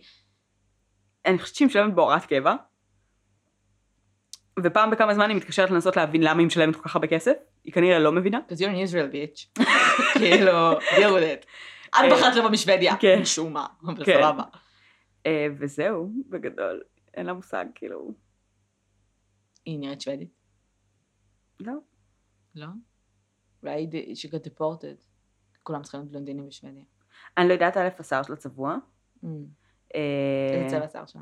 אני 1.26 1.40
חושבת 1.40 1.56
שהיא 1.56 1.66
משלמת 1.66 1.94
בהוראת 1.94 2.26
קבע, 2.26 2.56
ופעם 4.64 4.92
בכמה 4.92 5.14
זמן 5.14 5.30
היא 5.30 5.38
מתקשרת 5.38 5.72
לנסות 5.72 5.98
להבין 5.98 6.24
למה 6.24 6.40
היא 6.40 6.48
משלמת 6.48 6.76
כל 6.76 6.82
כך 6.82 6.96
הרבה 6.96 7.08
כסף, 7.08 7.34
היא 7.64 7.74
כנראה 7.74 8.00
לא 8.00 8.12
מבינה. 8.12 8.40
Because 8.50 8.60
you're 8.60 8.76
in 8.76 8.92
Israel, 8.92 9.14
bitch. 9.14 9.64
כאילו, 10.20 10.80
deal 10.80 11.12
with 11.12 11.44
it. 11.44 11.46
את 11.90 11.96
אה, 11.96 12.10
בחרת 12.12 12.36
לבוא 12.36 12.50
משוודיה. 12.50 12.96
כן. 12.98 13.20
משום 13.22 13.54
מה, 13.54 13.66
אבל 13.86 14.06
כן. 14.06 14.22
סבבה. 14.22 14.44
אה, 15.26 15.48
וזהו, 15.60 16.12
בגדול, 16.30 16.82
אין 17.14 17.26
לה 17.26 17.34
מושג, 17.34 17.66
כאילו, 17.76 18.12
היא 19.66 19.80
נראית 19.80 20.02
שוודית? 20.02 20.43
לא. 21.66 21.74
לא? 22.56 22.68
אולי 23.64 23.90
she 24.14 24.30
got 24.30 24.48
deported. 24.48 25.04
כולם 25.64 25.82
צריכים 25.82 26.00
להיות 26.00 26.12
בלונדינים 26.12 26.48
בשוודיה. 26.48 26.84
אני 27.38 27.48
לא 27.48 27.54
יודעת, 27.54 27.78
א', 27.78 27.90
השיער 28.00 28.24
שלה 28.24 28.36
צבוע, 28.36 28.78
Mm. 29.24 29.28
אה, 29.96 30.00
איזה 30.54 30.76
צבע 30.76 30.86
השיער 30.86 31.06
שלה? 31.06 31.22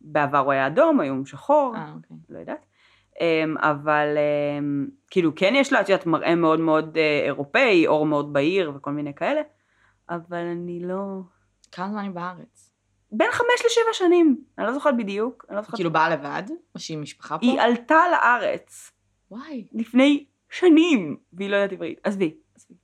בעבר 0.00 0.38
הוא 0.38 0.52
היה 0.52 0.66
אדום, 0.66 1.00
היום 1.00 1.18
הוא 1.18 1.26
שחור, 1.26 1.74
אה, 1.76 1.92
אוקיי. 1.96 2.16
לא 2.28 2.38
יודעת. 2.38 2.66
אמ, 3.20 3.58
אבל 3.58 4.16
אמ, 4.58 4.88
כאילו 5.10 5.34
כן 5.34 5.52
יש 5.56 5.72
לה, 5.72 5.80
את 5.80 5.88
יודעת, 5.88 6.06
מראה 6.06 6.34
מאוד 6.34 6.60
מאוד 6.60 6.96
אה, 6.96 7.22
אירופאי, 7.24 7.86
אור 7.86 8.06
מאוד 8.06 8.32
בהיר 8.32 8.72
וכל 8.74 8.90
מיני 8.92 9.14
כאלה, 9.14 9.40
אבל 10.10 10.36
אני 10.46 10.80
לא... 10.80 11.20
כמה 11.72 11.88
זמן 11.88 12.02
היא 12.02 12.10
בארץ? 12.10 12.72
בין 13.12 13.28
חמש 13.32 13.66
לשבע 13.66 13.92
שנים, 13.92 14.44
אני 14.58 14.66
לא 14.66 14.72
זוכרת 14.72 14.96
בדיוק, 14.96 15.44
אני 15.48 15.56
לא 15.56 15.62
זוכרת. 15.62 15.76
כאילו 15.76 15.92
באה 15.92 16.10
לבד? 16.10 16.42
או 16.74 16.80
שהיא 16.80 16.98
משפחה 16.98 17.38
פה? 17.38 17.46
היא 17.46 17.60
עלתה 17.60 18.00
לארץ 18.12 18.92
וואי, 19.32 19.66
לפני 19.72 20.24
שנים, 20.50 21.16
והיא 21.32 21.50
לא 21.50 21.56
יודעת 21.56 21.72
עברית. 21.72 22.00
עזבי, 22.04 22.34
עזבי. 22.56 22.74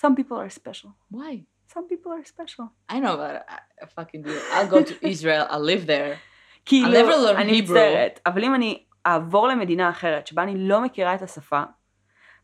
Some 0.00 0.14
people 0.18 0.32
are 0.32 0.58
special. 0.58 0.88
וואי. 1.10 1.44
Some 1.70 1.92
people 1.92 2.10
are 2.10 2.24
special. 2.24 2.64
I 2.90 2.94
know, 2.94 3.16
but 3.16 3.44
I, 3.48 3.84
I 3.84 3.86
fucking 3.86 4.22
do. 4.22 4.30
I'll 4.54 4.70
go 4.70 4.82
to 4.82 4.94
Israel, 5.12 5.46
I'll 5.50 5.60
live 5.60 5.86
there. 5.86 6.16
כאילו, 6.64 6.88
never 6.88 7.12
learn 7.12 7.36
אני. 7.36 7.62
מצטערת, 7.62 8.20
אבל 8.26 8.44
אם 8.44 8.54
אני 8.54 8.84
אעבור 9.06 9.48
למדינה 9.48 9.90
אחרת 9.90 10.26
שבה 10.26 10.42
אני 10.42 10.68
לא 10.68 10.80
מכירה 10.80 11.14
את 11.14 11.22
השפה, 11.22 11.62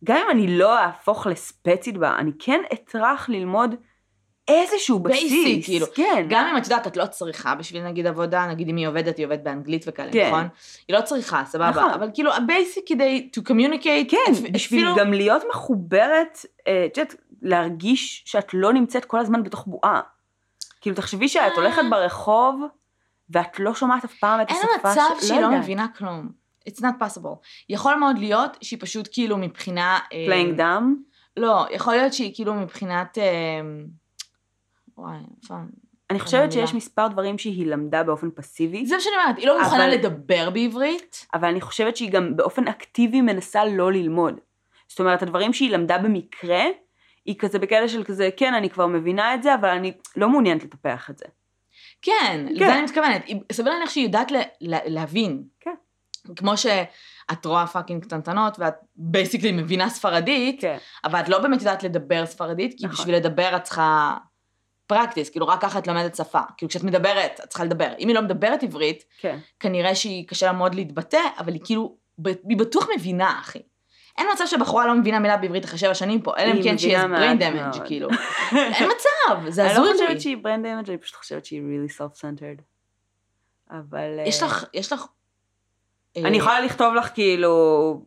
גם 0.04 0.16
אם 0.24 0.30
אני 0.30 0.58
לא 0.58 0.78
אהפוך 0.78 1.26
לספצית 1.26 1.98
בה, 1.98 2.16
אני 2.18 2.30
כן 2.38 2.60
אטרח 2.72 3.28
ללמוד 3.28 3.74
איזשהו 4.48 4.98
בסיס. 4.98 5.64
כאילו. 5.66 5.86
כן. 5.94 6.26
גם 6.28 6.46
אם 6.46 6.56
את 6.56 6.62
יודעת, 6.64 6.86
את 6.86 6.96
לא 6.96 7.06
צריכה 7.06 7.54
בשביל 7.54 7.84
נגיד 7.84 8.06
עבודה, 8.06 8.46
נגיד 8.46 8.68
אם 8.68 8.76
היא 8.76 8.88
עובדת, 8.88 9.16
היא 9.18 9.26
עובדת 9.26 9.42
באנגלית 9.42 9.84
וכאלה, 9.88 10.12
כן. 10.12 10.26
נכון? 10.28 10.48
היא 10.88 10.96
לא 10.96 11.00
צריכה, 11.00 11.42
סבבה. 11.46 11.70
נכון. 11.70 11.90
אבל 11.90 12.08
כאילו, 12.14 12.34
ה 12.34 12.42
basic 12.42 12.84
כדי 12.88 13.28
to 13.36 13.42
communicate, 13.48 14.10
כן, 14.10 14.16
אפילו- 14.32 14.52
בשביל 14.52 14.86
גם 14.98 15.12
להיות 15.12 15.42
מחוברת, 15.50 16.38
אה, 16.68 16.86
את 16.86 16.96
יודעת, 16.96 17.14
להרגיש 17.42 18.22
שאת 18.26 18.54
לא 18.54 18.72
נמצאת 18.72 19.04
כל 19.04 19.18
הזמן 19.18 19.42
בתוך 19.42 19.66
בועה. 19.66 20.00
כאילו, 20.80 20.96
תחשבי 20.96 21.28
שאת 21.28 21.52
הולכת 21.56 21.82
ברחוב, 21.90 22.62
ואת 23.30 23.60
לא 23.60 23.74
שומעת 23.74 24.04
אף 24.04 24.14
פעם 24.14 24.40
את 24.40 24.46
אין 24.50 24.56
השפה 24.56 24.90
מצב 24.90 25.00
ש- 25.20 25.26
שהיא 25.28 25.40
לא 25.40 25.46
יודעת. 25.46 25.60
מבינה 25.62 25.86
כלום. 25.98 26.28
It's 26.68 26.80
not 26.80 27.02
possible. 27.02 27.36
יכול 27.68 27.94
מאוד 27.94 28.18
להיות 28.18 28.56
שהיא 28.62 28.78
פשוט 28.82 29.08
כאילו 29.12 29.36
מבחינה... 29.36 29.98
אה, 30.12 30.24
playing 30.26 30.56
dumb? 30.56 30.96
לא, 31.36 31.66
יכול 31.70 31.94
להיות 31.94 32.12
שהיא 32.12 32.34
כאילו 32.34 32.54
מבחינת... 32.54 33.18
אה, 33.18 33.24
וואי. 35.02 35.62
אני 36.10 36.20
חושבת 36.20 36.40
המילה. 36.40 36.66
שיש 36.66 36.74
מספר 36.74 37.08
דברים 37.08 37.38
שהיא 37.38 37.66
למדה 37.66 38.02
באופן 38.02 38.30
פסיבי, 38.30 38.86
זה 38.86 38.94
מה 38.94 39.00
שאני 39.00 39.14
אומרת, 39.16 39.38
היא 39.38 39.46
לא 39.46 39.62
מוכנה 39.62 39.88
לדבר 39.88 40.50
בעברית. 40.50 41.26
אבל 41.34 41.48
אני 41.48 41.60
חושבת 41.60 41.96
שהיא 41.96 42.10
גם 42.10 42.36
באופן 42.36 42.68
אקטיבי 42.68 43.20
מנסה 43.20 43.64
לא 43.64 43.92
ללמוד. 43.92 44.40
זאת 44.88 45.00
אומרת, 45.00 45.22
הדברים 45.22 45.52
שהיא 45.52 45.70
למדה 45.70 45.98
במקרה, 45.98 46.64
היא 47.24 47.38
כזה 47.38 47.58
בכאלה 47.58 47.88
של 47.88 48.04
כזה, 48.04 48.30
כן, 48.36 48.54
אני 48.54 48.70
כבר 48.70 48.86
מבינה 48.86 49.34
את 49.34 49.42
זה, 49.42 49.54
אבל 49.54 49.68
אני 49.68 49.92
לא 50.16 50.28
מעוניינת 50.28 50.64
לטפח 50.64 51.10
את 51.10 51.18
זה. 51.18 51.24
כן, 52.02 52.46
לזה 52.50 52.64
כן. 52.64 52.70
אני 52.70 52.82
מתכוונת. 52.82 53.24
סביר 53.52 53.72
להניח 53.72 53.90
שהיא 53.90 54.04
יודעת 54.04 54.32
להבין. 54.60 55.42
כן. 55.60 55.74
כמו 56.36 56.56
שאת 56.56 57.44
רואה 57.44 57.66
fucking 57.66 58.04
קטנטנות, 58.04 58.58
ואת 58.58 58.74
basically 58.96 59.52
מבינה 59.52 59.88
ספרדית, 59.88 60.60
כן. 60.60 60.76
אבל 61.04 61.20
את 61.20 61.28
לא 61.28 61.38
באמת 61.38 61.58
יודעת 61.58 61.82
לדבר 61.82 62.26
ספרדית, 62.26 62.74
כי 62.78 62.86
נכון. 62.86 62.96
בשביל 62.96 63.16
לדבר 63.16 63.56
את 63.56 63.62
צריכה 63.62 64.16
practice, 64.94 65.30
כאילו 65.30 65.48
רק 65.48 65.62
ככה 65.62 65.78
את 65.78 65.86
לומדת 65.86 66.14
שפה. 66.16 66.40
כאילו 66.56 66.70
כשאת 66.70 66.82
מדברת, 66.82 67.40
את 67.44 67.48
צריכה 67.48 67.64
לדבר. 67.64 67.92
אם 67.98 68.08
היא 68.08 68.14
לא 68.14 68.22
מדברת 68.22 68.62
עברית, 68.62 69.04
כן. 69.18 69.38
כנראה 69.60 69.94
שהיא 69.94 70.28
קשה 70.28 70.46
לה 70.46 70.52
מאוד 70.52 70.74
להתבטא, 70.74 71.20
אבל 71.38 71.52
היא 71.52 71.60
כאילו, 71.64 71.96
היא 72.48 72.56
בטוח 72.58 72.88
מבינה, 72.96 73.38
אחי. 73.40 73.58
אין 74.18 74.26
מצב 74.32 74.44
שבחורה 74.46 74.86
לא 74.86 74.94
מבינה 74.94 75.18
מילה 75.18 75.36
בעברית 75.36 75.64
אחרי 75.64 75.78
שבע 75.78 75.94
שנים 75.94 76.20
פה, 76.20 76.32
אלא 76.38 76.52
אם 76.52 76.62
כן 76.62 76.78
שהיא 76.78 76.98
מבינה 76.98 77.32
brain 77.32 77.40
damage, 77.40 77.76
מאוד. 77.76 77.86
כאילו. 77.86 78.08
אין 78.52 78.90
מצב, 78.96 79.48
זה 79.48 79.66
אני 79.66 79.74
לא 79.74 79.80
הזוי 79.80 79.92
לי. 79.92 80.06
חושבת 80.06 80.20
שהיא 80.20 80.36
brain 80.36 80.66
damaged, 80.66 80.88
אני 80.88 80.98
פשוט 80.98 81.16
חושבת 81.16 81.44
שהיא 81.44 81.60
really 81.60 81.92
self-centered. 81.98 82.62
אבל... 83.70 84.18
אה, 84.18 84.24
יש 84.26 84.42
לך, 84.42 84.64
יש 84.74 84.92
לך... 84.92 85.04
אני 86.16 86.36
יכולה 86.36 86.60
לכתוב 86.60 86.94
לך 86.94 87.10
כאילו 87.14 88.02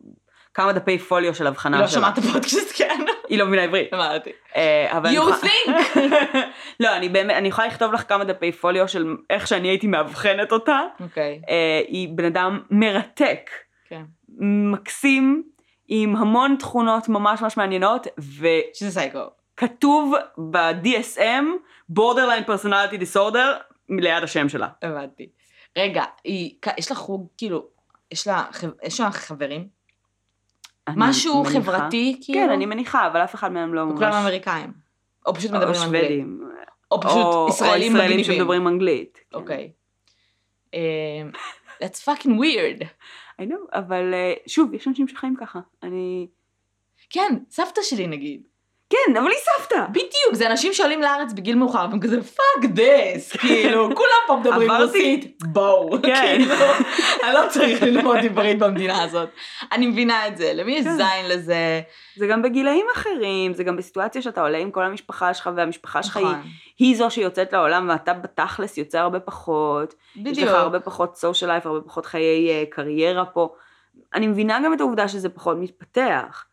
כמה 0.54 0.72
דפי 0.72 0.98
פוליו 0.98 1.34
של 1.34 1.46
הבחנה 1.46 1.80
לא 1.80 1.86
שלה. 1.86 2.00
שמעת 2.00 2.18
פודקאסט, 2.18 2.72
כן? 2.76 3.05
היא 3.28 3.38
לא 3.38 3.46
מבינה 3.46 3.62
עברית. 3.62 3.94
אמרתי. 3.94 4.30
אה, 4.56 4.96
אבל 4.96 5.10
You 5.10 5.44
think? 5.44 5.70
לא, 6.80 6.96
אני 6.96 7.08
באמת, 7.08 7.36
אני 7.36 7.48
יכולה 7.48 7.68
לכתוב 7.68 7.92
לך 7.92 8.08
כמה 8.08 8.24
דפי 8.24 8.52
פוליו 8.52 8.88
של 8.88 9.16
איך 9.30 9.46
שאני 9.46 9.68
הייתי 9.68 9.86
מאבחנת 9.86 10.52
אותה. 10.52 10.80
אוקיי, 11.00 11.40
אה, 11.48 11.80
היא 11.88 12.08
בן 12.14 12.24
אדם 12.24 12.60
מרתק, 12.70 13.50
כן. 13.88 14.02
מקסים, 14.38 15.42
עם 15.88 16.16
המון 16.16 16.56
תכונות 16.58 17.08
ממש 17.08 17.42
ממש 17.42 17.56
מעניינות, 17.56 18.06
שזה 18.74 18.90
סייקו. 18.90 19.18
וכתוב 19.56 20.14
ב-DSM, 20.50 21.44
borderline 21.98 22.48
personality 22.48 23.00
disorder, 23.00 23.74
ליד 23.88 24.22
השם 24.22 24.48
שלה. 24.48 24.68
הבנתי. 24.82 25.28
רגע, 25.78 26.04
היא, 26.24 26.54
יש 26.78 26.90
לה 26.90 26.96
חוג, 26.96 27.26
כאילו, 27.38 27.66
יש 28.10 28.26
לה, 28.26 28.44
יש 28.82 29.00
לה 29.00 29.10
חברים? 29.10 29.75
משהו 30.96 31.42
מניחה. 31.44 31.60
חברתי, 31.60 32.20
כאילו? 32.24 32.40
כן, 32.40 32.50
אני 32.50 32.66
מניחה, 32.66 33.06
אבל 33.06 33.24
אף 33.24 33.34
אחד 33.34 33.52
מהם 33.52 33.74
לא 33.74 33.84
ממש... 33.84 33.92
וכולם 33.92 34.12
אמריקאים. 34.12 34.72
או 35.26 35.34
פשוט 35.34 35.50
או 35.50 35.56
מדברים 35.56 35.82
אנגלית. 35.82 36.02
שוודים. 36.02 36.40
או 36.90 37.00
פשוט 37.00 37.16
או- 37.16 37.46
ישראלים 37.50 37.92
או 37.92 37.96
ישראלים 37.98 38.10
מגניבים. 38.20 38.24
שמדברים 38.36 38.68
אנגלית. 38.68 39.18
כן. 39.30 39.38
אוקיי. 39.38 39.72
אמ, 40.74 40.78
That's 41.82 42.04
fucking 42.04 42.26
weird. 42.40 42.82
I 43.42 43.44
know, 43.44 43.68
אבל 43.78 44.14
אה, 44.14 44.34
שוב, 44.46 44.74
יש 44.74 44.88
אנשים 44.88 45.08
שחיים 45.08 45.36
ככה. 45.36 45.58
אני... 45.82 46.26
כן, 47.10 47.38
סבתא 47.50 47.80
שלי 47.82 48.06
נגיד. 48.06 48.42
כן, 49.06 49.16
אבל 49.16 49.30
היא 49.30 49.38
סבתא. 49.38 49.86
בדיוק, 49.90 50.32
זה 50.32 50.46
אנשים 50.46 50.72
שעולים 50.72 51.02
לארץ 51.02 51.32
בגיל 51.32 51.56
מאוחר, 51.56 51.86
והם 51.90 52.00
כזה 52.00 52.22
fuck 52.22 52.70
this, 52.70 53.32
כאילו, 53.40 53.88
כולם 53.94 54.10
פה 54.26 54.36
מדברים. 54.36 54.70
רוסית, 54.70 55.42
בואו, 55.42 55.98
כן. 56.02 56.38
כאילו, 56.38 56.54
אני 57.24 57.34
לא 57.34 57.40
צריך 57.48 57.82
ללמוד 57.82 58.16
עברית 58.16 58.58
במדינה 58.58 59.02
הזאת. 59.02 59.28
אני 59.72 59.86
מבינה 59.86 60.28
את 60.28 60.36
זה, 60.36 60.52
למי 60.54 60.72
יש 60.72 60.84
כן. 60.84 60.96
זין 60.96 61.28
לזה? 61.28 61.80
זה 62.16 62.26
גם 62.26 62.42
בגילאים 62.42 62.86
אחרים, 62.94 63.52
זה 63.52 63.64
גם 63.64 63.76
בסיטואציה 63.76 64.22
שאתה 64.22 64.40
עולה 64.40 64.58
עם 64.58 64.70
כל 64.70 64.84
המשפחה 64.84 65.34
שלך, 65.34 65.50
והמשפחה 65.56 66.02
שלך 66.02 66.16
היא, 66.16 66.26
נכון, 66.26 66.42
היא 66.78 66.96
זו 66.96 67.10
שיוצאת 67.10 67.52
לעולם, 67.52 67.88
ואתה 67.88 68.12
בתכלס 68.12 68.78
יוצא 68.78 68.98
הרבה 68.98 69.20
פחות. 69.20 69.94
יש 70.16 70.22
בדיוק. 70.22 70.48
לך 70.48 70.54
הרבה 70.54 70.80
פחות 70.80 71.16
סושיאל 71.16 71.50
לייף, 71.50 71.66
הרבה 71.66 71.80
פחות 71.80 72.06
חיי 72.06 72.50
אה, 72.50 72.64
קריירה 72.70 73.24
פה. 73.24 73.54
אני 74.14 74.26
מבינה 74.26 74.60
גם 74.64 74.74
את 74.74 74.80
העובדה 74.80 75.08
שזה 75.08 75.28
פחות 75.28 75.56
מתפתח. 75.60 76.44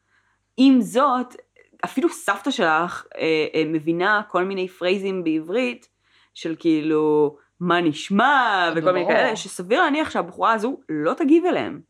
עם 0.58 0.82
זאת, 0.82 1.36
אפילו 1.86 2.10
סבתא 2.10 2.52
שלך 2.52 3.06
אה, 3.18 3.22
אה, 3.56 3.64
מבינה 3.66 4.22
כל 4.28 4.44
מיני 4.44 4.68
פרייזים 4.68 5.24
בעברית, 5.24 5.88
של 6.34 6.56
כאילו, 6.60 7.36
מה 7.60 7.82
נשמע, 7.82 8.70
וכל 8.76 8.92
מיני. 8.92 9.08
כאלה, 9.08 9.36
שסביר 9.36 9.82
להניח 9.82 10.10
שהבחורה 10.10 10.54
הזו 10.54 10.78
לא 10.90 11.14
תגיב 11.14 11.46
אליהם. 11.46 11.82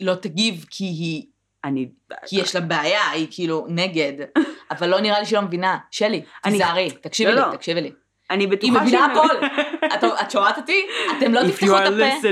לא 0.00 0.14
תגיב 0.14 0.64
כי 0.70 0.84
היא, 0.84 1.22
אני... 1.64 1.88
כי 2.26 2.40
יש 2.40 2.54
לה 2.54 2.60
בעיה, 2.60 3.10
היא 3.10 3.26
כאילו 3.30 3.66
נגד, 3.68 4.12
אבל 4.70 4.86
לא 4.88 5.00
נראה 5.00 5.20
לי 5.20 5.26
שהיא 5.26 5.36
לא 5.38 5.44
מבינה. 5.44 5.78
שלי, 5.90 6.22
אני- 6.44 6.52
תיזהרי, 6.52 6.90
תקשיבי 6.90 7.32
לא, 7.32 7.40
לי, 7.40 7.46
לא. 7.50 7.56
תקשיבי 7.56 7.80
לי. 7.80 7.92
אני 8.30 8.46
בטוחה 8.46 8.72
היא 8.72 8.82
מבינה 8.82 9.06
שהיא- 9.14 9.22
הכל. 9.22 9.46
את- 9.94 10.04
את 10.22 10.30
שומעת 10.30 10.58
אותי? 10.58 10.86
אתם 11.18 11.34
לא 11.34 11.40
תפתחו 11.48 11.78
את 11.78 11.82
הפה. 11.86 12.28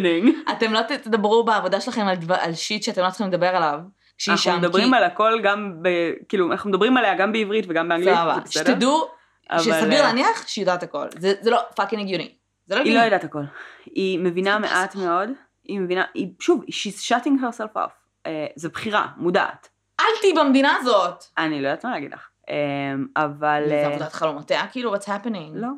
אתם 0.52 0.72
לא 0.72 0.80
תדברו 1.02 1.44
בעבודה 1.44 1.80
שלכם 1.80 2.06
על, 2.06 2.16
דבר, 2.16 2.34
על 2.34 2.54
שיט 2.54 2.82
שאתם 2.82 3.02
לא 3.02 3.08
צריכים 3.10 3.26
לדבר 3.26 3.46
עליו. 3.56 3.78
אנחנו 4.28 4.42
שם, 4.42 4.58
מדברים 4.58 4.90
כי... 4.90 4.96
על 4.96 5.04
הכל 5.04 5.40
גם 5.42 5.82
ב... 5.82 5.88
כאילו, 6.28 6.52
אנחנו 6.52 6.70
מדברים 6.70 6.96
עליה 6.96 7.14
גם 7.14 7.32
בעברית 7.32 7.64
וגם 7.68 7.88
באנגלית, 7.88 8.14
סבבה, 8.14 8.34
זה 8.34 8.40
בסדר? 8.40 8.72
שתדעו 8.72 9.08
אבל, 9.50 9.58
שסביר 9.58 10.00
אה, 10.00 10.02
להניח 10.02 10.48
שהיא 10.48 10.62
יודעת 10.62 10.82
הכל. 10.82 11.06
זה, 11.18 11.34
זה 11.40 11.50
לא 11.50 11.60
פאקינג 11.76 12.02
הגיוני. 12.02 12.34
זה 12.66 12.74
לא 12.74 12.80
היא. 12.80 12.94
לא 12.94 13.00
יודעת 13.00 13.24
הכל. 13.24 13.42
היא 13.84 14.18
מבינה 14.18 14.58
מעט 14.58 14.94
מאוד, 14.94 15.28
היא 15.64 15.80
מבינה, 15.80 16.04
היא, 16.14 16.28
שוב, 16.40 16.64
she's 16.64 17.08
shutting 17.08 17.42
herself 17.42 17.76
off. 17.76 17.90
אה, 18.26 18.46
זו 18.56 18.70
בחירה, 18.70 19.06
מודעת. 19.16 19.68
אל 20.00 20.06
תהיי 20.20 20.32
במדינה 20.32 20.76
הזאת. 20.76 21.24
אני 21.38 21.62
לא 21.62 21.68
יודעת 21.68 21.84
מה 21.84 21.90
להגיד 21.90 22.12
לך. 22.12 22.28
אה, 22.50 22.54
אבל... 23.16 23.62
זה 23.68 23.86
עבודת 23.86 24.12
חלומותיה, 24.12 24.66
כאילו, 24.66 24.94
what's 24.94 25.06
happening? 25.06 25.50
לא. 25.54 25.68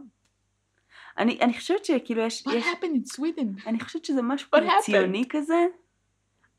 אני, 1.18 1.38
אני 1.40 1.54
חושבת 1.54 1.84
שכאילו 1.84 2.22
יש, 2.22 2.46
What 2.48 2.54
יש, 2.54 2.64
happened 2.64 2.96
in 2.96 3.16
Sweden? 3.16 3.68
אני 3.68 3.80
חושבת 3.80 4.04
שזה 4.04 4.22
משהו 4.22 4.48
happened? 4.54 4.82
ציוני 4.82 5.24
כזה, 5.28 5.66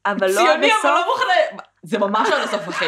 אבל 0.06 0.32
לא 0.32 0.42
עד 0.42 0.48
ציוני 0.48 0.68
אבל 0.68 0.76
הסוף. 0.80 0.92
לא 0.92 1.06
מוכנה, 1.14 1.64
זה 1.84 1.98
ממש 2.00 2.30
עד 2.32 2.42
הסוף 2.42 2.70
אחי. 2.70 2.86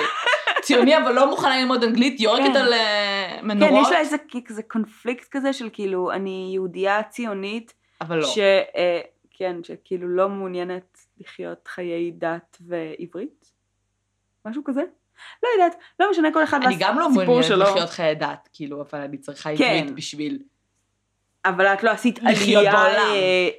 ציוני 0.62 0.98
אבל 0.98 1.14
לא 1.14 1.30
מוכנה 1.30 1.58
ללמוד 1.58 1.84
אנגלית, 1.84 2.20
יורקת 2.20 2.44
כן. 2.44 2.56
על 2.56 2.74
אה, 2.74 3.38
כן, 3.40 3.48
מנורות. 3.48 3.86
יש 3.88 3.92
לה 3.92 4.00
איזה 4.00 4.18
כזה 4.46 4.64
קונפליקט 4.64 5.28
כזה 5.32 5.54
של 5.54 5.70
כאילו, 5.74 6.12
אני 6.12 6.50
יהודייה 6.54 7.04
ציונית, 7.04 7.74
אבל 8.02 8.18
לא. 8.18 8.28
ש... 8.28 8.38
אה, 8.38 9.02
כן, 9.38 9.64
שכאילו 9.64 10.08
לא 10.08 10.30
מעוניינת 10.30 10.98
לחיות 11.18 11.68
חיי 11.68 12.12
דת 12.12 12.58
ועברית? 12.68 13.52
משהו 14.46 14.64
כזה? 14.64 14.82
לא 15.44 15.50
יודעת, 15.54 15.80
לא 16.00 16.12
משנה 16.12 16.34
כל 16.34 16.44
אחד 16.44 16.64
אני 16.64 16.76
גם 16.80 17.00
לא 17.00 17.04
והסיפור 17.04 17.26
מעוניינת 17.26 17.48
שלו. 17.48 17.64
לחיות 17.64 17.90
חיי 17.90 18.16
דת, 18.16 18.50
כאילו, 18.54 18.82
אבל 18.82 19.00
אני 19.00 19.18
צריכה 19.18 19.50
כן. 19.58 19.64
עברית 19.64 19.96
בשביל... 19.96 20.40
אבל 21.46 21.66
את 21.66 21.84
לא 21.84 21.90
עשית 21.90 22.20
עלייה. 22.20 22.74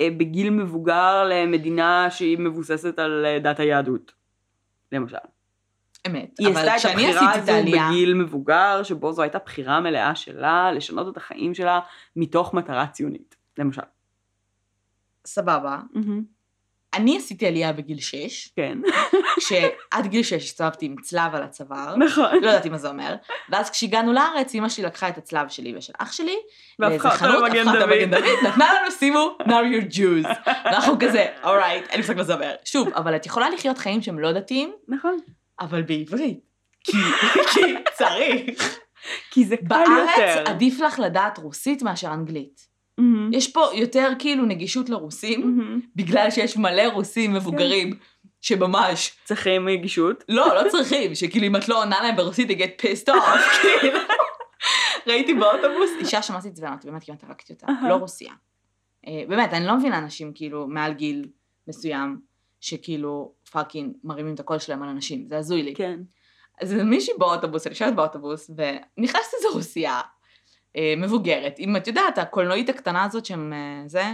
אה, 0.01 0.09
בגיל 0.17 0.51
מבוגר 0.51 1.25
למדינה 1.25 2.11
שהיא 2.11 2.39
מבוססת 2.39 2.99
על 2.99 3.27
אה, 3.27 3.39
דת 3.39 3.61
היהדות, 3.61 4.13
למשל. 4.93 5.17
אמת. 6.07 6.39
היא 6.39 6.49
עשתה 6.49 6.77
את 6.77 6.85
הבחירה 6.85 7.35
הזו 7.35 7.53
בגיל 7.63 8.15
מבוגר, 8.15 8.83
שבו 8.83 9.13
זו 9.13 9.23
הייתה 9.23 9.39
בחירה 9.39 9.81
מלאה 9.81 10.15
שלה 10.15 10.73
לשנות 10.73 11.13
את 11.13 11.17
החיים 11.17 11.55
שלה 11.55 11.81
מתוך 12.17 12.55
מטרה 12.55 12.87
ציונית. 12.87 13.37
למשל. 13.59 13.83
סבבה. 15.27 15.81
אני 16.95 17.17
עשיתי 17.17 17.47
עלייה 17.47 17.73
בגיל 17.73 18.01
6, 18.01 18.49
כן. 18.57 18.79
שעד 19.41 20.07
גיל 20.07 20.23
6 20.23 20.33
הסתובבתי 20.33 20.87
עם 20.87 20.95
צלב 21.03 21.35
על 21.35 21.43
הצוואר. 21.43 21.97
נכון. 21.97 22.43
לא 22.43 22.51
ידעתי 22.51 22.69
מה 22.69 22.79
זה 22.79 22.89
אומר. 22.89 23.15
ואז 23.51 23.71
כשהגענו 23.71 24.13
לארץ, 24.13 24.55
אמא 24.55 24.69
שלי 24.69 24.85
לקחה 24.85 25.09
את 25.09 25.19
הצלב 25.19 25.49
שלי 25.49 25.77
ושל 25.77 25.93
אח 25.99 26.13
שלי, 26.13 26.37
והפכה 26.79 27.27
אותו 27.27 27.47
למגן 27.47 27.65
דוד. 27.65 28.25
נתנה 28.47 28.73
לנו, 28.75 28.91
שימו, 28.91 29.37
now 29.41 29.47
you're 29.47 29.95
Jews. 29.95 30.51
ואנחנו 30.65 30.95
כזה, 31.01 31.27
אורייט, 31.45 31.85
אין 31.89 31.95
לי 31.95 32.01
מושג 32.01 32.17
מה 32.17 32.23
זה 32.23 32.35
אומר. 32.35 32.55
שוב, 32.65 32.89
אבל 32.89 33.17
את 33.17 33.27
יכולה 33.27 33.51
לחיות 33.51 33.79
חיים 33.79 34.03
שהם 34.03 34.19
לא 34.19 34.33
דתיים, 34.33 34.73
נכון. 34.89 35.17
אבל 35.61 35.83
בעברית. 35.83 36.41
כי, 36.85 36.97
כי 37.55 37.61
צריך. 37.95 38.79
כי 39.31 39.45
זה 39.45 39.57
קל 39.57 39.65
בארץ 39.65 40.11
יותר. 40.19 40.51
עדיף 40.51 40.81
לך 40.81 40.99
לדעת 40.99 41.39
רוסית 41.39 41.83
מאשר 41.83 42.13
אנגלית. 42.15 42.74
מהמם. 42.99 43.33
יש 43.33 43.53
פה 43.53 43.67
יותר 43.75 44.09
כאילו 44.19 44.45
נגישות 44.45 44.89
לרוסים, 44.89 45.41
מהמם. 45.41 45.81
בגלל 45.97 46.31
שיש 46.31 46.57
מלא 46.57 46.83
רוסים 46.93 47.35
מבוגרים 47.35 47.99
שממש 48.41 49.17
צריכים 49.25 49.69
רגישות. 49.69 50.25
לא, 50.29 50.55
לא 50.55 50.71
צריכים, 50.71 51.15
שכאילו 51.15 51.47
אם 51.47 51.57
את 51.57 51.69
לא 51.69 51.83
עונה 51.83 52.03
להם 52.03 52.17
ברוסית, 52.17 52.51
they 52.51 52.53
get 52.53 52.83
pissed 52.83 53.09
off, 53.09 53.39
כאילו. 53.81 53.99
ראיתי 55.07 55.35
באוטובוס, 55.35 55.91
אישה 56.01 56.23
שמעתי 56.23 56.49
את 56.49 56.57
זה 56.57 56.65
ואמרתי, 56.65 56.91
באמת 56.91 57.05
כמעט 57.05 57.25
הרגתי 57.25 57.53
אותה, 57.53 57.67
אהה. 57.69 57.89
לא 57.89 57.95
רוסיה. 57.95 58.33
אה, 59.07 59.23
באמת, 59.29 59.53
אני 59.53 59.67
לא 59.67 59.77
מבינה 59.77 59.99
אנשים 59.99 60.33
כאילו 60.35 60.67
מעל 60.67 60.93
גיל 60.93 61.29
מסוים, 61.69 62.21
שכאילו 62.61 63.33
fucking 63.51 63.97
מרימים 64.05 64.35
את 64.35 64.41
הקול 64.41 64.59
שלהם 64.59 64.83
על 64.83 64.89
אנשים, 64.89 65.27
זה 65.29 65.39
הזוי 65.39 65.63
לי. 65.63 65.75
כן. 65.75 66.01
אז 66.61 66.73
מישהי 66.73 67.15
באוטובוס, 67.19 67.67
אני 67.67 67.73
יושבת 67.73 67.95
באוטובוס, 67.95 68.51
ונכנסת 68.51 69.35
איזו 69.35 69.49
רוסיה 69.55 70.01
מבוגרת, 70.97 71.55
עם, 71.59 71.77
את 71.77 71.87
יודעת, 71.87 72.19
הקלנועית 72.19 72.69
הקטנה 72.69 73.05
הזאת 73.05 73.25
שהם, 73.27 73.53
אה, 73.53 73.89
זה, 73.89 74.05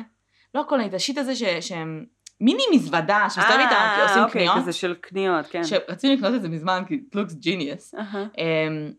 לא 0.55 0.61
הקלנועית, 0.61 0.95
ה 0.95 0.99
shit 0.99 1.18
הזה 1.19 1.35
ש, 1.35 1.43
שהם 1.61 2.05
מיני 2.41 2.63
מזוודה, 2.75 3.27
שמסתובב 3.31 3.59
איתם, 3.59 3.93
כי 3.97 4.03
עושים 4.03 4.23
אוקיי, 4.23 4.47
קניות, 4.47 4.59
כזה 4.59 4.73
של 4.73 4.95
קניות, 4.95 5.47
כן. 5.47 5.65
שרצינו 5.65 6.15
לקנות 6.15 6.35
את 6.35 6.43
זה 6.43 6.49
מזמן, 6.49 6.83
כי 6.89 6.95
it 6.95 7.17
looks 7.17 7.33
genius. 7.45 8.01
אמ, 8.39 8.93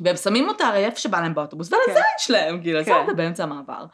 והם 0.00 0.16
שמים 0.16 0.48
אותה 0.48 0.66
הרי 0.66 0.84
איפה 0.84 0.98
שבא 0.98 1.20
להם 1.20 1.34
באוטובוס, 1.34 1.72
ועל 1.72 1.80
כן. 1.86 1.90
הזין 1.92 2.02
שלהם, 2.18 2.62
כאילו, 2.62 2.84
כן. 2.84 2.92
אותה 2.92 3.12
באמצע 3.14 3.42
המעבר. 3.42 3.86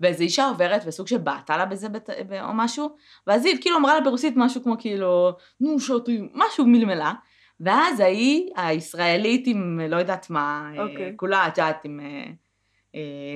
ואיזו 0.00 0.22
אישה 0.22 0.48
עוברת 0.48 0.82
וסוג 0.86 1.06
של 1.06 1.18
בעטה 1.18 1.56
לה 1.56 1.66
בזה 1.66 1.88
בת- 1.88 2.10
או 2.40 2.54
משהו, 2.54 2.96
ואז 3.26 3.44
היא 3.44 3.56
כאילו 3.60 3.76
אמרה 3.76 3.94
לה 3.94 4.00
ברוסית 4.00 4.34
משהו 4.36 4.62
כמו 4.62 4.74
כאילו, 4.78 5.32
נו 5.60 5.80
שוטי, 5.80 6.20
משהו 6.34 6.66
מלמלה. 6.66 7.12
ואז 7.60 8.00
ההיא, 8.00 8.50
הישראלית 8.56 9.46
עם 9.46 9.80
לא 9.88 9.96
יודעת 9.96 10.30
מה, 10.30 10.70
אה, 10.76 10.82
אוקיי. 10.82 11.12
כולה, 11.16 11.48
את 11.48 11.58
יודעת, 11.58 11.84
עם 11.84 12.00
אה, 12.00 12.06
אה, 12.06 12.32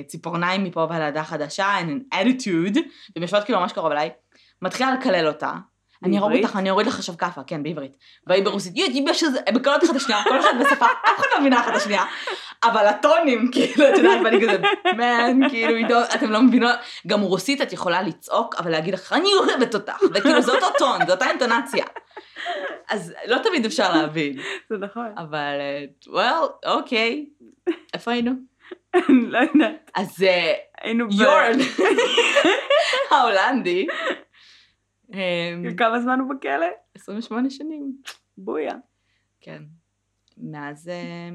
ציפורניים 0.06 0.64
מפה 0.64 0.86
ועד 0.90 1.18
חדשה, 1.18 1.80
and 1.80 2.14
an 2.14 2.16
attitude, 2.16 2.78
והן 3.14 3.22
יושבות 3.22 3.44
כאילו 3.44 3.60
ממש 3.60 3.72
קרוב 3.72 3.92
אליי, 3.92 4.10
מתחילה 4.62 4.94
לקלל 4.94 5.26
אותה. 5.26 5.52
אני 6.04 6.18
ארוג 6.18 6.30
בעברית? 6.30 6.44
אותך, 6.44 6.56
אני 6.56 6.70
אוריד 6.70 6.86
לך 6.86 6.98
עכשיו 6.98 7.16
כאפה, 7.18 7.42
כן, 7.46 7.62
בעברית. 7.62 7.96
והיא 8.26 8.44
ברוסית, 8.44 8.76
יואי, 8.76 9.04
יש 9.10 9.22
איזה, 9.22 9.40
הם 9.46 9.54
מקללות 9.54 9.84
אחת 9.84 9.96
השנייה, 9.96 10.24
כל 10.24 10.40
אחת 10.40 10.48
בשפה, 10.60 10.86
אף 10.86 11.18
אחד 11.18 11.26
לא 11.34 11.40
מבינה 11.40 11.60
אחת 11.60 11.74
השנייה. 11.74 12.04
אבל 12.64 12.86
הטונים, 12.86 13.50
כאילו, 13.52 13.88
את 13.88 13.98
יודעת, 13.98 14.20
ואני 14.24 14.40
כזה, 14.42 14.58
מן, 14.96 15.48
כאילו, 15.48 15.74
עידו, 15.74 15.94
אתם 16.14 16.30
לא 16.30 16.42
מבינות, 16.42 16.76
גם 17.06 17.20
רוסית 17.20 17.62
את 17.62 17.72
יכולה 17.72 18.02
לצעוק, 18.02 18.54
אבל 18.58 18.70
להגיד 18.70 18.94
לך, 18.94 19.12
אני 19.12 19.28
אוהבת 19.34 19.74
אותך, 19.74 20.02
וכאילו, 20.14 20.42
זה 20.42 20.52
אותו 20.52 20.66
טון, 20.78 21.06
זו 21.06 21.12
אותה 21.12 21.30
אינטונציה. 21.30 21.84
אז 22.90 23.14
לא 23.26 23.38
תמיד 23.38 23.64
אפשר 23.64 23.92
להבין, 23.92 24.36
זה 24.70 24.76
נכון. 24.76 25.12
אבל, 25.16 25.56
אה, 25.60 25.84
well, 26.06 26.66
אוקיי, 26.66 27.26
איפה 27.94 28.10
היינו? 28.10 28.32
אני 28.94 29.26
לא 29.26 29.38
יודעת. 29.38 29.90
אז 29.94 30.22
אה, 30.22 30.52
היינו 30.80 31.08
ב... 31.08 31.12
יורן, 31.12 31.58
ההולנדי, 33.10 33.86
אה, 35.14 35.54
כמה 35.78 36.00
זמן 36.00 36.20
הוא 36.20 36.34
בכלא? 36.34 36.66
28 36.94 37.50
שנים. 37.50 37.96
בויה. 38.38 38.74
כן. 39.40 39.62
מאז 40.36 40.88
אה, 40.88 41.28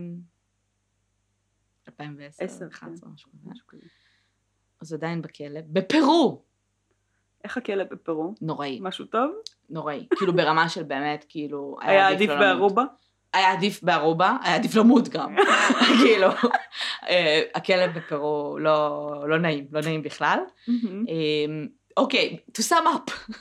2010, 1.88 2.46
עשר, 2.46 2.66
2011, 2.66 3.10
משהו 3.10 3.32
כזה. 3.32 3.50
משהו 3.50 3.68
כזה. 3.68 3.86
אז 4.82 4.94
עדיין 4.94 5.22
בכלא. 5.22 5.60
בפרו! 5.68 6.44
איך 7.44 7.58
הכלא 7.58 7.84
בפרו? 7.84 8.34
נוראי, 8.42 8.80
משהו 8.82 9.06
טוב? 9.06 9.32
נוראי. 9.70 10.08
כאילו 10.18 10.34
ברמה 10.34 10.70
של 10.70 10.84
באמת, 10.84 11.26
כאילו... 11.30 11.78
היה 11.82 12.10
עדיף 12.10 12.30
לא. 12.30 12.40
בערובה? 12.40 12.84
היה 13.34 13.52
עדיף 13.52 13.84
בערובה, 13.84 14.38
היה 14.44 14.56
עדיף 14.56 14.76
למות 14.76 15.10
גם. 15.10 15.36
כאילו, 16.04 16.28
אה, 17.10 17.42
הכלא 17.56 17.88
בפרו 17.88 18.58
לא, 18.60 19.10
לא 19.28 19.38
נעים, 19.38 19.68
לא 19.72 19.82
נעים 19.82 20.02
בכלל. 20.02 20.40
אה, 21.10 21.66
אוקיי, 21.98 22.38
to 22.58 22.62
sum 22.62 22.86
up. 22.96 23.34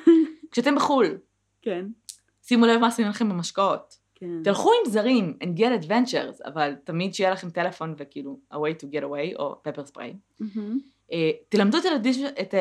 כשאתם 0.50 0.74
בחו"ל, 0.74 1.18
כן. 1.62 1.86
שימו 2.42 2.66
לב 2.66 2.80
מה 2.80 2.86
עושים 2.86 3.08
לכם 3.08 3.28
במשקאות. 3.28 4.02
כן. 4.14 4.42
תלכו 4.44 4.70
עם 4.70 4.90
זרים 4.92 5.36
and 5.42 5.58
get 5.58 5.84
adventures, 5.84 6.48
אבל 6.48 6.74
תמיד 6.84 7.14
שיהיה 7.14 7.30
לכם 7.30 7.50
טלפון 7.50 7.94
וכאילו 7.96 8.38
a 8.52 8.56
way 8.56 8.82
to 8.82 8.84
get 8.84 9.02
away, 9.02 9.38
או 9.38 9.56
ספריי. 9.86 10.14
מהמם. 10.40 10.78
אה, 11.12 11.30
תלמדו 11.48 11.78
את 11.78 11.84
הילדים, 11.84 12.26
את 12.40 12.54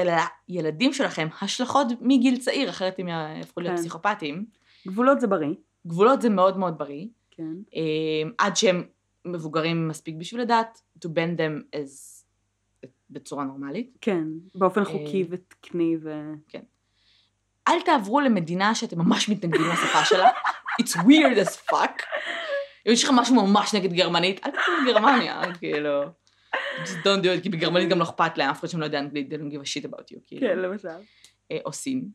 הילדים 0.47 0.93
שלכם 0.93 1.27
השלכות 1.41 1.87
מגיל 2.01 2.37
צעיר, 2.37 2.69
אחרת 2.69 2.99
הם 2.99 3.07
יהפכו 3.07 3.61
להיות 3.61 3.75
כן. 3.75 3.81
פסיכופטים. 3.81 4.45
גבולות 4.87 5.19
זה 5.19 5.27
בריא. 5.27 5.53
גבולות 5.87 6.21
זה 6.21 6.29
מאוד 6.29 6.57
מאוד 6.57 6.77
בריא, 6.77 7.05
כן. 7.31 7.53
אה, 7.75 8.29
עד 8.37 8.55
שהם 8.55 8.83
מבוגרים 9.25 9.87
מספיק 9.87 10.15
בשביל 10.15 10.41
לדעת 10.41 10.81
to 11.05 11.07
bend 11.07 11.37
them 11.37 11.75
as 11.75 12.21
בצורה 13.09 13.43
נורמלית. 13.43 13.97
כן. 14.01 14.23
באופן 14.55 14.81
אה, 14.81 14.85
חוקי 14.85 15.25
ותקני 15.29 15.95
ו... 16.01 16.33
אל 17.67 17.81
תעברו 17.81 18.19
למדינה 18.19 18.75
שאתם 18.75 18.99
ממש 18.99 19.29
מתנגדים 19.29 19.67
לשפה 19.73 20.05
שלה. 20.05 20.29
It's 20.81 20.95
weird 20.95 21.47
as 21.47 21.71
fuck. 21.71 22.03
אם 22.87 22.91
יש 22.91 23.03
לך 23.03 23.11
משהו 23.13 23.35
ממש 23.35 23.75
נגד 23.75 23.93
גרמנית, 23.93 24.45
אל 24.45 24.51
תעברו 24.51 24.89
לגרמניה, 24.89 25.41
כאילו. 25.59 26.03
just 26.83 27.03
don't 27.03 27.23
do 27.23 27.39
it, 27.39 27.43
כי 27.43 27.49
בגרמנית 27.49 27.89
גם 27.89 27.99
לא 27.99 28.03
אכפת 28.03 28.37
להם, 28.37 28.49
אף 28.49 28.59
אחד 28.59 28.67
שם 28.67 28.79
לא 28.79 28.85
יודע 28.85 28.99
אנגלית, 28.99 29.33
they 29.33 29.35
don't 29.35 29.53
give 29.53 29.61
a 29.61 29.67
shit 29.67 29.85
about 29.89 30.03
you, 30.03 30.19
כאילו. 30.23 30.47
כן, 30.47 30.59
למשל. 30.59 30.87
אה, 31.51 31.57
או 31.65 31.73
סין. 31.73 32.09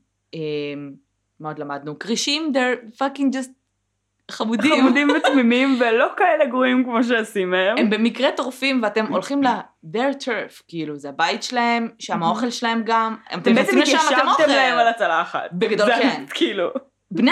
מה 1.40 1.48
עוד 1.48 1.58
למדנו? 1.58 1.98
כרישים, 1.98 2.52
they're 2.54 2.96
fucking 2.96 3.32
just 3.32 3.50
חמודים. 4.30 4.80
חמודים 4.80 5.08
ותמימים 5.10 5.78
ולא 5.80 6.06
כאלה 6.16 6.46
גרועים 6.46 6.84
כמו 6.84 7.04
שעשים 7.04 7.50
מהם. 7.50 7.78
הם 7.78 7.90
במקרה 7.90 8.28
טורפים 8.36 8.80
ואתם 8.82 9.06
הולכים 9.06 9.42
ל... 9.42 9.46
their 9.92 10.14
turf, 10.20 10.62
כאילו, 10.68 10.96
זה 10.96 11.08
הבית 11.08 11.42
שלהם, 11.42 11.88
שם 11.98 12.22
האוכל 12.22 12.50
שלהם 12.50 12.82
גם, 12.84 13.16
אתם 13.34 13.54
בעצם 13.54 13.78
התיישבתם 13.78 14.26
להם 14.48 14.78
על. 14.78 14.88
הצלחת. 14.88 15.52
בגדול 15.52 15.86
כן. 15.96 16.24
כאילו. 16.34 16.68
בני, 17.10 17.30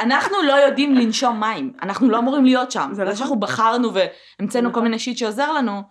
אנחנו 0.00 0.36
לא 0.46 0.52
יודעים 0.52 0.94
לנשום 0.94 1.40
מים, 1.40 1.72
אנחנו 1.82 2.10
לא 2.10 2.18
אמורים 2.18 2.44
להיות 2.44 2.70
שם. 2.70 2.88
זה 2.90 2.94
זה 2.94 3.02
נכון. 3.02 3.16
שאנחנו 3.16 3.40
בחרנו 3.40 3.88
והמצאנו 3.94 4.64
כל 4.64 4.70
נכון. 4.70 4.82
מיני 4.82 4.98
שיט 4.98 5.16
שעוזר 5.16 5.52
לנו, 5.52 5.82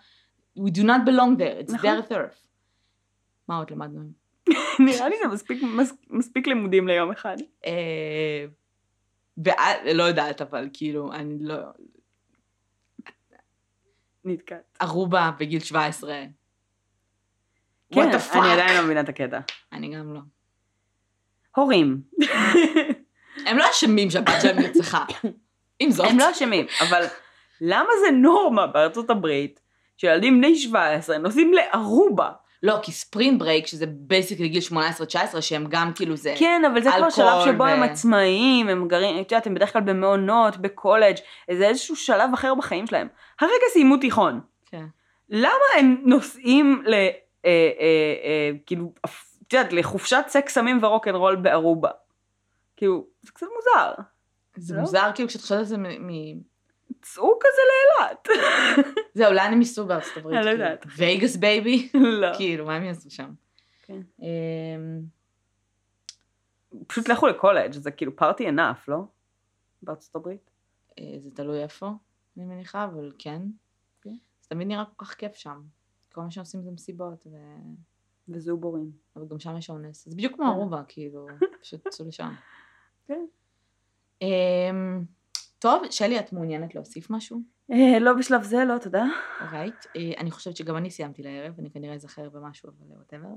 we 0.60 0.72
do 0.72 0.82
not 0.82 1.08
belong 1.08 1.40
there, 1.40 1.68
it's 1.68 1.74
נכון. 1.74 1.90
their 1.90 2.12
turf. 2.12 2.36
מה 3.48 3.58
עוד 3.58 3.72
למדנו? 3.72 4.21
נראה 4.86 5.10
לי 5.10 5.16
זה 5.24 5.28
מספיק- 5.28 5.64
מס- 5.64 5.94
מספיק 6.10 6.48
לימודים 6.48 6.88
ליום 6.88 7.12
אחד. 7.12 7.36
אה, 7.66 8.46
ואת- 9.46 9.56
לא 9.94 10.04
יודעת, 10.04 10.42
אבל 10.42 10.70
כאילו, 10.74 11.14
אני 11.14 11.38
לא... 11.40 11.56
נתקעת. 14.26 14.78
ארובה 14.80 15.32
בגיל 15.40 15.60
17. 15.60 16.16
כן, 17.94 18.02
What 18.02 18.14
the 18.14 18.34
אני 18.34 18.42
fuck? 18.42 18.48
עדיין 18.54 18.78
לא 18.78 18.84
מבינה 18.86 19.02
את 19.02 19.10
הקטע. 19.10 19.40
אני 19.74 19.96
גם 19.96 20.14
לא. 20.14 20.20
הורים. 21.56 22.02
הם 23.48 23.58
לא 23.58 23.66
אשמים 23.72 24.10
שהבת 24.10 24.34
שלהם 24.42 24.60
נרצחה. 24.60 25.06
עם 25.80 25.92
זאת. 25.92 26.08
הם 26.10 26.20
לא 26.20 26.32
אשמים, 26.32 26.66
אבל 26.90 27.04
למה 27.62 27.90
זה 28.06 28.12
נורמה 28.12 28.68
בארצות 28.68 29.10
הברית 29.10 29.62
שילדים 29.98 30.38
בני 30.38 30.56
17 30.56 31.18
נוסעים 31.18 31.54
לארובה? 31.54 32.32
לא, 32.64 32.80
כי 32.84 32.92
spring 32.92 33.40
break, 33.40 33.68
שזה 33.68 33.86
basically 33.88 34.50
גיל 34.50 34.62
18-19, 34.72 35.42
שהם 35.42 35.66
גם 35.70 35.92
כאילו 35.96 36.16
זה... 36.18 36.34
כן, 36.38 36.62
אבל 36.72 36.84
זה 36.84 36.90
כבר 36.98 37.10
שלב 37.10 37.46
שבו 37.46 37.64
ו- 37.64 37.68
הם 37.68 37.84
עצמאיים, 37.84 38.70
הם 38.70 38.88
גרים, 38.88 39.22
את 39.22 39.32
יודעת, 39.32 39.48
הם 39.48 39.54
בדרך 39.54 39.74
כלל 39.74 39.82
במעונות, 39.82 40.58
בקולג', 40.58 41.16
איזה 41.50 41.68
איזשהו 41.68 41.96
שלב 41.96 42.30
אחר 42.34 42.56
בחיים 42.56 42.88
שלהם. 42.88 43.08
הרגע 43.40 43.66
סיימו 43.74 43.98
תיכון. 43.98 44.42
כן. 44.66 44.86
למה 45.30 45.66
הם 45.80 46.02
נוסעים 46.06 46.84
ל... 46.86 46.94
אה, 46.94 47.10
אה, 47.46 47.52
אה, 48.24 48.52
כאילו, 48.66 48.94
את 49.48 49.54
יודעת, 49.54 49.74
לחופשת 49.74 50.24
סקס 50.28 50.54
סמים 50.54 50.80
ורוקנרול 50.84 51.36
בארובה? 51.36 51.90
כאילו, 52.78 53.06
זה 53.22 53.32
קצת 53.32 53.48
מוזר. 53.56 53.94
זה 54.56 54.76
לא? 54.76 54.82
מוזר 54.82 55.12
כאילו 55.16 55.30
כשאת 55.30 55.42
חושבת 55.42 55.58
על 55.58 55.64
זה 55.64 55.78
מ... 55.78 55.84
מ- 55.84 56.51
צאו 57.02 57.40
כזה 57.40 57.62
לאילת. 57.72 58.28
זהו, 59.14 59.34
לאן 59.34 59.54
הם 59.54 59.60
ייסעו 59.60 59.86
בארצות 59.86 60.18
הברית? 60.18 60.38
אני 60.38 60.46
לא 60.46 60.52
כאילו? 60.52 60.64
יודעת. 60.64 60.86
Vegas 60.98 61.36
baby? 61.36 61.90
לא. 62.22 62.28
כאילו, 62.38 62.66
מה 62.66 62.76
הם 62.76 62.84
יעשו 62.84 63.10
שם? 63.12 63.34
כן. 63.82 64.02
אמ, 64.20 65.02
פשוט 66.88 67.10
לכו 67.10 67.28
לקולג', 67.28 67.72
זה 67.72 67.92
כאילו 67.92 68.16
פארטי 68.16 68.48
ענף, 68.48 68.88
לא? 68.88 68.98
בארצות 69.82 70.16
הברית. 70.16 70.52
אה, 71.00 71.16
זה 71.20 71.32
תלוי 71.32 71.64
איפה, 71.64 71.92
אני 72.38 72.46
מניחה, 72.46 72.84
אבל 72.84 73.12
כן. 73.20 73.42
כן. 74.02 74.16
זה 74.42 74.50
תמיד 74.50 74.68
נראה 74.68 74.84
כל 74.96 75.06
כך 75.06 75.14
כיף 75.14 75.36
שם. 75.36 75.62
כל 76.14 76.22
מה 76.22 76.32
שעושים 76.32 76.64
זה 76.64 76.72
מסיבות, 76.72 77.28
ו... 77.32 77.38
וזובורים. 78.30 78.92
אבל 79.16 79.28
גם 79.28 79.40
שם 79.40 79.58
יש 79.58 79.70
אונס. 79.70 80.06
זה 80.06 80.16
בדיוק 80.16 80.36
כמו 80.36 80.46
כן. 80.46 80.52
ארובה, 80.52 80.84
כאילו, 80.88 81.28
פשוט 81.62 81.88
צאו 81.88 82.08
לשם. 82.08 82.34
כן. 83.08 83.26
טוב, 85.62 85.84
שלי, 85.90 86.20
את 86.20 86.34
מעוניינת 86.34 86.76
להוסיף 86.76 87.10
משהו? 87.10 87.40
אה, 87.72 88.00
לא 88.00 88.14
בשלב 88.14 88.44
זה, 88.44 88.66
לא, 88.66 88.78
תודה. 88.78 89.04
אורייט. 89.42 89.86
אה, 89.96 90.12
אני 90.18 90.32
חושבת 90.32 90.56
שגם 90.58 90.78
אני 90.78 90.90
סיימתי 90.90 91.24
לערב, 91.24 91.54
אני 91.60 91.72
כנראה 91.72 91.94
אזכר 91.94 92.30
במשהו, 92.30 92.70
אבל 92.70 92.98
ווטאבר. 92.98 93.30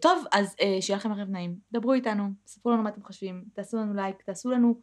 טוב, 0.00 0.24
אז 0.32 0.56
אה, 0.60 0.76
שיהיה 0.80 0.96
לכם 0.96 1.12
ערב 1.12 1.30
נעים. 1.30 1.56
דברו 1.72 1.92
איתנו, 1.92 2.28
ספרו 2.46 2.72
לנו 2.72 2.82
מה 2.82 2.88
אתם 2.88 3.02
חושבים, 3.02 3.44
תעשו 3.52 3.76
לנו 3.76 3.94
לייק, 3.94 4.22
תעשו 4.22 4.50
לנו 4.50 4.80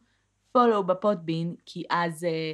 follow 0.52 0.81
ב 0.81 0.86
Podbean, 0.86 1.54
כי 1.66 1.84
אז... 1.90 2.24
אה, 2.24 2.52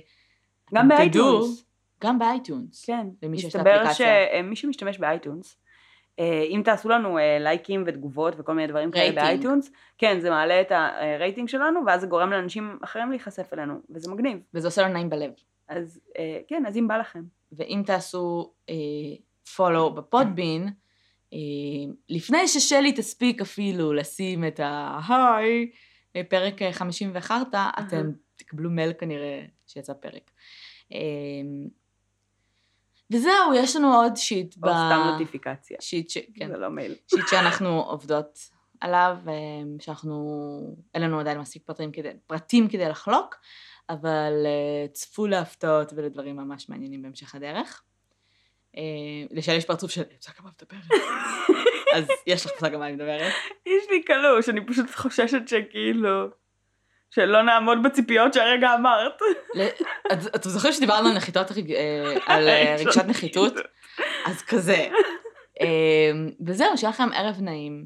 גם 0.74 0.88
ב 0.88 0.98
iTunes. 0.98 1.64
גם 2.04 2.18
ב 2.18 2.26
iTunes. 2.26 2.84
כן. 2.84 3.06
למי 3.22 3.38
שיש 3.38 3.50
את 3.50 3.56
מסתבר 3.56 3.70
האפליקציה. 3.70 4.06
שמי 4.42 4.56
שמשתמש 4.56 4.98
ב 4.98 5.05
iTunes, 5.05 5.56
אה, 5.56 5.61
אם 6.18 6.62
תעשו 6.64 6.88
לנו 6.88 7.18
אה, 7.18 7.38
לייקים 7.40 7.84
ותגובות 7.86 8.34
וכל 8.38 8.52
מיני 8.52 8.68
דברים 8.68 8.90
כאלה. 8.90 9.22
ב 9.22 9.28
iTunes, 9.28 9.72
כן, 9.98 10.20
זה 10.20 10.30
מעלה 10.30 10.60
את 10.60 10.72
הרייטינג 10.72 11.48
שלנו, 11.48 11.80
ואז 11.86 12.00
זה 12.00 12.06
גורם 12.06 12.30
לאנשים 12.30 12.78
אחרים 12.84 13.10
להיחשף 13.10 13.52
אלינו, 13.52 13.74
וזה 13.90 14.10
מגניב. 14.10 14.38
וזה 14.54 14.68
עושה 14.68 14.82
לו 14.82 14.88
נעים 14.88 15.10
בלב. 15.10 15.30
אז 15.68 16.00
אה, 16.18 16.38
כן, 16.48 16.66
אז 16.66 16.76
אם 16.76 16.88
בא 16.88 16.96
לכם. 16.96 17.22
ואם 17.52 17.82
תעשו 17.86 18.52
follow 19.56 19.89
ב 19.89 19.94
Podbean, 19.94 20.68
אה, 21.32 21.38
לפני 22.08 22.48
ששלי 22.48 22.92
תספיק 22.92 23.40
אפילו 23.40 23.92
לשים 23.92 24.44
את 24.44 24.60
ההיי, 24.62 25.70
אה, 26.16 26.22
פרק 26.28 26.62
אה, 26.62 26.72
50 26.72 27.10
וחרטא, 27.14 27.68
אתם 27.78 28.10
תקבלו 28.36 28.70
מייל 28.70 28.92
כנראה 28.92 29.44
שיצא 29.66 29.92
פרק. 29.92 30.30
וזהו, 33.10 33.54
יש 33.54 33.76
לנו 33.76 33.94
עוד 33.94 34.16
shit. 34.16 34.54
או 34.62 34.68
סתם 34.68 35.02
נוטיפיקציה. 35.12 35.76
שיט, 35.80 36.10
ש... 36.10 36.18
כן, 36.34 36.48
זה 36.48 36.56
לא 36.56 36.68
מייל. 36.68 36.94
shit 37.14 37.28
שאנחנו 37.28 37.80
עובדות 37.80 38.38
עליו, 38.80 39.16
אה, 39.28 39.32
שאנחנו, 39.80 40.76
אין 40.94 41.02
לנו 41.02 41.20
עדיין 41.20 41.38
מספיק 41.38 41.62
פרטים 41.66 41.92
כדי, 41.92 42.08
פרטים 42.26 42.68
כדי 42.68 42.88
לחלוק, 42.88 43.36
אבל 43.90 44.32
אה, 44.46 44.88
צפו 44.92 45.26
להפתעות 45.26 45.92
ולדברים 45.96 46.36
ממש 46.36 46.68
מעניינים 46.68 47.02
בהמשך 47.02 47.34
הדרך. 47.34 47.82
אה, 48.76 48.82
לשאלה 49.30 49.56
יש 49.56 49.64
פרצוף 49.64 49.90
של, 49.90 50.02
אפשר 50.18 50.32
גם 50.38 50.46
מדברת. 50.46 51.00
אז 51.94 52.04
יש 52.26 52.46
לך 52.46 52.52
מושג 52.52 52.74
על 52.74 52.78
מה 52.78 52.86
אני 52.86 52.94
מדברת. 52.94 53.32
יש 53.66 53.84
לי 53.90 54.02
קלוש, 54.02 54.48
אני 54.48 54.66
פשוט 54.66 54.90
חוששת 54.94 55.48
שכאילו... 55.48 56.41
שלא 57.14 57.42
נעמוד 57.42 57.78
בציפיות 57.82 58.34
שהרגע 58.34 58.74
אמרת. 58.74 59.18
את- 60.36 60.42
זוכרים 60.44 60.72
שדיברנו 60.72 61.08
על 61.08 61.14
נחיתות, 61.16 61.46
אה, 61.50 62.14
על 62.26 62.48
אה, 62.48 62.76
רגשת 62.80 63.04
נחיתות? 63.04 63.52
אז 64.26 64.42
כזה. 64.42 64.88
אה, 65.60 66.10
וזהו, 66.46 66.78
שיהיה 66.78 66.90
לכם 66.90 67.08
ערב 67.14 67.36
נעים, 67.40 67.84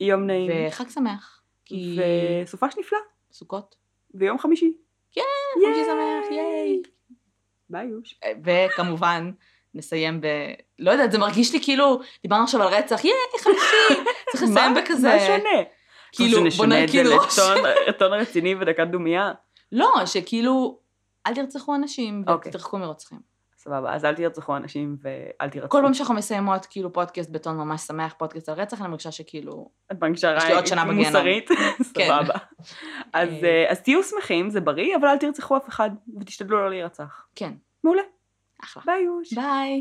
יום 0.00 0.26
נעים. 0.26 0.50
וחג 0.68 0.88
שמח. 0.88 1.40
וסופש 2.44 2.74
נפלא. 2.78 2.98
סוכות. 3.32 3.74
ויום 4.14 4.38
חמישי. 4.38 4.72
חמישי 5.54 5.84
שמח, 5.84 6.30
ייי. 6.30 6.82
ביי 7.70 7.86
יוש. 7.86 8.18
וכמובן, 8.44 9.30
נסיים 9.74 10.20
ב... 10.20 10.26
לא 10.78 10.90
יודעת, 10.90 11.12
זה 11.12 11.18
מרגיש 11.18 11.52
לי 11.52 11.60
כאילו, 11.62 12.00
דיברנו 12.22 12.44
עכשיו 12.44 12.62
על 12.62 12.68
רצח, 12.68 13.04
ייי, 13.04 13.14
חמישי, 13.40 14.02
צריך 14.32 14.42
לסיים 14.50 14.74
בכזה, 14.74 15.08
מה 15.08 15.20
שונה? 15.20 15.62
כאילו, 16.16 16.38
בוא 16.56 16.66
את 16.84 16.88
זה 16.88 17.16
ראש. 17.16 17.38
לטון- 17.38 17.64
טון 17.98 18.12
רציני 18.12 18.54
ודקת 18.54 18.86
דומייה. 18.86 19.32
לא, 19.72 19.92
שכאילו, 20.06 20.78
אל 21.26 21.34
תרצחו 21.34 21.74
אנשים 21.74 22.24
אוקיי. 22.28 22.48
ותתרחקו 22.48 22.78
מרוצחים. 22.78 23.36
סבבה, 23.56 23.94
אז 23.94 24.04
אל 24.04 24.14
תרצחו 24.14 24.56
אנשים 24.56 24.96
ואל 25.02 25.50
תירצחו. 25.50 25.70
כל 25.70 25.80
פעם 25.82 25.94
שאנחנו 25.94 26.14
מסיימות 26.14 26.66
כאילו 26.66 26.92
פודקאסט 26.92 27.30
בטון 27.30 27.56
ממש 27.56 27.80
שמח, 27.82 28.14
פודקאסט 28.18 28.48
על 28.48 28.54
רצח, 28.60 28.80
אני 28.80 28.88
מרגישה 28.88 29.12
שכאילו, 29.12 29.70
את 29.92 29.96
מרגישה 30.02 30.38
בגיהנום. 30.84 30.96
מוסרית? 30.96 31.48
כן. 31.94 32.06
סבבה. 32.06 32.34
אז, 33.12 33.28
אה. 33.28 33.44
אה, 33.44 33.70
אז 33.70 33.80
תהיו 33.80 34.02
שמחים, 34.02 34.50
זה 34.50 34.60
בריא, 34.60 34.96
אבל 34.96 35.08
אל 35.08 35.16
תרצחו 35.18 35.56
אף 35.56 35.68
אחד, 35.68 35.90
ותשתדלו 36.20 36.58
לא 36.58 36.70
להירצח. 36.70 37.26
כן, 37.34 37.52
מעולה. 37.84 38.02
אחלה. 38.64 38.82
ביי 38.86 39.02
יוש. 39.02 39.32
ביי. 39.32 39.70